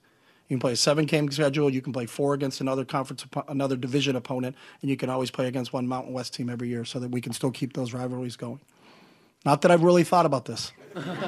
You 0.49 0.57
can 0.57 0.61
play 0.61 0.73
a 0.73 0.77
seven 0.77 1.07
game 1.07 1.31
schedule. 1.31 1.71
You 1.71 1.81
can 1.81 1.95
play 1.95 2.05
four 2.05 2.35
against 2.35 2.61
another 2.61 2.85
conference, 2.85 3.25
another 3.49 3.77
division 3.77 4.17
opponent, 4.17 4.55
and 4.83 4.91
you 4.91 4.99
can 4.99 5.09
always 5.09 5.31
play 5.31 5.47
against 5.47 5.73
one 5.73 5.87
Mountain 5.89 6.13
West 6.13 6.35
team 6.35 6.51
every 6.51 6.69
year 6.69 6.85
so 6.85 6.99
that 6.99 7.11
we 7.11 7.23
can 7.23 7.33
still 7.33 7.51
keep 7.51 7.73
those 7.73 7.95
rivalries 7.95 8.37
going. 8.37 8.61
Not 9.45 9.63
that 9.63 9.71
I've 9.71 9.83
really 9.83 10.05
thought 10.05 10.27
about 10.27 10.47
this. 10.47 10.73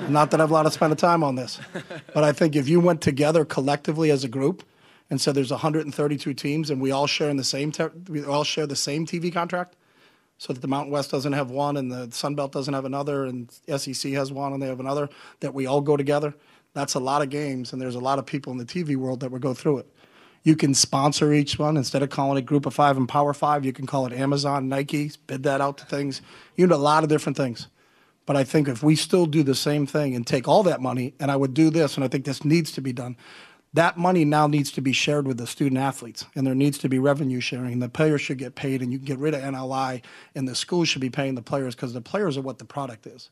Not 0.08 0.30
that 0.30 0.40
I've 0.40 0.50
a 0.50 0.52
lot 0.52 0.66
of 0.66 0.72
spent 0.72 0.92
of 0.92 0.98
time 0.98 1.22
on 1.24 1.34
this. 1.34 1.60
But 2.14 2.24
I 2.24 2.32
think 2.32 2.56
if 2.56 2.68
you 2.68 2.80
went 2.80 3.00
together 3.00 3.44
collectively 3.44 4.10
as 4.10 4.24
a 4.24 4.28
group 4.28 4.62
and 5.10 5.20
said 5.20 5.34
there's 5.34 5.50
132 5.50 6.34
teams 6.34 6.70
and 6.70 6.80
we 6.80 6.90
all 6.90 7.06
share 7.06 7.30
in 7.30 7.36
the 7.36 7.44
same 7.44 7.72
we 8.08 8.24
all 8.24 8.44
share 8.44 8.66
the 8.66 8.76
same 8.76 9.06
TV 9.06 9.32
contract, 9.32 9.76
so 10.38 10.52
that 10.52 10.60
the 10.60 10.68
Mountain 10.68 10.92
West 10.92 11.10
doesn't 11.10 11.32
have 11.32 11.50
one 11.50 11.76
and 11.76 11.90
the 11.90 12.10
Sun 12.10 12.34
Belt 12.34 12.52
doesn't 12.52 12.74
have 12.74 12.84
another 12.84 13.24
and 13.24 13.50
SEC 13.76 14.12
has 14.12 14.30
one 14.30 14.52
and 14.52 14.62
they 14.62 14.66
have 14.66 14.80
another, 14.80 15.08
that 15.40 15.54
we 15.54 15.66
all 15.66 15.80
go 15.80 15.96
together. 15.96 16.34
That's 16.74 16.94
a 16.94 17.00
lot 17.00 17.22
of 17.22 17.30
games 17.30 17.72
and 17.72 17.80
there's 17.80 17.94
a 17.94 18.00
lot 18.00 18.18
of 18.18 18.26
people 18.26 18.52
in 18.52 18.58
the 18.58 18.64
TV 18.64 18.96
world 18.96 19.20
that 19.20 19.30
would 19.30 19.42
go 19.42 19.54
through 19.54 19.78
it. 19.78 19.92
You 20.42 20.54
can 20.54 20.74
sponsor 20.74 21.32
each 21.32 21.58
one 21.58 21.76
instead 21.76 22.02
of 22.02 22.10
calling 22.10 22.38
it 22.38 22.46
Group 22.46 22.66
of 22.66 22.74
Five 22.74 22.96
and 22.96 23.08
Power 23.08 23.34
Five. 23.34 23.64
You 23.64 23.72
can 23.72 23.86
call 23.86 24.06
it 24.06 24.12
Amazon, 24.12 24.68
Nike, 24.68 25.10
bid 25.26 25.42
that 25.42 25.60
out 25.60 25.78
to 25.78 25.86
things. 25.86 26.22
You 26.54 26.66
do 26.66 26.74
a 26.74 26.76
lot 26.76 27.02
of 27.02 27.08
different 27.08 27.36
things. 27.36 27.66
But 28.26 28.36
I 28.36 28.44
think 28.44 28.68
if 28.68 28.82
we 28.82 28.96
still 28.96 29.26
do 29.26 29.42
the 29.44 29.54
same 29.54 29.86
thing 29.86 30.14
and 30.14 30.26
take 30.26 30.48
all 30.48 30.64
that 30.64 30.82
money, 30.82 31.14
and 31.20 31.30
I 31.30 31.36
would 31.36 31.54
do 31.54 31.70
this, 31.70 31.94
and 31.94 32.04
I 32.04 32.08
think 32.08 32.24
this 32.24 32.44
needs 32.44 32.72
to 32.72 32.80
be 32.80 32.92
done, 32.92 33.16
that 33.72 33.96
money 33.96 34.24
now 34.24 34.46
needs 34.46 34.72
to 34.72 34.80
be 34.80 34.92
shared 34.92 35.26
with 35.26 35.38
the 35.38 35.46
student 35.46 35.78
athletes, 35.78 36.24
and 36.34 36.46
there 36.46 36.54
needs 36.54 36.78
to 36.78 36.88
be 36.88 36.98
revenue 36.98 37.40
sharing. 37.40 37.78
The 37.78 37.88
players 37.88 38.20
should 38.20 38.38
get 38.38 38.54
paid, 38.56 38.82
and 38.82 38.92
you 38.92 38.98
can 38.98 39.06
get 39.06 39.18
rid 39.18 39.34
of 39.34 39.42
NLI, 39.42 40.02
and 40.34 40.48
the 40.48 40.54
schools 40.54 40.88
should 40.88 41.02
be 41.02 41.10
paying 41.10 41.36
the 41.36 41.42
players 41.42 41.74
because 41.74 41.92
the 41.92 42.00
players 42.00 42.36
are 42.36 42.42
what 42.42 42.58
the 42.58 42.64
product 42.64 43.06
is. 43.06 43.30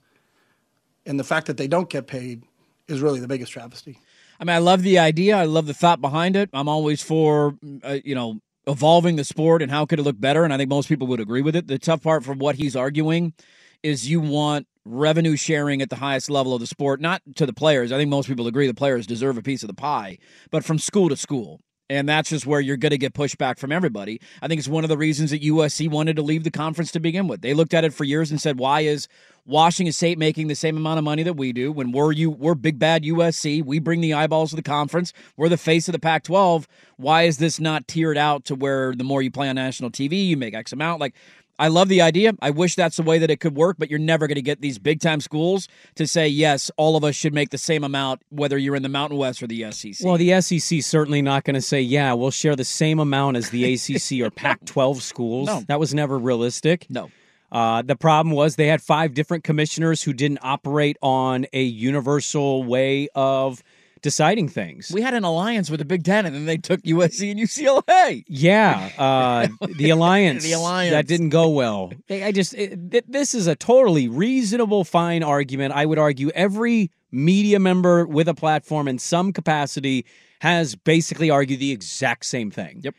And 1.06 1.18
the 1.18 1.24
fact 1.24 1.48
that 1.48 1.56
they 1.56 1.66
don't 1.66 1.90
get 1.90 2.06
paid 2.06 2.44
is 2.88 3.00
really 3.00 3.20
the 3.20 3.28
biggest 3.28 3.52
travesty. 3.52 3.98
I 4.38 4.44
mean, 4.44 4.54
I 4.54 4.58
love 4.58 4.82
the 4.82 4.98
idea. 4.98 5.36
I 5.36 5.44
love 5.44 5.66
the 5.66 5.74
thought 5.74 6.00
behind 6.00 6.36
it. 6.36 6.50
I'm 6.52 6.68
always 6.68 7.02
for, 7.02 7.56
uh, 7.82 7.98
you 8.04 8.14
know, 8.14 8.40
evolving 8.66 9.16
the 9.16 9.24
sport 9.24 9.62
and 9.62 9.70
how 9.70 9.86
could 9.86 9.98
it 9.98 10.02
look 10.02 10.20
better. 10.20 10.44
And 10.44 10.52
I 10.52 10.56
think 10.56 10.70
most 10.70 10.88
people 10.88 11.06
would 11.08 11.20
agree 11.20 11.42
with 11.42 11.56
it. 11.56 11.66
The 11.66 11.78
tough 11.78 12.02
part 12.02 12.24
for 12.24 12.32
what 12.32 12.56
he's 12.56 12.74
arguing 12.76 13.32
is 13.82 14.08
you 14.08 14.20
want 14.20 14.66
revenue 14.84 15.36
sharing 15.36 15.80
at 15.82 15.90
the 15.90 15.96
highest 15.96 16.30
level 16.30 16.54
of 16.54 16.60
the 16.60 16.66
sport, 16.66 17.00
not 17.00 17.22
to 17.36 17.46
the 17.46 17.52
players. 17.52 17.90
I 17.92 17.96
think 17.96 18.10
most 18.10 18.28
people 18.28 18.46
agree 18.46 18.66
the 18.66 18.74
players 18.74 19.06
deserve 19.06 19.38
a 19.38 19.42
piece 19.42 19.62
of 19.62 19.68
the 19.68 19.74
pie, 19.74 20.18
but 20.50 20.64
from 20.64 20.78
school 20.78 21.08
to 21.08 21.16
school. 21.16 21.60
And 21.90 22.08
that's 22.08 22.30
just 22.30 22.46
where 22.46 22.60
you're 22.60 22.78
going 22.78 22.90
to 22.90 22.98
get 22.98 23.12
pushback 23.12 23.58
from 23.58 23.70
everybody. 23.70 24.18
I 24.40 24.48
think 24.48 24.58
it's 24.58 24.68
one 24.68 24.84
of 24.84 24.88
the 24.88 24.96
reasons 24.96 25.32
that 25.32 25.42
USC 25.42 25.90
wanted 25.90 26.16
to 26.16 26.22
leave 26.22 26.42
the 26.42 26.50
conference 26.50 26.90
to 26.92 27.00
begin 27.00 27.28
with. 27.28 27.42
They 27.42 27.52
looked 27.52 27.74
at 27.74 27.84
it 27.84 27.92
for 27.92 28.04
years 28.04 28.30
and 28.30 28.40
said, 28.40 28.58
"Why 28.58 28.80
is 28.80 29.06
Washington 29.44 29.92
State 29.92 30.16
making 30.16 30.48
the 30.48 30.54
same 30.54 30.78
amount 30.78 30.96
of 30.96 31.04
money 31.04 31.22
that 31.24 31.34
we 31.34 31.52
do 31.52 31.70
when 31.70 31.92
we're 31.92 32.12
you 32.12 32.30
we're 32.30 32.54
big 32.54 32.78
bad 32.78 33.02
USC? 33.02 33.62
We 33.62 33.80
bring 33.80 34.00
the 34.00 34.14
eyeballs 34.14 34.50
to 34.50 34.56
the 34.56 34.62
conference. 34.62 35.12
We're 35.36 35.50
the 35.50 35.58
face 35.58 35.86
of 35.86 35.92
the 35.92 35.98
Pac-12. 35.98 36.64
Why 36.96 37.24
is 37.24 37.36
this 37.36 37.60
not 37.60 37.86
tiered 37.86 38.16
out 38.16 38.46
to 38.46 38.54
where 38.54 38.94
the 38.94 39.04
more 39.04 39.20
you 39.20 39.30
play 39.30 39.50
on 39.50 39.56
national 39.56 39.90
TV, 39.90 40.26
you 40.26 40.38
make 40.38 40.54
X 40.54 40.72
amount? 40.72 41.00
Like 41.00 41.14
I 41.58 41.68
love 41.68 41.88
the 41.88 42.02
idea. 42.02 42.34
I 42.42 42.50
wish 42.50 42.74
that's 42.74 42.96
the 42.96 43.02
way 43.02 43.18
that 43.18 43.30
it 43.30 43.38
could 43.38 43.54
work, 43.54 43.76
but 43.78 43.90
you're 43.90 43.98
never 43.98 44.26
going 44.26 44.36
to 44.36 44.42
get 44.42 44.60
these 44.60 44.78
big 44.78 45.00
time 45.00 45.20
schools 45.20 45.68
to 45.94 46.06
say, 46.06 46.26
yes, 46.26 46.70
all 46.76 46.96
of 46.96 47.04
us 47.04 47.14
should 47.14 47.32
make 47.32 47.50
the 47.50 47.58
same 47.58 47.84
amount, 47.84 48.22
whether 48.30 48.58
you're 48.58 48.74
in 48.74 48.82
the 48.82 48.88
Mountain 48.88 49.18
West 49.18 49.42
or 49.42 49.46
the 49.46 49.70
SEC. 49.70 50.04
Well, 50.04 50.16
the 50.16 50.40
SEC 50.40 50.82
certainly 50.82 51.22
not 51.22 51.44
going 51.44 51.54
to 51.54 51.62
say, 51.62 51.80
yeah, 51.80 52.12
we'll 52.12 52.30
share 52.30 52.56
the 52.56 52.64
same 52.64 52.98
amount 52.98 53.36
as 53.36 53.50
the 53.50 53.74
ACC 53.74 54.26
or 54.26 54.30
Pac 54.34 54.64
12 54.64 55.02
schools. 55.02 55.46
No. 55.46 55.60
That 55.68 55.78
was 55.78 55.94
never 55.94 56.18
realistic. 56.18 56.86
No. 56.90 57.10
Uh, 57.52 57.82
the 57.82 57.94
problem 57.94 58.34
was 58.34 58.56
they 58.56 58.66
had 58.66 58.82
five 58.82 59.14
different 59.14 59.44
commissioners 59.44 60.02
who 60.02 60.12
didn't 60.12 60.40
operate 60.42 60.96
on 61.00 61.46
a 61.52 61.62
universal 61.62 62.64
way 62.64 63.08
of 63.14 63.62
deciding 64.04 64.50
things. 64.50 64.90
We 64.92 65.00
had 65.00 65.14
an 65.14 65.24
alliance 65.24 65.70
with 65.70 65.78
the 65.78 65.86
Big 65.86 66.04
Ten, 66.04 66.26
and 66.26 66.34
then 66.34 66.44
they 66.44 66.58
took 66.58 66.82
USC 66.82 67.30
and 67.30 67.40
UCLA. 67.40 68.22
Yeah, 68.28 68.90
uh, 68.98 69.48
the 69.76 69.90
alliance. 69.90 70.44
The 70.44 70.52
alliance. 70.52 70.92
that 70.92 71.06
didn't 71.06 71.30
go 71.30 71.48
well. 71.48 71.90
I 72.10 72.30
just 72.30 72.52
it, 72.52 73.10
this 73.10 73.34
is 73.34 73.46
a 73.46 73.56
totally 73.56 74.06
reasonable, 74.06 74.84
fine 74.84 75.22
argument. 75.22 75.72
I 75.72 75.86
would 75.86 75.98
argue 75.98 76.28
every 76.34 76.90
media 77.10 77.58
member 77.58 78.06
with 78.06 78.28
a 78.28 78.34
platform 78.34 78.88
in 78.88 78.98
some 78.98 79.32
capacity 79.32 80.04
has 80.40 80.74
basically 80.74 81.30
argued 81.30 81.60
the 81.60 81.72
exact 81.72 82.26
same 82.26 82.50
thing. 82.50 82.82
Yep. 82.84 82.94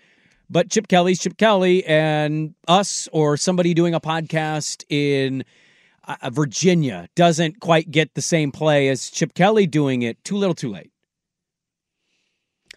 But 0.50 0.72
Chip 0.72 0.88
Kelly's 0.88 1.20
Chip 1.20 1.38
Kelly, 1.38 1.86
and 1.86 2.56
us 2.68 3.08
or 3.12 3.38
somebody 3.38 3.76
doing 3.76 3.94
a 3.94 4.00
podcast 4.00 4.84
in 4.90 5.46
uh, 6.08 6.32
Virginia 6.32 7.08
doesn't 7.16 7.60
quite 7.60 7.92
get 7.92 8.16
the 8.16 8.22
same 8.22 8.52
play 8.52 8.90
as 8.90 9.12
Chip 9.12 9.36
Kelly 9.36 9.68
doing 9.68 10.02
it. 10.02 10.24
Too 10.24 10.36
little, 10.36 10.56
too 10.56 10.72
late. 10.72 10.92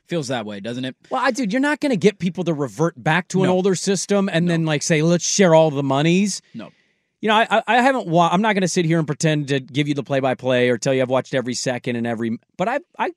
Feels 0.08 0.28
that 0.28 0.46
way, 0.46 0.60
doesn't 0.60 0.84
it? 0.84 0.96
Well, 1.10 1.22
I, 1.22 1.30
dude, 1.30 1.52
you're 1.52 1.60
not 1.60 1.80
going 1.80 1.90
to 1.90 1.96
get 1.96 2.18
people 2.18 2.42
to 2.44 2.54
revert 2.54 3.02
back 3.02 3.28
to 3.28 3.42
an 3.42 3.48
no. 3.48 3.54
older 3.54 3.74
system 3.74 4.28
and 4.32 4.46
no. 4.46 4.52
then 4.52 4.64
like 4.64 4.82
say, 4.82 5.02
let's 5.02 5.26
share 5.26 5.54
all 5.54 5.70
the 5.70 5.82
monies. 5.82 6.40
No. 6.54 6.70
You 7.20 7.28
know, 7.28 7.34
I, 7.34 7.62
I 7.66 7.82
haven't. 7.82 8.06
Wa- 8.06 8.30
I'm 8.32 8.40
not 8.40 8.54
going 8.54 8.62
to 8.62 8.68
sit 8.68 8.84
here 8.84 8.98
and 8.98 9.06
pretend 9.06 9.48
to 9.48 9.60
give 9.60 9.86
you 9.86 9.94
the 9.94 10.04
play 10.04 10.20
by 10.20 10.34
play 10.34 10.70
or 10.70 10.78
tell 10.78 10.94
you 10.94 11.02
I've 11.02 11.10
watched 11.10 11.34
every 11.34 11.54
second 11.54 11.96
and 11.96 12.06
every. 12.06 12.38
But 12.56 12.68
I, 12.68 12.80
I, 12.98 13.10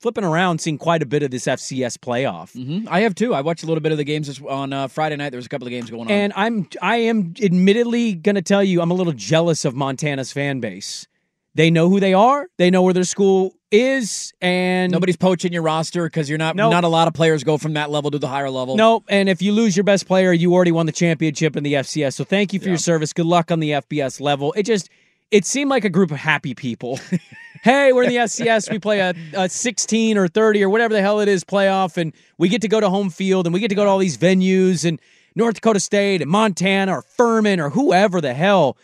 flipping 0.00 0.24
around, 0.24 0.60
seeing 0.60 0.78
quite 0.78 1.02
a 1.02 1.06
bit 1.06 1.22
of 1.22 1.30
this 1.30 1.44
FCS 1.44 1.96
playoff. 1.98 2.52
Mm-hmm. 2.54 2.88
I 2.90 3.00
have 3.00 3.14
too. 3.14 3.34
I 3.34 3.40
watched 3.40 3.62
a 3.62 3.66
little 3.66 3.80
bit 3.80 3.92
of 3.92 3.98
the 3.98 4.04
games 4.04 4.40
on 4.40 4.72
uh, 4.72 4.88
Friday 4.88 5.16
night. 5.16 5.30
There 5.30 5.38
was 5.38 5.46
a 5.46 5.48
couple 5.48 5.66
of 5.66 5.70
games 5.70 5.90
going 5.90 6.02
on, 6.02 6.10
and 6.10 6.32
I'm, 6.34 6.68
I 6.82 6.96
am 6.96 7.34
admittedly 7.40 8.14
going 8.14 8.34
to 8.34 8.42
tell 8.42 8.64
you, 8.64 8.82
I'm 8.82 8.90
a 8.90 8.94
little 8.94 9.12
jealous 9.12 9.64
of 9.64 9.76
Montana's 9.76 10.32
fan 10.32 10.60
base. 10.60 11.06
They 11.54 11.70
know 11.70 11.88
who 11.88 12.00
they 12.00 12.14
are. 12.14 12.46
They 12.58 12.70
know 12.70 12.82
where 12.82 12.94
their 12.94 13.04
school 13.04 13.54
is, 13.70 14.32
and 14.40 14.92
nobody's 14.92 15.16
poaching 15.16 15.52
your 15.52 15.62
roster 15.62 16.04
because 16.04 16.28
you're 16.28 16.38
not. 16.38 16.56
Nope. 16.56 16.70
Not 16.70 16.84
a 16.84 16.88
lot 16.88 17.08
of 17.08 17.14
players 17.14 17.44
go 17.44 17.58
from 17.58 17.74
that 17.74 17.90
level 17.90 18.10
to 18.10 18.18
the 18.18 18.28
higher 18.28 18.50
level. 18.50 18.76
Nope. 18.76 19.04
And 19.08 19.28
if 19.28 19.42
you 19.42 19.52
lose 19.52 19.76
your 19.76 19.84
best 19.84 20.06
player, 20.06 20.32
you 20.32 20.54
already 20.54 20.72
won 20.72 20.86
the 20.86 20.92
championship 20.92 21.56
in 21.56 21.62
the 21.62 21.74
FCS. 21.74 22.14
So 22.14 22.24
thank 22.24 22.52
you 22.52 22.60
for 22.60 22.66
yeah. 22.66 22.72
your 22.72 22.78
service. 22.78 23.12
Good 23.12 23.26
luck 23.26 23.50
on 23.50 23.60
the 23.60 23.70
FBS 23.70 24.20
level. 24.20 24.52
It 24.56 24.64
just 24.64 24.88
it 25.30 25.44
seemed 25.44 25.70
like 25.70 25.84
a 25.84 25.90
group 25.90 26.10
of 26.10 26.18
happy 26.18 26.54
people. 26.54 26.98
hey, 27.62 27.92
we're 27.92 28.04
in 28.04 28.10
the 28.10 28.16
FCS. 28.16 28.70
We 28.70 28.78
play 28.78 29.00
a, 29.00 29.14
a 29.34 29.48
16 29.48 30.18
or 30.18 30.28
30 30.28 30.62
or 30.62 30.68
whatever 30.68 30.94
the 30.94 31.00
hell 31.00 31.20
it 31.20 31.28
is 31.28 31.44
playoff, 31.44 31.96
and 31.96 32.14
we 32.38 32.48
get 32.48 32.62
to 32.62 32.68
go 32.68 32.80
to 32.80 32.90
home 32.90 33.10
field 33.10 33.46
and 33.46 33.54
we 33.54 33.60
get 33.60 33.68
to 33.68 33.74
go 33.74 33.84
to 33.84 33.90
all 33.90 33.98
these 33.98 34.18
venues 34.18 34.86
and 34.86 35.00
North 35.34 35.54
Dakota 35.54 35.80
State 35.80 36.20
and 36.20 36.30
Montana 36.30 36.92
or 36.92 37.02
Furman 37.02 37.60
or 37.60 37.70
whoever 37.70 38.20
the 38.20 38.34
hell. 38.34 38.76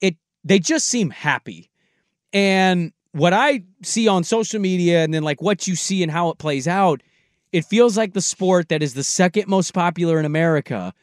It 0.00 0.16
they 0.44 0.58
just 0.58 0.88
seem 0.88 1.10
happy. 1.10 1.70
And 2.32 2.92
what 3.12 3.32
I 3.32 3.62
see 3.82 4.08
on 4.08 4.24
social 4.24 4.60
media 4.60 5.04
and 5.04 5.12
then 5.12 5.22
like 5.22 5.42
what 5.42 5.66
you 5.66 5.76
see 5.76 6.02
and 6.02 6.10
how 6.10 6.30
it 6.30 6.38
plays 6.38 6.66
out, 6.66 7.02
it 7.52 7.64
feels 7.64 7.96
like 7.96 8.14
the 8.14 8.22
sport 8.22 8.70
that 8.70 8.82
is 8.82 8.94
the 8.94 9.04
second 9.04 9.48
most 9.48 9.74
popular 9.74 10.18
in 10.18 10.24
America 10.24 10.94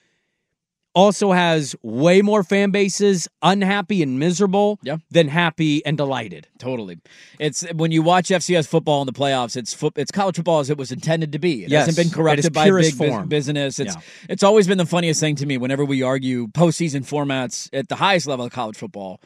also 0.96 1.32
has 1.32 1.76
way 1.84 2.22
more 2.22 2.44
fan 2.44 2.72
bases 2.72 3.28
unhappy 3.44 4.02
and 4.02 4.20
miserable 4.20 4.80
yeah. 4.82 4.98
than 5.12 5.28
happy 5.28 5.86
and 5.86 5.98
delighted. 5.98 6.48
Totally. 6.58 7.00
It's 7.40 7.62
when 7.74 7.92
you 7.92 8.02
watch 8.02 8.30
FCS 8.30 8.68
football 8.68 9.02
in 9.02 9.06
the 9.06 9.14
playoffs, 9.14 9.56
it's 9.56 9.74
fo- 9.74 9.92
it's 9.96 10.12
college 10.12 10.36
football 10.36 10.60
as 10.60 10.70
it 10.70 10.78
was 10.78 10.92
intended 10.92 11.32
to 11.34 11.40
be. 11.40 11.64
It 11.64 11.70
yes, 11.70 11.86
hasn't 11.86 12.08
been 12.08 12.14
corrupted 12.14 12.54
by 12.54 12.72
big 12.72 12.96
form. 12.96 13.28
business. 13.28 13.80
It's 13.80 13.96
yeah. 13.96 14.02
it's 14.28 14.44
always 14.44 14.68
been 14.68 14.80
the 14.80 14.86
funniest 14.86 15.20
thing 15.20 15.36
to 15.36 15.46
me 15.46 15.58
whenever 15.58 15.86
we 15.86 16.02
argue 16.02 16.48
postseason 16.48 17.08
formats 17.08 17.70
at 17.72 17.88
the 17.88 17.96
highest 17.96 18.26
level 18.26 18.46
of 18.46 18.52
college 18.52 18.76
football 18.78 19.22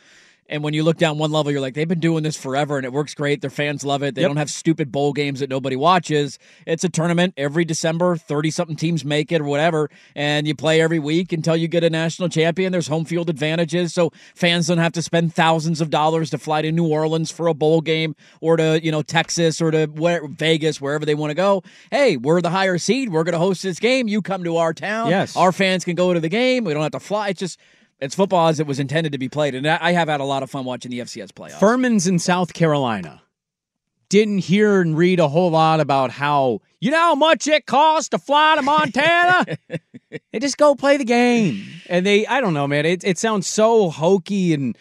and 0.49 0.63
when 0.63 0.73
you 0.73 0.83
look 0.83 0.97
down 0.97 1.17
one 1.17 1.31
level, 1.31 1.51
you're 1.51 1.61
like, 1.61 1.73
they've 1.73 1.87
been 1.87 1.99
doing 1.99 2.23
this 2.23 2.35
forever 2.35 2.77
and 2.77 2.85
it 2.85 2.91
works 2.91 3.13
great. 3.13 3.41
Their 3.41 3.49
fans 3.49 3.83
love 3.83 4.03
it. 4.03 4.15
They 4.15 4.21
yep. 4.21 4.29
don't 4.29 4.37
have 4.37 4.49
stupid 4.49 4.91
bowl 4.91 5.13
games 5.13 5.39
that 5.39 5.49
nobody 5.49 5.75
watches. 5.75 6.37
It's 6.67 6.83
a 6.83 6.89
tournament 6.89 7.33
every 7.37 7.65
December, 7.65 8.17
30 8.17 8.51
something 8.51 8.75
teams 8.75 9.05
make 9.05 9.31
it 9.31 9.41
or 9.41 9.45
whatever. 9.45 9.89
And 10.15 10.45
you 10.45 10.55
play 10.55 10.81
every 10.81 10.99
week 10.99 11.31
until 11.31 11.55
you 11.55 11.67
get 11.67 11.83
a 11.83 11.89
national 11.89 12.29
champion. 12.29 12.71
There's 12.71 12.87
home 12.87 13.05
field 13.05 13.29
advantages. 13.29 13.93
So 13.93 14.11
fans 14.35 14.67
don't 14.67 14.77
have 14.77 14.93
to 14.93 15.01
spend 15.01 15.33
thousands 15.33 15.81
of 15.81 15.89
dollars 15.89 16.29
to 16.31 16.37
fly 16.37 16.61
to 16.61 16.71
New 16.71 16.87
Orleans 16.87 17.31
for 17.31 17.47
a 17.47 17.53
bowl 17.53 17.81
game 17.81 18.15
or 18.41 18.57
to, 18.57 18.83
you 18.83 18.91
know, 18.91 19.01
Texas 19.01 19.61
or 19.61 19.71
to 19.71 19.85
where, 19.85 20.27
Vegas, 20.27 20.81
wherever 20.81 21.05
they 21.05 21.15
want 21.15 21.31
to 21.31 21.35
go. 21.35 21.63
Hey, 21.89 22.17
we're 22.17 22.41
the 22.41 22.49
higher 22.49 22.77
seed. 22.77 23.09
We're 23.09 23.23
going 23.23 23.33
to 23.33 23.39
host 23.39 23.63
this 23.63 23.79
game. 23.79 24.07
You 24.07 24.21
come 24.21 24.43
to 24.43 24.57
our 24.57 24.73
town. 24.73 25.09
Yes. 25.09 25.37
Our 25.37 25.51
fans 25.51 25.85
can 25.85 25.95
go 25.95 26.13
to 26.13 26.19
the 26.19 26.29
game. 26.29 26.65
We 26.65 26.73
don't 26.73 26.83
have 26.83 26.91
to 26.91 26.99
fly. 26.99 27.29
It's 27.29 27.39
just 27.39 27.59
it's 28.03 28.15
football 28.15 28.49
as 28.49 28.59
it 28.59 28.67
was 28.67 28.79
intended 28.79 29.13
to 29.13 29.17
be 29.17 29.29
played, 29.29 29.55
and 29.55 29.65
I 29.65 29.93
have 29.93 30.09
had 30.09 30.19
a 30.19 30.25
lot 30.25 30.43
of 30.43 30.51
fun 30.51 30.65
watching 30.65 30.91
the 30.91 30.99
FCS 30.99 31.31
playoffs. 31.31 31.59
Furman's 31.59 32.05
in 32.05 32.19
South 32.19 32.53
Carolina. 32.53 33.21
Didn't 34.09 34.39
hear 34.39 34.81
and 34.81 34.95
read 34.95 35.19
a 35.19 35.27
whole 35.27 35.49
lot 35.49 35.79
about 35.79 36.11
how 36.11 36.59
you 36.79 36.91
know 36.91 36.97
how 36.97 37.15
much 37.15 37.47
it 37.47 37.65
costs 37.65 38.09
to 38.09 38.19
fly 38.19 38.55
to 38.57 38.61
Montana. 38.61 39.45
they 40.31 40.39
just 40.39 40.57
go 40.57 40.75
play 40.75 40.97
the 40.97 41.05
game, 41.05 41.63
and 41.89 42.05
they 42.05 42.27
I 42.27 42.41
don't 42.41 42.53
know, 42.53 42.67
man. 42.67 42.85
It 42.85 43.03
it 43.03 43.17
sounds 43.17 43.47
so 43.47 43.89
hokey 43.89 44.53
and 44.53 44.77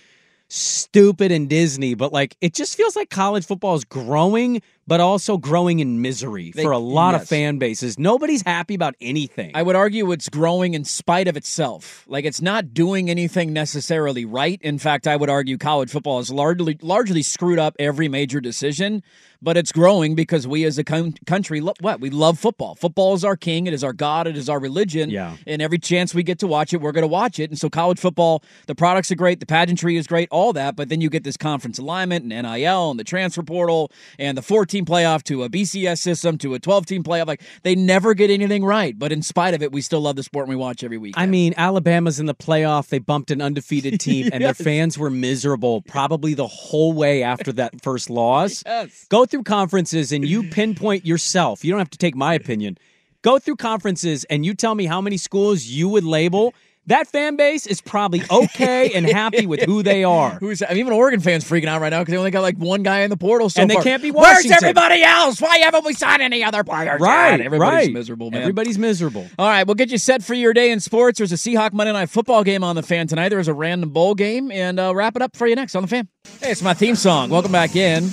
stupid 0.49 1.33
and 1.33 1.49
Disney, 1.49 1.95
but 1.95 2.13
like 2.13 2.37
it 2.43 2.53
just 2.53 2.77
feels 2.77 2.95
like 2.95 3.09
college 3.09 3.47
football 3.47 3.75
is 3.75 3.85
growing, 3.85 4.61
but 4.87 5.01
also 5.01 5.37
growing 5.37 5.81
in 5.81 6.01
misery 6.03 6.53
They- 6.55 6.62
for 6.62 6.73
a 6.73 6.79
lot 6.79 7.14
of 7.14 7.27
fan 7.29 7.59
bases. 7.59 7.99
Nobody's 7.99 8.42
happy 8.42 8.75
about 8.75 8.95
anything. 9.01 9.53
I 9.55 9.62
would 9.62 9.77
argue 9.77 10.11
it's 10.12 10.29
growing 10.29 10.75
in 10.75 10.85
spite 10.85 11.29
of 11.29 11.37
itself. 11.37 12.05
Like 12.09 12.25
it's 12.25 12.40
not 12.42 12.75
doing 12.75 13.09
anything 13.09 13.53
necessarily 13.53 14.25
right. 14.25 14.61
In 14.62 14.79
fact, 14.79 15.07
I 15.07 15.16
would 15.16 15.31
argue 15.31 15.57
college 15.59 15.90
football 15.90 16.18
has 16.18 16.31
largely 16.31 16.79
largely 16.83 17.23
screwed 17.23 17.59
up 17.59 17.77
every 17.79 18.09
major 18.09 18.40
decision. 18.40 19.02
But 19.44 19.57
it's 19.57 19.73
growing 19.73 20.15
because 20.15 20.46
we 20.46 20.65
as 20.65 20.79
a 20.79 20.85
coun- 20.85 21.15
country, 21.27 21.61
lo- 21.61 21.75
what 21.81 22.00
we 22.00 22.11
love 22.11 22.38
football. 22.38 22.77
Football 22.77 23.15
is 23.15 23.25
our 23.25 23.37
king. 23.37 23.67
It 23.67 23.75
is 23.75 23.83
our 23.83 23.92
god. 23.92 24.29
It 24.29 24.37
is 24.37 24.48
our 24.48 24.61
religion. 24.61 25.11
Yeah. 25.11 25.37
And 25.48 25.61
every 25.61 25.81
chance 25.81 26.15
we 26.15 26.23
get 26.23 26.38
to 26.40 26.46
watch 26.46 26.73
it, 26.73 26.81
we're 26.81 26.92
going 26.92 27.02
to 27.02 27.09
watch 27.09 27.40
it. 27.40 27.50
And 27.50 27.59
so 27.59 27.69
college 27.69 27.98
football, 27.98 28.44
the 28.69 28.77
products 28.77 29.11
are 29.11 29.17
great, 29.17 29.40
the 29.40 29.46
pageantry 29.46 29.96
is 29.96 30.07
great, 30.07 30.29
all 30.31 30.52
that. 30.52 30.77
But 30.77 30.90
then 30.90 31.00
you 31.00 31.11
get 31.11 31.25
this 31.25 31.37
conference 31.37 31.81
alignment 31.81 32.33
and 32.33 32.46
NIL 32.46 32.92
and 32.92 33.00
the 33.00 33.04
transfer 33.04 33.42
portal 33.42 33.90
and 34.17 34.38
the 34.38 34.42
14 34.42 34.71
playoff 34.81 35.23
to 35.25 35.42
a 35.44 35.48
BCS 35.48 35.98
system 35.98 36.38
to 36.38 36.54
a 36.54 36.58
12 36.58 36.87
team 36.87 37.02
playoff. 37.02 37.27
Like 37.27 37.42
they 37.62 37.75
never 37.75 38.14
get 38.14 38.31
anything 38.31 38.64
right. 38.64 38.98
But 38.98 39.12
in 39.12 39.23
spite 39.23 39.54
of 39.54 39.62
it, 39.62 39.73
we 39.73 39.83
still 39.83 40.00
love 40.00 40.16
the 40.16 40.23
sport 40.23 40.44
and 40.44 40.50
we 40.50 40.56
watch 40.56 40.83
every 40.83 40.98
week. 40.98 41.14
I 41.16 41.27
mean, 41.27 41.54
Alabama's 41.56 42.18
in 42.18 42.27
the 42.27 42.35
playoff. 42.35 42.88
They 42.88 42.98
bumped 42.98 43.31
an 43.31 43.40
undefeated 43.42 44.00
team, 44.00 44.31
and 44.33 44.42
their 44.42 44.54
fans 44.54 44.96
were 44.98 45.10
miserable 45.10 45.83
probably 45.83 46.35
the 46.35 46.46
whole 46.46 46.92
way 46.92 47.23
after 47.23 47.52
that 47.52 47.83
first 47.83 48.10
loss. 48.10 48.62
Yes. 48.73 49.06
Go 49.10 49.27
through 49.27 49.42
conferences 49.42 50.12
and 50.12 50.27
you 50.27 50.44
pinpoint 50.44 51.04
yourself. 51.04 51.62
You 51.62 51.73
don't 51.73 51.79
have 51.79 51.90
to 51.90 51.98
take 51.98 52.14
my 52.16 52.33
opinion. 52.33 52.79
Go 53.20 53.38
through 53.38 53.56
conferences 53.56 54.25
and 54.25 54.46
you 54.46 54.54
tell 54.54 54.75
me 54.75 54.87
how 54.87 55.00
many 55.00 55.18
schools 55.18 55.64
you 55.64 55.88
would 55.90 56.04
label. 56.04 56.54
That 56.87 57.07
fan 57.07 57.37
base 57.37 57.69
is 57.69 57.81
probably 57.81 58.23
okay 58.29 58.93
and 58.95 59.07
happy 59.07 59.47
with 59.47 59.63
who 59.63 59.85
they 59.85 60.03
are. 60.21 60.31
Who's 60.33 60.63
I 60.63 60.71
mean, 60.71 60.79
even 60.79 60.93
Oregon 60.93 61.21
fans 61.21 61.45
freaking 61.45 61.67
out 61.67 61.81
right 61.81 61.91
now 61.91 62.01
because 62.01 62.11
they 62.11 62.19
only 62.19 62.33
got 62.33 62.41
like 62.43 62.57
one 62.57 62.83
guy 62.83 63.01
in 63.03 63.11
the 63.11 63.17
portal 63.17 63.49
so 63.49 63.63
And 63.63 63.71
they 63.71 63.75
far. 63.75 63.85
can't 63.85 64.03
be 64.03 64.11
Washington. 64.11 64.51
Where's 64.51 64.63
everybody 64.63 65.03
else? 65.05 65.41
Why 65.41 65.59
haven't 65.59 65.85
we 65.85 65.93
signed 65.95 66.23
any 66.23 66.43
other 66.43 66.65
players? 66.65 67.01
Right, 67.01 67.37
God, 67.39 67.41
everybody's 67.41 67.87
right. 67.87 67.93
miserable, 67.93 68.33
man. 68.33 68.41
Everybody's 68.43 68.79
miserable. 68.79 69.29
All 69.39 69.47
right, 69.49 69.65
we'll 69.65 69.77
get 69.77 69.93
you 69.93 69.99
set 69.99 70.25
for 70.25 70.35
your 70.35 70.53
day 70.53 70.73
in 70.73 70.81
sports. 70.81 71.19
There's 71.19 71.31
a 71.31 71.37
Seahawk 71.37 71.73
Monday 71.73 71.93
Night 71.93 72.11
Football 72.11 72.43
game 72.43 72.65
on 72.65 72.75
the 72.75 72.83
fan 72.83 73.07
tonight. 73.07 73.29
There's 73.29 73.47
a 73.49 73.55
random 73.55 73.91
bowl 73.91 74.17
game, 74.17 74.51
and 74.51 74.81
uh, 74.81 74.93
wrap 74.93 75.15
it 75.15 75.23
up 75.23 75.37
for 75.37 75.47
you 75.47 75.55
next 75.55 75.77
on 75.77 75.83
the 75.83 75.89
fan. 75.89 76.09
Hey, 76.41 76.51
it's 76.51 76.63
my 76.63 76.75
theme 76.75 76.97
song. 76.97 77.31
Welcome 77.31 77.53
back 77.53 77.77
in. 77.77 78.11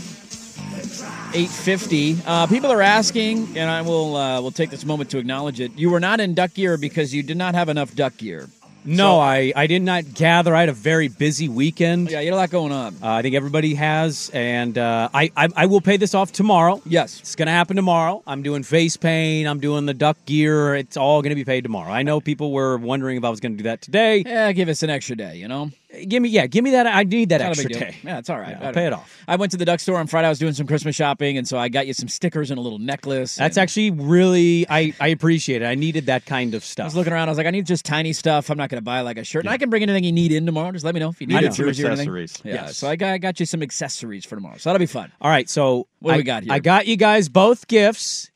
850. 1.31 2.17
Uh, 2.25 2.47
people 2.47 2.71
are 2.71 2.81
asking, 2.81 3.57
and 3.57 3.69
I 3.69 3.81
will 3.81 4.15
uh, 4.15 4.41
will 4.41 4.51
take 4.51 4.69
this 4.71 4.83
moment 4.85 5.09
to 5.11 5.17
acknowledge 5.17 5.59
it. 5.59 5.71
You 5.75 5.89
were 5.91 5.99
not 5.99 6.19
in 6.19 6.33
duck 6.33 6.53
gear 6.53 6.77
because 6.77 7.13
you 7.13 7.21
did 7.23 7.37
not 7.37 7.53
have 7.55 7.69
enough 7.69 7.93
duck 7.95 8.17
gear. 8.17 8.47
No, 8.85 9.15
So- 9.15 9.19
I, 9.19 9.53
I 9.55 9.67
did 9.67 9.81
not 9.81 10.13
gather. 10.13 10.55
I 10.55 10.61
had 10.61 10.69
a 10.69 10.73
very 10.73 11.07
busy 11.09 11.49
weekend. 11.49 12.09
Yeah, 12.09 12.21
you 12.21 12.27
had 12.27 12.33
a 12.33 12.37
lot 12.37 12.49
going 12.49 12.71
on. 12.71 12.95
Uh, 13.03 13.11
I 13.11 13.21
think 13.21 13.35
everybody 13.35 13.75
has, 13.75 14.31
and 14.33 14.77
uh, 14.77 15.09
I, 15.13 15.31
I 15.35 15.47
I 15.55 15.65
will 15.65 15.81
pay 15.81 15.97
this 15.97 16.15
off 16.15 16.31
tomorrow. 16.31 16.81
Yes, 16.85 17.19
it's 17.19 17.35
going 17.35 17.47
to 17.47 17.51
happen 17.51 17.75
tomorrow. 17.75 18.23
I'm 18.25 18.41
doing 18.41 18.63
face 18.63 18.97
paint. 18.97 19.47
I'm 19.47 19.59
doing 19.59 19.85
the 19.85 19.93
duck 19.93 20.17
gear. 20.25 20.75
It's 20.75 20.97
all 20.97 21.21
going 21.21 21.31
to 21.31 21.35
be 21.35 21.45
paid 21.45 21.61
tomorrow. 21.63 21.91
I 21.91 22.03
know 22.03 22.21
people 22.21 22.51
were 22.51 22.77
wondering 22.77 23.17
if 23.17 23.23
I 23.23 23.29
was 23.29 23.39
going 23.39 23.53
to 23.53 23.57
do 23.57 23.63
that 23.69 23.81
today. 23.81 24.23
Yeah, 24.25 24.51
give 24.53 24.69
us 24.69 24.81
an 24.83 24.89
extra 24.89 25.15
day, 25.15 25.35
you 25.37 25.47
know? 25.47 25.71
Give 26.07 26.21
me 26.21 26.29
yeah, 26.29 26.47
give 26.47 26.63
me 26.63 26.71
that. 26.71 26.87
I 26.87 27.03
need 27.03 27.29
that 27.29 27.41
Not 27.41 27.51
extra 27.51 27.69
day. 27.69 27.97
Yeah, 28.03 28.19
it's 28.19 28.29
all 28.29 28.39
right. 28.39 28.51
Yeah, 28.51 28.63
I 28.63 28.67
I'll 28.67 28.73
pay 28.73 28.87
it 28.87 28.93
off. 28.93 29.15
I 29.27 29.35
went 29.35 29.51
to 29.51 29.57
the 29.57 29.65
duck 29.65 29.79
store 29.79 29.97
on 29.97 30.07
Friday. 30.07 30.27
I 30.27 30.29
was 30.29 30.39
doing 30.39 30.53
some 30.53 30.67
Christmas 30.67 30.95
shopping, 30.95 31.37
and 31.37 31.47
so 31.47 31.57
I 31.57 31.69
got 31.69 31.87
you 31.87 31.93
some 31.93 32.07
stickers 32.07 32.51
and 32.51 32.57
a 32.57 32.61
little 32.61 32.79
necklace. 32.79 33.35
That's 33.35 33.57
and 33.57 33.63
actually 33.63 33.91
really 33.91 34.65
I 34.69 34.93
I 34.99 35.07
appreciate 35.07 35.61
it. 35.61 35.65
I 35.65 35.75
needed 35.75 36.05
that 36.07 36.25
kind 36.25 36.53
of 36.53 36.63
stuff. 36.63 36.85
I 36.85 36.87
was 36.87 36.95
looking 36.95 37.13
around. 37.13 37.29
I 37.29 37.31
was 37.31 37.37
like, 37.37 37.47
I 37.47 37.51
need 37.51 37.65
just 37.65 37.85
tiny 37.85 38.13
stuff. 38.13 38.49
I'm 38.49 38.57
not 38.57 38.69
going 38.69 38.81
to 38.81 38.85
buy 38.85 39.01
like 39.01 39.17
a 39.17 39.23
shirt. 39.23 39.43
And 39.43 39.49
I 39.49 39.57
can 39.57 39.69
bring 39.69 39.83
anything 39.83 40.03
you 40.03 40.11
need 40.11 40.31
in 40.31 40.45
tomorrow. 40.45 40.71
Just 40.71 40.85
let 40.85 40.93
me 40.93 40.99
know 40.99 41.09
if 41.09 41.21
you 41.21 41.27
need 41.27 41.35
I 41.35 41.39
a 41.39 41.41
know. 41.43 41.49
Some 41.51 41.65
jersey 41.65 41.83
or 41.83 41.87
anything. 41.87 42.01
accessories. 42.07 42.41
Yeah. 42.43 42.53
Yes. 42.53 42.77
So 42.77 42.87
I 42.89 42.95
got, 42.95 43.09
I 43.11 43.17
got 43.17 43.39
you 43.39 43.45
some 43.45 43.61
accessories 43.61 44.25
for 44.25 44.35
tomorrow. 44.35 44.57
So 44.57 44.69
that'll 44.69 44.79
be 44.79 44.85
fun. 44.85 45.11
All 45.21 45.29
right, 45.29 45.49
so 45.49 45.87
What 45.99 46.11
do 46.11 46.15
I, 46.15 46.17
we 46.17 46.23
got 46.23 46.43
here? 46.43 46.53
I 46.53 46.59
got 46.59 46.87
you 46.87 46.95
guys 46.97 47.29
both 47.29 47.67
gifts. 47.67 48.31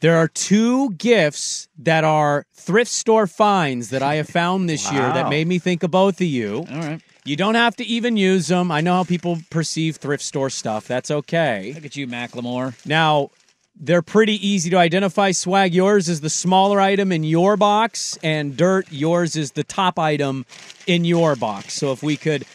There 0.00 0.16
are 0.16 0.28
two 0.28 0.90
gifts 0.90 1.68
that 1.78 2.04
are 2.04 2.46
thrift 2.54 2.90
store 2.90 3.26
finds 3.26 3.90
that 3.90 4.00
I 4.00 4.14
have 4.14 4.28
found 4.28 4.68
this 4.68 4.90
year 4.92 5.02
that 5.02 5.28
made 5.28 5.48
me 5.48 5.58
think 5.58 5.82
of 5.82 5.90
both 5.90 6.20
of 6.20 6.26
you. 6.26 6.64
All 6.70 6.76
right. 6.78 7.00
You 7.28 7.36
don't 7.36 7.56
have 7.56 7.76
to 7.76 7.84
even 7.84 8.16
use 8.16 8.46
them. 8.46 8.72
I 8.72 8.80
know 8.80 8.94
how 8.94 9.04
people 9.04 9.38
perceive 9.50 9.96
thrift 9.96 10.24
store 10.24 10.48
stuff. 10.48 10.88
That's 10.88 11.10
okay. 11.10 11.72
Look 11.74 11.84
at 11.84 11.94
you, 11.94 12.06
Macklemore. 12.06 12.74
Now, 12.86 13.32
they're 13.78 14.00
pretty 14.00 14.34
easy 14.48 14.70
to 14.70 14.78
identify. 14.78 15.32
Swag, 15.32 15.74
yours 15.74 16.08
is 16.08 16.22
the 16.22 16.30
smaller 16.30 16.80
item 16.80 17.12
in 17.12 17.24
your 17.24 17.58
box, 17.58 18.18
and 18.22 18.56
Dirt, 18.56 18.90
yours 18.90 19.36
is 19.36 19.52
the 19.52 19.62
top 19.62 19.98
item 19.98 20.46
in 20.86 21.04
your 21.04 21.36
box. 21.36 21.74
So 21.74 21.92
if 21.92 22.02
we 22.02 22.16
could 22.16 22.46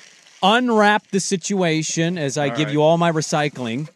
unwrap 0.42 1.08
the 1.10 1.20
situation 1.20 2.18
as 2.18 2.36
I 2.36 2.50
All 2.50 2.56
give 2.56 2.66
right. 2.66 2.74
you 2.74 2.82
all 2.82 2.98
my 2.98 3.12
recycling. 3.12 3.90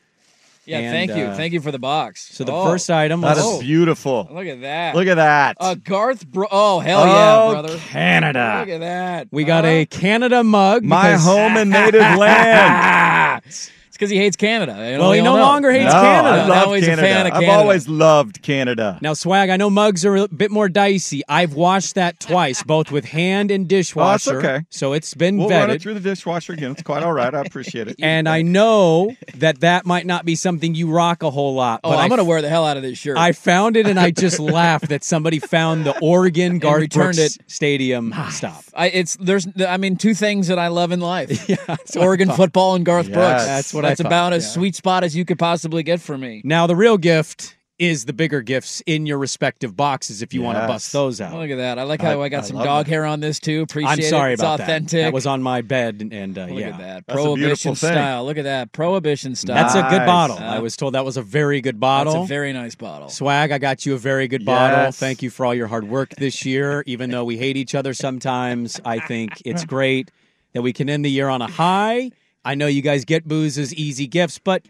Yeah, 0.68 0.80
And, 0.80 0.92
thank 0.92 1.18
you. 1.18 1.26
uh, 1.28 1.36
Thank 1.36 1.54
you 1.54 1.62
for 1.62 1.72
the 1.72 1.80
box. 1.80 2.28
So 2.34 2.44
the 2.44 2.52
Oh. 2.52 2.66
first 2.66 2.92
item 2.92 3.22
That 3.22 3.38
was 3.38 3.54
is 3.54 3.60
beautiful. 3.62 4.28
Look 4.30 4.48
at 4.48 4.60
that. 4.62 4.96
Look 4.96 5.08
at 5.08 5.16
that. 5.16 5.56
A 5.62 5.78
Garth 5.78 6.28
Bro. 6.28 6.48
Oh, 6.52 6.80
hell 6.80 7.06
yeah, 7.08 7.38
Oh, 7.40 7.52
brother. 7.54 7.78
Canada. 7.90 8.58
Look 8.60 8.70
at 8.76 8.80
that. 8.82 9.28
we 9.32 9.46
got 9.46 9.64
Uh, 9.64 9.70
a 9.70 9.86
Canada 9.86 10.44
mug. 10.44 10.84
My 10.84 11.14
home 11.14 11.56
and 11.56 11.70
native 11.72 12.02
land. 12.18 13.42
It's 13.98 14.02
because 14.02 14.12
he 14.12 14.18
hates 14.18 14.38
Canada. 14.38 14.74
You 14.94 15.00
Well, 15.00 15.10
we 15.10 15.18
he 15.18 15.24
no 15.24 15.36
know. 15.38 15.42
longer 15.42 15.72
hates 15.72 15.92
no, 15.92 16.00
Canada. 16.02 16.44
I 16.44 16.48
Now 16.48 16.66
love 16.68 16.76
he's 16.76 16.84
a 16.84 16.90
Canada. 16.92 17.08
fan 17.08 17.26
of 17.26 17.34
I've 17.34 17.50
always 17.50 17.88
loved 17.88 18.44
Canada. 18.44 19.00
Now, 19.02 19.14
Swag, 19.16 19.50
I 19.50 19.58
know 19.58 19.72
mugs 19.72 20.06
are 20.06 20.16
a 20.16 20.28
bit 20.28 20.52
more 20.52 20.70
dicey. 20.70 21.24
I've 21.28 21.56
washed 21.56 21.96
that 21.96 22.20
twice, 22.20 22.62
both 22.62 22.92
with 22.92 23.06
hand 23.06 23.50
and 23.50 23.66
oh, 23.66 23.68
dishwasher. 23.68 24.38
okay. 24.38 24.66
So 24.70 24.94
it's 24.94 25.16
been 25.16 25.40
We'll 25.40 25.50
vetted. 25.50 25.60
run 25.62 25.70
it 25.72 25.82
through 25.82 25.96
the 25.96 26.00
dishwasher 26.00 26.54
again. 26.54 26.74
It's 26.74 26.84
quite 26.84 27.02
all 27.02 27.12
right. 27.12 27.34
I 27.34 27.42
appreciate 27.42 27.88
it. 27.88 27.96
and 28.02 28.30
I 28.30 28.44
know 28.44 29.16
that 29.38 29.62
that 29.62 29.88
might 29.88 30.06
not 30.06 30.26
be 30.26 30.36
something 30.36 30.76
you 30.76 30.92
rock 30.92 31.24
a 31.24 31.32
whole 31.32 31.56
lot. 31.56 31.80
Oh, 31.84 31.90
but 31.90 31.98
I'm 31.98 32.10
going 32.10 32.20
to 32.20 32.24
wear 32.24 32.44
the 32.44 32.50
hell 32.50 32.68
out 32.68 32.78
of 32.78 32.84
this 32.84 33.00
shirt. 33.00 33.18
I 33.18 33.32
found 33.32 33.78
it 33.78 33.88
and 33.88 34.00
I 34.00 34.12
just 34.12 34.40
laughed 34.40 34.90
that 34.90 35.04
somebody 35.04 35.40
found 35.40 35.88
the 35.88 35.98
Oregon 36.02 36.60
Garth 36.60 36.92
Brooks 36.92 37.18
it. 37.18 37.38
Stadium 37.48 38.14
stop. 38.30 38.64
I, 38.76 38.90
it's 38.90 39.16
there's 39.20 39.48
I 39.68 39.78
mean 39.78 39.96
two 39.98 40.14
things 40.14 40.50
that 40.50 40.60
I 40.60 40.68
love 40.68 40.92
in 40.92 41.00
life. 41.00 41.46
Yeah, 41.50 41.56
that's 41.66 41.96
what 41.96 42.04
I 42.04 42.06
Oregon 42.06 42.30
football 42.32 42.76
and 42.76 42.86
Garth 42.86 43.08
Yes. 43.08 43.16
Brooks. 43.16 43.46
That's 43.46 43.74
what 43.74 43.86
I 43.86 43.87
That's 43.90 44.02
thought, 44.02 44.08
about 44.08 44.34
as 44.34 44.46
yeah. 44.46 44.52
sweet 44.52 44.76
spot 44.76 45.04
as 45.04 45.16
you 45.16 45.26
could 45.26 45.40
possibly 45.40 45.84
get 45.84 46.02
for 46.02 46.18
me. 46.18 46.42
Now 46.44 46.68
the 46.68 46.76
real 46.76 46.98
gift 46.98 47.58
is 47.80 48.06
the 48.06 48.14
bigger 48.14 48.42
gifts 48.42 48.82
in 48.88 49.06
your 49.06 49.20
respective 49.20 49.76
boxes 49.76 50.24
if 50.24 50.34
you 50.34 50.42
want 50.42 50.58
to 50.58 50.66
bust 50.66 50.92
those 50.92 51.22
out. 51.22 51.34
Look 51.34 51.52
at 51.52 51.58
that. 51.58 51.78
I 51.78 51.84
like 51.84 52.02
how 52.02 52.22
I 52.22 52.30
got 52.30 52.44
I 52.44 52.48
some 52.48 52.58
dog 52.58 52.86
that. 52.86 52.92
hair 52.92 53.06
on 53.06 53.20
this 53.20 53.40
too. 53.40 53.62
Appreciate 53.62 53.92
I'm 53.92 54.02
sorry 54.02 54.32
it. 54.32 54.34
It's 54.34 54.42
about 54.42 54.62
authentic. 54.62 54.92
that. 54.92 55.04
That 55.04 55.14
was 55.14 55.28
on 55.28 55.44
my 55.44 55.62
bed 55.62 56.02
and, 56.02 56.12
and, 56.12 56.38
uh, 56.38 56.46
Look 56.46 56.60
yeah. 56.60 56.70
at 56.70 56.78
that. 56.80 57.06
That's 57.06 57.20
a 57.20 57.24
Prohibition 57.24 57.46
beautiful 57.46 57.76
thing. 57.76 57.94
style. 57.94 58.26
Look 58.26 58.38
at 58.38 58.46
that. 58.46 58.72
Prohibition 58.72 59.36
style. 59.36 59.56
That's 59.56 59.76
a 59.76 59.84
good 59.96 60.06
bottle. 60.08 60.38
Uh, 60.38 60.56
I 60.56 60.60
was 60.60 60.76
told 60.76 60.96
that 60.96 61.06
was 61.06 61.18
a 61.18 61.22
very 61.22 61.62
good 61.62 61.80
bottle. 61.80 62.14
That's 62.14 62.26
a 62.26 62.28
very 62.28 62.52
nice 62.52 62.74
bottle. 62.74 63.10
Swag, 63.10 63.52
I 63.52 63.60
got 63.60 63.86
you 63.86 63.94
a 63.94 64.00
very 64.00 64.28
good 64.28 64.44
bottle. 64.44 64.92
Thank 64.92 65.22
you 65.22 65.30
for 65.30 65.46
all 65.46 65.54
your 65.54 65.68
hard 65.68 65.88
work 65.88 66.16
this 66.16 66.46
year. 66.46 66.84
Even 66.88 67.12
though 67.12 67.26
we 67.26 67.38
hate 67.38 67.58
each 67.58 67.76
other 67.76 67.94
sometimes, 67.94 68.82
I 68.86 69.00
think 69.00 69.34
it's 69.46 69.66
great 69.66 70.10
that 70.54 70.64
we 70.64 70.74
can 70.74 70.90
end 70.90 71.06
the 71.06 71.12
year 71.12 71.30
on 71.30 71.44
a 71.44 71.48
high. 71.48 72.12
I 72.46 72.56
know 72.56 72.68
you 72.68 72.82
guys 72.82 73.06
get 73.06 73.26
booze 73.28 73.58
as 73.58 73.74
easy 73.74 74.08
gifts, 74.08 74.40
but 74.40 74.64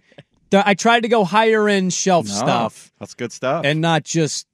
the, 0.49 0.67
I 0.67 0.73
tried 0.73 1.01
to 1.01 1.07
go 1.09 1.23
higher 1.25 1.67
end 1.69 1.93
shelf 1.93 2.25
No, 2.27 2.33
stuff 2.33 2.91
That's 2.99 3.13
good 3.13 3.31
stuff. 3.31 3.65
and 3.65 3.81
not 3.81 4.03
just 4.03 4.47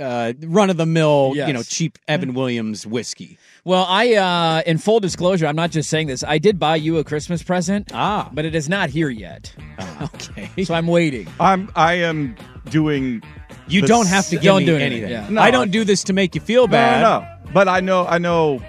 uh, 0.00 0.32
run 0.42 0.70
of 0.70 0.76
the 0.76 0.86
mill, 0.86 1.32
Yes. 1.34 1.48
you 1.48 1.54
know, 1.54 1.62
cheap 1.62 1.98
Evan 2.06 2.34
Williams 2.34 2.86
whiskey. 2.86 3.38
Well, 3.64 3.84
I, 3.88 4.14
uh, 4.14 4.62
in 4.66 4.78
full 4.78 5.00
disclosure, 5.00 5.46
I'm 5.46 5.56
not 5.56 5.70
just 5.70 5.90
saying 5.90 6.06
this. 6.06 6.22
I 6.22 6.38
did 6.38 6.58
buy 6.58 6.76
you 6.76 6.98
a 6.98 7.04
Christmas 7.04 7.42
present, 7.42 7.90
Ah, 7.92 8.30
but 8.32 8.44
it 8.44 8.54
is 8.54 8.68
not 8.68 8.90
here 8.90 9.08
yet. 9.10 9.52
okay. 10.02 10.50
So 10.64 10.74
I'm 10.74 10.86
waiting. 10.86 11.26
I'm 11.40 11.70
I 11.74 11.94
am 11.94 12.36
doing 12.70 13.22
You 13.68 13.80
the 13.82 13.86
don't 13.88 14.06
have 14.06 14.24
to 14.28 14.36
s- 14.36 14.42
give 14.42 14.42
Don't 14.42 14.60
me 14.60 14.66
do 14.66 14.76
anything. 14.76 15.04
anything, 15.04 15.10
yeah. 15.24 15.28
No, 15.30 15.40
I 15.40 15.50
don't 15.50 15.70
do 15.70 15.84
this 15.84 16.04
to 16.04 16.12
make 16.12 16.34
you 16.34 16.40
feel 16.40 16.66
no, 16.66 16.72
bad. 16.72 17.00
no, 17.02 17.20
no. 17.20 17.52
But 17.52 17.66
I 17.68 17.80
know 17.80 18.06
I 18.06 18.18
know 18.18 18.60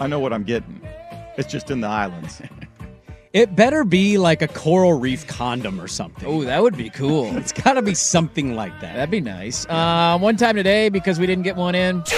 I 0.00 0.06
know 0.08 0.18
what 0.18 0.32
I'm 0.32 0.42
getting. 0.44 0.80
It's 1.36 1.50
just 1.50 1.70
in 1.70 1.80
the 1.82 1.88
islands. 1.88 2.40
It 3.34 3.56
better 3.56 3.82
be 3.82 4.16
like 4.16 4.42
a 4.42 4.48
coral 4.48 4.92
reef 4.94 5.26
condom 5.26 5.80
or 5.80 5.88
something. 5.88 6.24
Oh, 6.24 6.44
that 6.44 6.62
would 6.62 6.76
be 6.76 6.88
cool. 6.88 7.36
It's 7.44 7.52
got 7.52 7.72
to 7.74 7.82
be 7.82 7.94
something 7.94 8.54
like 8.54 8.72
that. 8.80 8.94
That'd 8.94 9.10
be 9.10 9.20
nice. 9.20 9.66
Uh, 9.66 10.16
one 10.18 10.36
time 10.36 10.54
today, 10.54 10.88
because 10.88 11.18
we 11.18 11.26
didn't 11.26 11.42
get 11.42 11.56
one 11.56 11.74
in, 11.74 12.04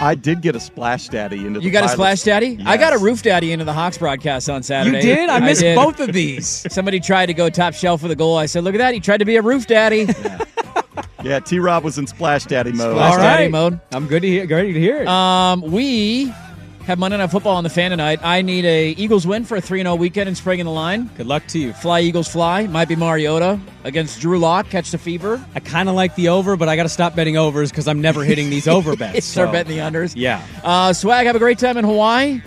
I 0.00 0.16
did 0.20 0.42
get 0.42 0.56
a 0.56 0.60
splash 0.60 1.08
daddy 1.08 1.46
into 1.46 1.60
the 1.60 1.64
you 1.64 1.70
got 1.70 1.84
a 1.84 1.88
splash 1.88 2.22
daddy. 2.22 2.58
I 2.66 2.76
got 2.76 2.92
a 2.92 2.98
roof 2.98 3.22
daddy 3.22 3.52
into 3.52 3.64
the 3.64 3.72
Hawks 3.72 3.98
broadcast 3.98 4.50
on 4.50 4.64
Saturday. 4.64 4.96
You 4.96 5.02
did? 5.14 5.28
I 5.28 5.38
missed 5.38 5.60
did. 5.60 5.76
both 5.76 6.00
of 6.00 6.12
these. 6.12 6.66
Somebody 6.72 6.98
tried 6.98 7.26
to 7.26 7.34
go 7.34 7.48
top 7.48 7.72
shelf 7.72 8.00
for 8.00 8.08
the 8.08 8.16
goal. 8.16 8.36
I 8.36 8.46
said, 8.46 8.64
"Look 8.64 8.74
at 8.74 8.78
that! 8.78 8.94
He 8.94 9.00
tried 9.00 9.18
to 9.18 9.24
be 9.24 9.36
a 9.36 9.42
roof 9.42 9.68
daddy." 9.68 10.08
Yeah, 11.22 11.38
T 11.40 11.58
Rob 11.60 11.84
was 11.84 11.98
in 11.98 12.06
splash 12.06 12.44
daddy 12.44 12.72
mode. 12.72 12.92
Splash 12.92 13.12
All 13.12 13.18
daddy 13.18 13.48
mode. 13.48 13.80
I'm 13.92 14.06
good 14.08 14.22
to 14.22 14.28
hear. 14.28 14.46
Ready 14.46 14.72
to 14.72 14.80
hear 14.80 15.02
it. 15.02 15.08
Um, 15.08 15.62
we 15.62 16.32
have 16.88 16.98
Monday 16.98 17.18
Night 17.18 17.30
Football 17.30 17.54
on 17.56 17.64
the 17.64 17.70
fan 17.70 17.90
tonight. 17.90 18.18
I 18.22 18.40
need 18.40 18.64
a 18.64 18.90
Eagles 18.92 19.26
win 19.26 19.44
for 19.44 19.56
a 19.56 19.60
3 19.60 19.82
0 19.82 19.94
weekend 19.94 20.26
in 20.28 20.34
spring 20.34 20.58
in 20.58 20.64
the 20.66 20.72
line. 20.72 21.10
good 21.18 21.26
luck 21.26 21.46
to 21.48 21.58
you. 21.58 21.72
Fly 21.74 22.00
Eagles 22.00 22.28
fly. 22.28 22.66
Might 22.66 22.88
be 22.88 22.96
Mariota 22.96 23.60
against 23.84 24.20
Drew 24.20 24.38
Lock. 24.38 24.70
Catch 24.70 24.90
the 24.90 24.98
fever. 24.98 25.44
I 25.54 25.60
kind 25.60 25.88
of 25.90 25.94
like 25.94 26.14
the 26.16 26.28
over, 26.30 26.56
but 26.56 26.68
I 26.68 26.76
got 26.76 26.84
to 26.84 26.88
stop 26.88 27.14
betting 27.14 27.36
overs 27.36 27.70
because 27.70 27.86
I'm 27.86 28.00
never 28.00 28.24
hitting 28.24 28.48
these 28.50 28.66
over 28.66 28.96
bets. 28.96 29.26
Start 29.26 29.48
so- 29.48 29.52
betting 29.52 29.76
the 29.76 29.82
unders. 29.82 30.14
Yeah. 30.16 30.42
Uh, 30.64 30.92
Swag, 30.94 31.26
have 31.26 31.36
a 31.36 31.38
great 31.38 31.58
time 31.58 31.76
in 31.76 31.84
Hawaii. 31.84 32.40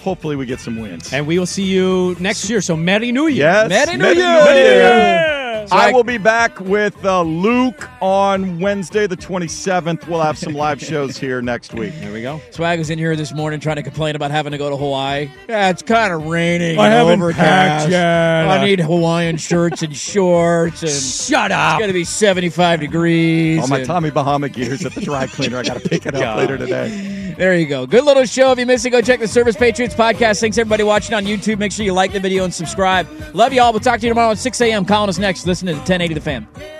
Hopefully 0.00 0.36
we 0.36 0.46
get 0.46 0.60
some 0.60 0.78
wins. 0.80 1.12
And 1.12 1.26
we 1.26 1.38
will 1.38 1.46
see 1.46 1.64
you 1.64 2.16
next 2.20 2.48
year. 2.50 2.60
So 2.60 2.76
Merry 2.76 3.12
New 3.12 3.26
Year. 3.26 3.46
Yes. 3.46 3.68
Merry 3.68 3.96
New 3.96 4.02
Merry 4.04 4.16
Year. 4.16 4.44
New 4.44 4.50
Year. 4.60 5.36
So 5.68 5.76
I 5.76 5.92
will 5.92 6.04
be 6.04 6.16
back 6.16 6.58
with 6.58 7.04
uh, 7.04 7.20
Luke 7.22 7.88
on 8.00 8.58
Wednesday, 8.60 9.06
the 9.06 9.16
27th. 9.16 10.08
We'll 10.08 10.22
have 10.22 10.38
some 10.38 10.54
live 10.54 10.80
shows 10.82 11.18
here 11.18 11.42
next 11.42 11.74
week. 11.74 11.92
There 12.00 12.12
we 12.12 12.22
go. 12.22 12.40
Swag 12.50 12.78
was 12.78 12.88
in 12.88 12.98
here 12.98 13.14
this 13.14 13.34
morning 13.34 13.60
trying 13.60 13.76
to 13.76 13.82
complain 13.82 14.16
about 14.16 14.30
having 14.30 14.52
to 14.52 14.58
go 14.58 14.70
to 14.70 14.76
Hawaii. 14.78 15.28
Yeah, 15.50 15.68
it's 15.68 15.82
kind 15.82 16.14
of 16.14 16.26
raining. 16.26 16.78
I 16.78 16.88
haven't 16.88 17.20
overcast. 17.20 17.84
packed 17.84 17.90
yet. 17.90 18.48
I 18.48 18.64
need 18.64 18.80
Hawaiian 18.80 19.36
shirts 19.36 19.82
and 19.82 19.94
shorts. 19.94 20.82
And 20.82 20.90
Shut 20.90 21.52
up. 21.52 21.74
It's 21.74 21.78
going 21.80 21.90
to 21.90 21.94
be 21.94 22.04
75 22.04 22.80
degrees. 22.80 23.60
All 23.60 23.68
my 23.68 23.78
and- 23.78 23.86
Tommy 23.86 24.10
Bahama 24.10 24.48
gear's 24.48 24.84
at 24.86 24.94
the 24.94 25.02
dry 25.02 25.26
cleaner. 25.26 25.58
I 25.58 25.62
got 25.62 25.80
to 25.80 25.86
pick 25.88 26.06
it 26.06 26.14
up 26.14 26.36
later 26.38 26.56
today. 26.56 27.29
There 27.40 27.56
you 27.56 27.64
go. 27.64 27.86
Good 27.86 28.04
little 28.04 28.26
show. 28.26 28.52
If 28.52 28.58
you 28.58 28.66
missed 28.66 28.84
it, 28.84 28.90
go 28.90 29.00
check 29.00 29.18
the 29.18 29.26
Service 29.26 29.56
Patriots 29.56 29.94
podcast. 29.94 30.40
Thanks 30.40 30.58
everybody 30.58 30.82
watching 30.82 31.14
on 31.14 31.24
YouTube. 31.24 31.58
Make 31.58 31.72
sure 31.72 31.86
you 31.86 31.94
like 31.94 32.12
the 32.12 32.20
video 32.20 32.44
and 32.44 32.52
subscribe. 32.52 33.08
Love 33.32 33.54
you 33.54 33.62
all. 33.62 33.72
We'll 33.72 33.80
talk 33.80 33.98
to 34.00 34.06
you 34.06 34.10
tomorrow 34.10 34.32
at 34.32 34.38
6 34.38 34.60
a.m. 34.60 34.84
Calling 34.84 35.08
us 35.08 35.16
next. 35.16 35.46
Listen 35.46 35.68
to 35.68 35.72
the 35.72 35.78
1080 35.78 36.12
The 36.12 36.20
Fan. 36.20 36.79